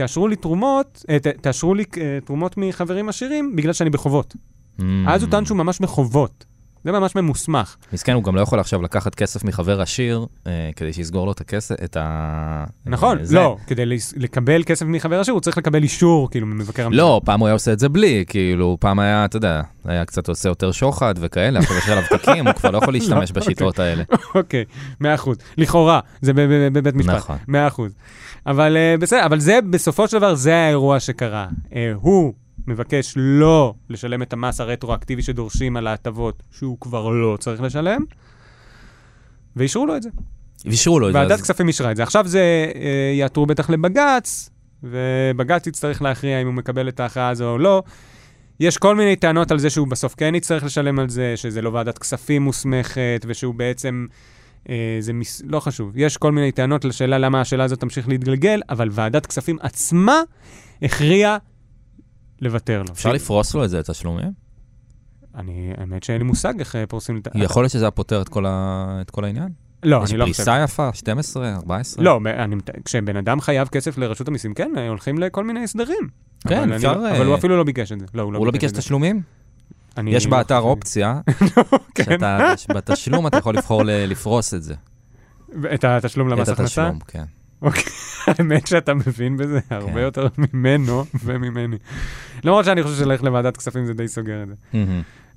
תאשרו 0.03 0.29
לי 0.29 0.37
תרומות, 0.37 1.05
אה, 1.11 1.19
ת, 1.19 1.27
תאשרו 1.27 1.75
לי 1.75 1.85
אה, 2.01 2.19
תרומות 2.25 2.55
מחברים 2.57 3.09
עשירים 3.09 3.57
בגלל 3.57 3.73
שאני 3.73 3.91
בחובות. 3.91 4.37
Mm. 4.79 4.83
אז 5.09 5.23
הוא 5.23 5.31
טען 5.31 5.45
שהוא 5.45 5.59
ממש 5.59 5.79
בחובות. 5.81 6.45
זה 6.85 6.93
ממש 6.93 7.17
ממוסמך. 7.17 7.77
מסכן, 7.93 8.13
הוא 8.13 8.25
גם 8.25 8.37
לא 8.37 8.41
יכול 8.41 8.61
עכשיו 8.61 8.83
לקחת 8.83 9.15
כסף 9.15 9.45
מחבר 9.45 9.81
עשיר 9.81 10.27
אה, 10.47 10.71
כדי 10.77 10.93
שיסגור 10.93 11.27
לו 11.27 11.33
את 11.33 11.41
הכסף, 11.41 11.75
את 11.85 11.97
ה... 11.97 12.65
נכון, 12.87 13.19
אה, 13.19 13.25
זה. 13.25 13.37
לא, 13.37 13.57
כדי 13.67 13.83
לקבל 14.17 14.63
כסף 14.67 14.87
מחבר 14.87 15.21
עשיר, 15.21 15.35
הוא 15.35 15.41
צריך 15.41 15.59
לקבל 15.59 15.83
אישור, 15.83 16.31
כאילו, 16.31 16.47
ממבקר 16.47 16.87
המדינה. 16.87 17.03
לא, 17.03 17.21
פעם 17.25 17.41
הוא 17.41 17.47
היה 17.47 17.53
עושה 17.53 17.73
את 17.73 17.79
זה 17.79 17.89
בלי, 17.89 18.25
כאילו, 18.29 18.77
פעם 18.81 18.99
היה, 18.99 19.25
אתה 19.25 19.37
יודע, 19.37 19.63
היה 19.85 20.05
קצת 20.05 20.29
עושה 20.29 20.49
יותר 20.49 20.73
שוחד 20.73 21.15
וכאלה, 21.21 21.59
עכשיו 21.59 21.77
יש 21.77 21.89
עליו 21.89 22.05
תיקים, 22.09 22.47
הוא 22.47 22.55
כבר 22.55 22.71
לא 22.71 22.79
יכול 22.79 22.95
להשתמש 22.99 23.31
לא, 23.31 23.41
בשיטות 23.41 23.79
האלה. 23.79 24.03
אוקיי, 24.35 24.65
מאה 25.01 25.15
אחוז. 25.15 25.37
לכאורה, 25.59 26.01
זה 26.21 26.33
בבית 26.73 26.95
משפט. 26.95 27.15
נכון. 27.15 27.37
מאה 27.49 27.67
אחוז. 27.67 27.93
אבל 28.47 28.77
אה, 28.77 28.95
בסדר, 29.01 29.27
אבל 29.27 29.41
זה, 29.41 29.59
בסופו 29.71 30.09
של 30.09 30.19
דבר, 30.19 30.35
זה 30.35 30.57
האירוע 30.57 31.01
שקרה. 31.01 31.47
אה, 31.75 31.93
הוא 32.01 32.33
מבקש 32.67 33.15
לא 33.17 33.75
לשלם 33.91 34.23
את 34.23 34.33
המס 34.33 34.61
הרטרואקטיבי 34.61 35.23
שדורשים 35.23 35.77
על 35.77 35.87
ההטבות, 35.87 36.43
שהוא 36.51 36.77
כבר 36.81 37.09
לא 37.09 37.37
צריך 37.41 37.63
לשלם, 37.63 38.05
ואישרו 39.57 39.87
לו 39.87 39.97
את 39.97 40.03
זה. 40.03 40.11
אישרו 40.65 41.01
לו 41.01 41.09
את 41.09 41.13
זה. 41.13 41.19
ועדת 41.19 41.33
אז- 41.33 41.43
כספים 41.43 41.69
אישרה 41.69 41.91
את 41.91 41.97
זה. 41.97 42.03
עכשיו 42.03 42.27
זה 42.29 42.41
אה, 42.75 43.13
יעתרו 43.15 43.47
בטח 43.47 43.71
לבג"ץ, 43.71 44.51
ובג"ץ 44.83 45.67
יצטרך 45.67 46.03
להכריע 46.03 46.43
אם 46.43 46.47
הוא 46.47 46.55
מקבל 46.55 46.89
את 46.89 47.01
ההכרעה 47.01 47.29
הזו 47.29 47.51
או 47.51 47.59
לא. 47.59 47.83
יש 48.61 48.79
כל 48.79 48.97
מיני 48.97 49.17
טענות 49.17 49.51
על 49.51 49.59
זה 49.59 49.71
שהוא 49.71 49.89
בסוף 49.89 50.15
כן 50.15 50.35
יצטרך 50.35 50.65
לשלם 50.65 50.99
על 50.99 51.09
זה, 51.09 51.33
שזה 51.37 51.63
לא 51.63 51.69
ועדת 51.71 51.99
כספים 51.99 52.43
מוסמכת, 52.43 53.25
ושהוא 53.29 53.55
בעצם... 53.55 54.07
אה, 54.69 54.97
זה 55.01 55.13
מס... 55.13 55.43
לא 55.47 55.61
חשוב. 55.61 55.93
יש 55.97 56.17
כל 56.17 56.33
מיני 56.33 56.53
טענות 56.53 56.85
לשאלה 56.85 57.19
למה 57.19 57.41
השאלה 57.41 57.65
הזאת 57.65 57.81
תמשיך 57.81 58.09
להתגלגל, 58.09 58.61
אבל 58.71 58.89
ועדת 58.93 59.27
כספים 59.27 59.59
עצמה 59.61 60.21
הכריעה 60.83 61.37
לוותר 62.43 62.83
לו. 62.83 62.93
אפשר 62.93 63.13
לפרוס 63.13 63.55
לו 63.55 63.65
את 63.65 63.71
זה, 63.71 63.83
תשלומים? 63.83 64.33
אני, 65.35 65.73
האמת 65.79 66.03
שאין 66.03 66.19
לי 66.19 66.25
מושג 66.25 66.55
איך 66.59 66.77
אה, 66.77 66.87
פורסים 66.87 67.19
את 67.19 67.27
ה... 67.27 67.31
יכול 67.35 67.63
להיות 67.63 67.73
שזה 67.73 67.85
היה 67.85 67.91
פותר 67.91 68.23
את 68.23 68.29
כל 68.29 68.47
ה- 68.47 68.99
את 69.01 69.11
כל 69.11 69.25
העניין? 69.25 69.49
לא, 69.83 70.01
יש 70.05 70.11
אני 70.11 70.19
לא 70.19 70.25
חושב. 70.25 70.37
פריסה 70.37 70.63
יפה, 70.65 70.91
12, 70.95 71.55
14? 71.55 72.05
לא, 72.05 72.21
אני, 72.27 72.57
כשבן 72.85 73.17
אדם 73.17 73.41
חייב 73.41 73.69
כסף 73.69 73.99
לרשות 73.99 74.29
המיסים, 74.29 74.55
כן, 74.55 74.73
אה, 74.77 74.89
הולכים 74.89 75.19
לכל 75.19 75.45
מיני 75.45 75.65
הסדרים. 75.65 76.09
כן, 76.49 76.55
אבל 76.57 76.63
אני 76.63 76.77
אפשר, 76.77 76.97
לא- 76.99 77.07
אה, 77.07 77.17
אבל 77.17 77.27
הוא 77.27 77.35
אפילו 77.35 77.57
לא 77.57 77.65
ביקש 77.65 77.93
את 77.93 78.01
זה. 78.01 78.07
לא, 78.15 78.23
הוא 78.23 78.33
לא 78.33 78.39
הוא 78.39 78.47
לא 78.47 78.53
ביקש 78.53 78.71
את 78.71 78.75
זה. 78.75 78.81
תשלומים? 78.81 79.23
אני 79.97 80.11
יש 80.15 80.25
לא 80.25 80.31
באתר 80.31 80.59
אופציה, 80.59 81.21
כן. 81.95 82.05
שאתה 82.05 82.39
בתשלום 82.75 83.27
אתה 83.27 83.39
יכול 83.39 83.55
לבחור 83.57 83.83
לפרוס 83.87 84.55
את 84.55 84.63
זה. 84.63 84.75
את 85.75 85.85
התשלום 85.85 86.29
למס 86.29 86.49
את 86.49 86.53
הכנסה? 86.53 86.83
התשלום, 86.83 86.99
כן. 87.09 87.25
אוקיי, 87.63 87.83
האמת 88.27 88.67
שאתה 88.67 88.95
מבין 88.95 89.37
בזה 89.37 89.61
הרבה 89.71 89.93
כן. 89.93 89.99
יותר 89.99 90.27
ממנו 90.39 91.05
וממני. 91.25 91.77
למרות 92.45 92.65
שאני 92.65 92.83
חושב 92.83 92.97
שללכת 92.99 93.25
לוועדת 93.25 93.57
כספים 93.57 93.87
זה 93.87 93.95
די 93.95 94.09
סוגר 94.09 94.43
את 94.43 94.49
זה. 94.49 94.55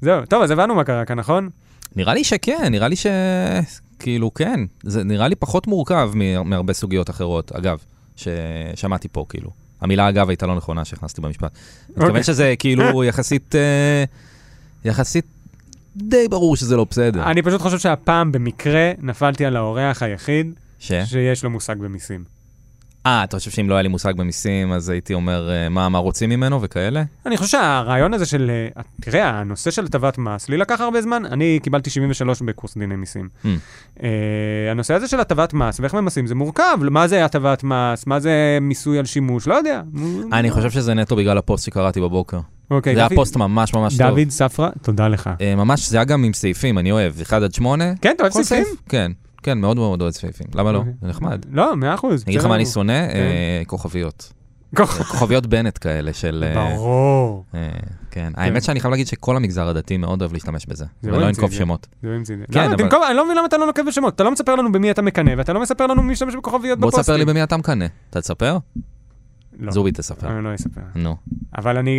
זהו, 0.01 0.25
טוב, 0.25 0.43
אז 0.43 0.51
הבנו 0.51 0.75
מה 0.75 0.83
קרה 0.83 1.05
כאן, 1.05 1.19
נכון? 1.19 1.49
נראה 1.95 2.13
לי 2.13 2.23
שכן, 2.23 2.67
נראה 2.71 2.87
לי 2.87 2.95
ש... 2.95 3.05
כאילו, 3.99 4.33
כן. 4.33 4.59
זה 4.83 5.03
נראה 5.03 5.27
לי 5.27 5.35
פחות 5.35 5.67
מורכב 5.67 6.11
מהרבה 6.45 6.73
סוגיות 6.73 7.09
אחרות, 7.09 7.51
אגב, 7.51 7.77
ששמעתי 8.15 9.07
פה, 9.11 9.25
כאילו. 9.29 9.49
המילה 9.81 10.09
אגב 10.09 10.29
הייתה 10.29 10.47
לא 10.47 10.55
נכונה 10.55 10.85
שהכנסתי 10.85 11.21
במשפט. 11.21 11.51
אני 11.51 11.89
מתכוון 11.89 12.09
אוקיי. 12.09 12.23
שזה 12.23 12.53
כאילו 12.59 13.03
יחסית, 13.09 13.55
אה, 13.55 14.03
יחסית 14.85 15.25
די 15.97 16.27
ברור 16.27 16.55
שזה 16.55 16.77
לא 16.77 16.85
בסדר. 16.89 17.23
אני 17.23 17.41
פשוט 17.41 17.61
חושב 17.61 17.79
שהפעם 17.79 18.31
במקרה 18.31 18.91
נפלתי 19.01 19.45
על 19.45 19.55
האורח 19.55 20.03
היחיד 20.03 20.53
ש? 20.79 20.91
שיש 21.05 21.43
לו 21.43 21.49
מושג 21.49 21.75
במיסים. 21.79 22.23
אה, 23.05 23.23
אתה 23.23 23.37
חושב 23.37 23.51
שאם 23.51 23.69
לא 23.69 23.75
היה 23.75 23.81
לי 23.81 23.87
מושג 23.87 24.13
במיסים, 24.17 24.71
אז 24.71 24.89
הייתי 24.89 25.13
אומר 25.13 25.49
אה, 25.51 25.69
מה, 25.69 25.89
מה 25.89 25.97
רוצים 25.97 26.29
ממנו 26.29 26.61
וכאלה? 26.61 27.03
אני 27.25 27.37
חושב 27.37 27.51
שהרעיון 27.51 28.13
הזה 28.13 28.25
של, 28.25 28.51
אה, 28.77 28.81
תראה, 29.01 29.29
הנושא 29.29 29.71
של 29.71 29.85
הטבת 29.85 30.17
מס, 30.17 30.49
לי 30.49 30.57
לקח 30.57 30.81
הרבה 30.81 31.01
זמן, 31.01 31.23
אני 31.25 31.59
קיבלתי 31.63 31.89
73 31.89 32.41
בקורס 32.41 32.77
דיני 32.77 32.95
מיסים. 32.95 33.29
Hmm. 33.43 33.47
אה, 34.03 34.09
הנושא 34.71 34.93
הזה 34.93 35.07
של 35.07 35.19
הטבת 35.19 35.53
מס 35.53 35.79
ואיך 35.79 35.93
ממסים 35.93 36.27
זה 36.27 36.35
מורכב, 36.35 36.77
מה 36.81 37.07
זה 37.07 37.25
הטבת 37.25 37.63
מס, 37.63 38.07
מה 38.07 38.19
זה 38.19 38.57
מיסוי 38.61 38.99
על 38.99 39.05
שימוש, 39.05 39.47
לא 39.47 39.53
יודע. 39.53 39.81
אני 40.33 40.51
חושב 40.51 40.71
שזה 40.71 40.93
נטו 40.93 41.15
בגלל 41.15 41.37
הפוסט 41.37 41.65
שקראתי 41.65 42.01
בבוקר. 42.01 42.39
אוקיי, 42.71 42.93
זה 42.95 42.99
היה 42.99 43.09
דוד- 43.09 43.15
פוסט 43.15 43.35
ממש 43.35 43.73
ממש 43.73 43.97
טוב. 43.97 44.07
דוד 44.07 44.29
ספרא, 44.29 44.69
תודה 44.81 45.07
לך. 45.07 45.29
אה, 45.41 45.55
ממש, 45.55 45.89
זה 45.89 45.97
היה 45.97 46.03
גם 46.03 46.23
עם 46.23 46.33
סעיפים, 46.33 46.77
אני 46.77 46.91
אוהב, 46.91 47.21
1 47.21 47.41
עד 47.41 47.53
8. 47.53 47.93
כן, 48.01 48.11
אתה 48.15 48.23
אוהב 48.23 48.33
סעיפים? 48.33 48.63
סעיף? 48.65 48.79
כן, 48.89 49.11
כן, 49.45 49.57
מאוד 49.57 49.77
מאוד 49.77 50.01
אוהב 50.01 50.13
סעיפים. 50.13 50.47
למה 50.55 50.71
לא? 50.71 50.77
אוקיי. 50.77 50.93
זה 51.01 51.07
נחמד. 51.07 51.45
לא, 51.51 51.75
מאה 51.75 51.93
אחוז. 51.93 52.23
אני 52.23 52.31
אגיד 52.31 52.39
לך 52.39 52.45
מה 52.45 52.55
אני. 52.55 52.65
שונא? 52.65 52.91
אה, 52.91 53.61
כוכביות. 53.67 54.33
כוכביות 55.11 55.45
בנט 55.45 55.77
כאלה 55.81 56.13
של... 56.13 56.45
אה, 56.47 56.75
ברור. 56.75 57.43
אה, 57.55 57.69
כן. 58.11 58.33
האמת 58.35 58.63
שאני 58.63 58.79
חייב 58.79 58.91
להגיד 58.91 59.07
שכל 59.07 59.35
המגזר 59.37 59.67
הדתי 59.67 59.97
מאוד 59.97 60.21
אוהב 60.21 60.33
להשתמש 60.33 60.65
בזה. 60.65 60.85
זה 61.01 61.09
ולא 61.09 61.19
לא 61.19 61.27
לנקוב 61.27 61.51
שמות. 61.51 61.87
זה 62.01 62.09
לא 62.09 62.15
המציא. 62.15 62.35
כן, 62.51 62.59
אני 62.59 63.15
לא 63.15 63.25
מבין 63.25 63.37
למה 63.37 63.45
אתה 63.45 63.57
לא 63.57 63.65
נוקב 63.65 63.81
בשמות. 63.87 64.15
אתה 64.15 64.23
לא 64.23 64.31
מספר 64.31 64.55
לנו 64.55 64.71
במי 64.71 64.91
אתה 64.91 65.01
מקנא, 65.01 65.33
ואתה 65.37 65.53
לא 65.53 65.61
מספר 65.61 65.87
לנו 65.87 66.03
מי 66.03 66.11
משתמש 66.11 66.35
בכוכביות 66.35 66.79
בוא 66.79 66.87
בפוסטים. 66.87 67.01
תספר 67.01 67.17
לי 67.17 67.25
במי 67.25 67.43
אתה 67.43 67.57
מקנא. 67.57 67.85
אתה 68.09 68.21
תספר? 68.21 68.57
לא, 69.59 69.71
זובי 69.71 69.91
תספר. 69.91 70.27
אני 70.27 70.43
לא 70.43 70.55
אספר. 70.55 70.81
נו. 70.95 71.15
אבל 71.57 71.77
אני, 71.77 71.91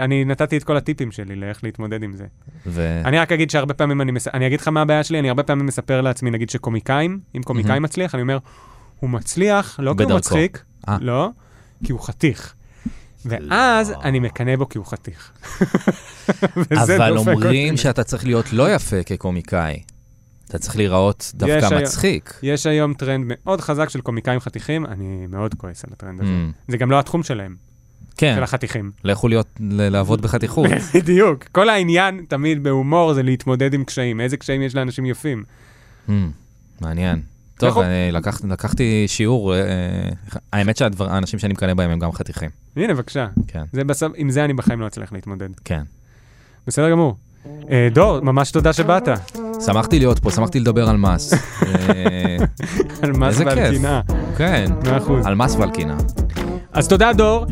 אני 0.00 0.24
נתתי 0.24 0.56
את 0.56 0.64
כל 0.64 0.76
הטיפים 0.76 1.12
שלי 1.12 1.36
לאיך 1.36 1.64
להתמודד 1.64 2.02
עם 2.02 2.16
זה. 2.16 2.26
ו... 2.66 3.00
אני 3.04 3.18
רק 3.18 3.32
אגיד 3.32 3.50
שהרבה 3.50 3.74
פעמים 3.74 4.00
אני, 4.00 4.12
מס... 4.12 4.28
אני 4.28 4.46
אגיד 4.46 4.60
לך 4.60 4.68
מה 4.68 4.82
הבעיה 4.82 5.04
שלי, 5.04 5.18
אני 5.18 5.28
הרבה 5.28 5.42
פעמים 5.42 5.66
מספר 5.66 6.00
לעצמי, 6.00 6.30
נגיד 6.30 6.50
שקומיקאים, 6.50 7.20
אם 7.36 7.42
קומיקאי 7.42 7.70
מהמם. 7.70 7.82
מצליח, 7.82 8.14
אני 8.14 8.22
אומר, 8.22 8.38
הוא 9.00 9.10
מצליח, 9.10 9.80
לא 9.82 9.94
כי 9.98 10.02
הוא. 10.02 10.12
מצחיק, 10.12 10.62
אה. 10.88 10.96
לא, 11.00 11.28
כי 11.84 11.92
הוא 11.92 12.00
חתיך. 12.00 12.54
ואז 13.24 13.90
לא. 13.90 13.96
אני 14.04 14.20
מקנא 14.20 14.56
בו 14.56 14.68
כי 14.68 14.78
הוא 14.78 14.86
חתיך. 14.86 15.32
אבל 16.82 17.16
אומרים 17.16 17.72
אותי. 17.74 17.82
שאתה 17.82 18.04
צריך 18.04 18.24
להיות 18.24 18.52
לא 18.52 18.74
יפה 18.74 19.02
כקומיקאי. 19.02 19.82
אתה 20.48 20.58
צריך 20.58 20.76
להיראות 20.76 21.32
דווקא 21.34 21.52
היום- 21.70 21.82
מצחיק. 21.82 22.34
יש 22.42 22.66
היום 22.66 22.94
טרנד 22.94 23.24
מאוד 23.28 23.60
חזק 23.60 23.88
של 23.88 24.00
קומיקאים 24.00 24.40
חתיכים, 24.40 24.86
אני 24.86 25.26
מאוד 25.28 25.54
כועס 25.54 25.84
על 25.84 25.90
הטרנד 25.92 26.20
הזה. 26.20 26.30
Mm. 26.30 26.70
זה 26.70 26.76
גם 26.76 26.90
לא 26.90 26.98
התחום 26.98 27.22
שלהם, 27.22 27.56
כן, 28.16 28.32
של 28.36 28.42
החתיכים. 28.42 28.90
לכו 29.04 29.28
להיות, 29.28 29.46
לעבוד 29.70 30.22
בחתיכות. 30.22 30.66
בדיוק. 30.94 31.44
כל 31.52 31.68
העניין 31.68 32.24
תמיד 32.28 32.62
בהומור 32.62 33.14
זה 33.14 33.22
להתמודד 33.22 33.74
עם 33.74 33.84
קשיים. 33.84 34.20
איזה 34.20 34.36
קשיים 34.36 34.62
יש 34.62 34.74
לאנשים 34.74 35.06
יפים? 35.06 35.44
Mm, 36.08 36.12
מעניין. 36.80 37.20
טוב, 37.58 37.68
נכון. 37.70 37.84
אני 37.84 38.12
לקח- 38.12 38.40
לקחתי 38.44 39.04
שיעור, 39.08 39.54
אה, 39.54 39.60
אה, 39.60 40.08
האמת 40.52 40.76
שהאנשים 40.76 41.38
שאני 41.38 41.52
מקנא 41.52 41.74
בהם 41.74 41.90
הם 41.90 41.98
גם 41.98 42.12
חתיכים. 42.12 42.50
הנה, 42.76 42.94
בבקשה. 42.94 43.26
כן, 43.48 43.62
זה 43.72 43.84
בסוף, 43.84 44.12
עם 44.16 44.30
זה 44.30 44.44
אני 44.44 44.52
בחיים 44.52 44.80
לא 44.80 44.86
אצליח 44.86 45.12
להתמודד. 45.12 45.48
כן. 45.64 45.82
בסדר 46.66 46.90
גמור. 46.90 47.16
אה, 47.70 47.88
דור, 47.92 48.20
ממש 48.20 48.50
תודה 48.50 48.72
שבאת. 48.72 49.08
שמחתי 49.66 49.98
להיות 49.98 50.18
פה, 50.18 50.30
שמחתי 50.30 50.60
לדבר 50.60 50.88
על 50.88 50.96
מס. 50.96 51.32
אה, 51.62 52.36
על 53.02 53.12
מס 53.12 53.38
ועל. 53.38 53.70
קינה. 53.70 54.00
כן. 54.36 54.66
על 55.24 55.34
מס 55.34 55.56
ועל 55.58 55.70
קינה. 55.70 55.96
אז 56.72 56.88
תודה, 56.88 57.12
דור. 57.12 57.46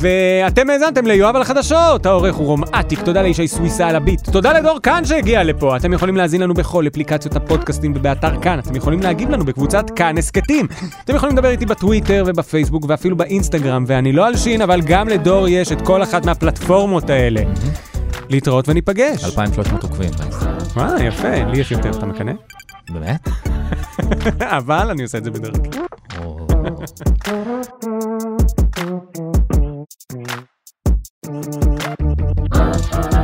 ואתם 0.00 0.70
האזנתם 0.70 1.06
ליואב 1.06 1.36
על 1.36 1.42
החדשות, 1.42 2.06
העורך 2.06 2.34
הוא 2.34 2.46
רום 2.46 2.64
אטיק, 2.64 3.00
תודה 3.00 3.22
לישי 3.22 3.48
סוויסה 3.48 3.88
על 3.88 3.96
הביט, 3.96 4.30
תודה 4.30 4.52
לדור 4.52 4.78
כאן 4.82 5.04
שהגיע 5.04 5.44
לפה, 5.44 5.76
אתם 5.76 5.92
יכולים 5.92 6.16
להאזין 6.16 6.40
לנו 6.40 6.54
בכל 6.54 6.86
אפליקציות 6.86 7.36
הפודקאסטים 7.36 7.92
ובאתר 7.96 8.40
כאן, 8.40 8.58
אתם 8.58 8.76
יכולים 8.76 9.00
להגיב 9.00 9.30
לנו 9.30 9.44
בקבוצת 9.44 9.90
כאן 9.96 10.18
הסכתים, 10.18 10.66
אתם 11.04 11.14
יכולים 11.14 11.36
לדבר 11.36 11.50
איתי 11.50 11.66
בטוויטר 11.66 12.24
ובפייסבוק 12.26 12.84
ואפילו 12.88 13.16
באינסטגרם, 13.16 13.84
ואני 13.86 14.12
לא 14.12 14.28
אלשין, 14.28 14.62
אבל 14.62 14.80
גם 14.80 15.08
לדור 15.08 15.48
יש 15.48 15.72
את 15.72 15.82
כל 15.82 16.02
אחת 16.02 16.26
מהפלטפורמות 16.26 17.10
האלה. 17.10 17.42
להתראות 18.30 18.68
וניפגש. 18.68 19.24
2,300 19.24 19.82
עוקבים 19.82 20.10
באינסטגרם. 20.76 20.96
וואי, 20.96 21.06
יפה, 21.06 21.44
לי 21.52 21.58
יש 21.60 21.72
יותר, 21.72 21.90
אתה 21.90 22.06
מקנא? 22.06 22.32
באמת? 22.90 23.28
אבל 24.58 24.90
אני 24.90 25.02
עושה 25.02 25.18
את 25.18 25.24
זה 25.24 25.30
בדרכי. 25.30 25.78
או- 26.24 26.46
Oh 32.54 33.19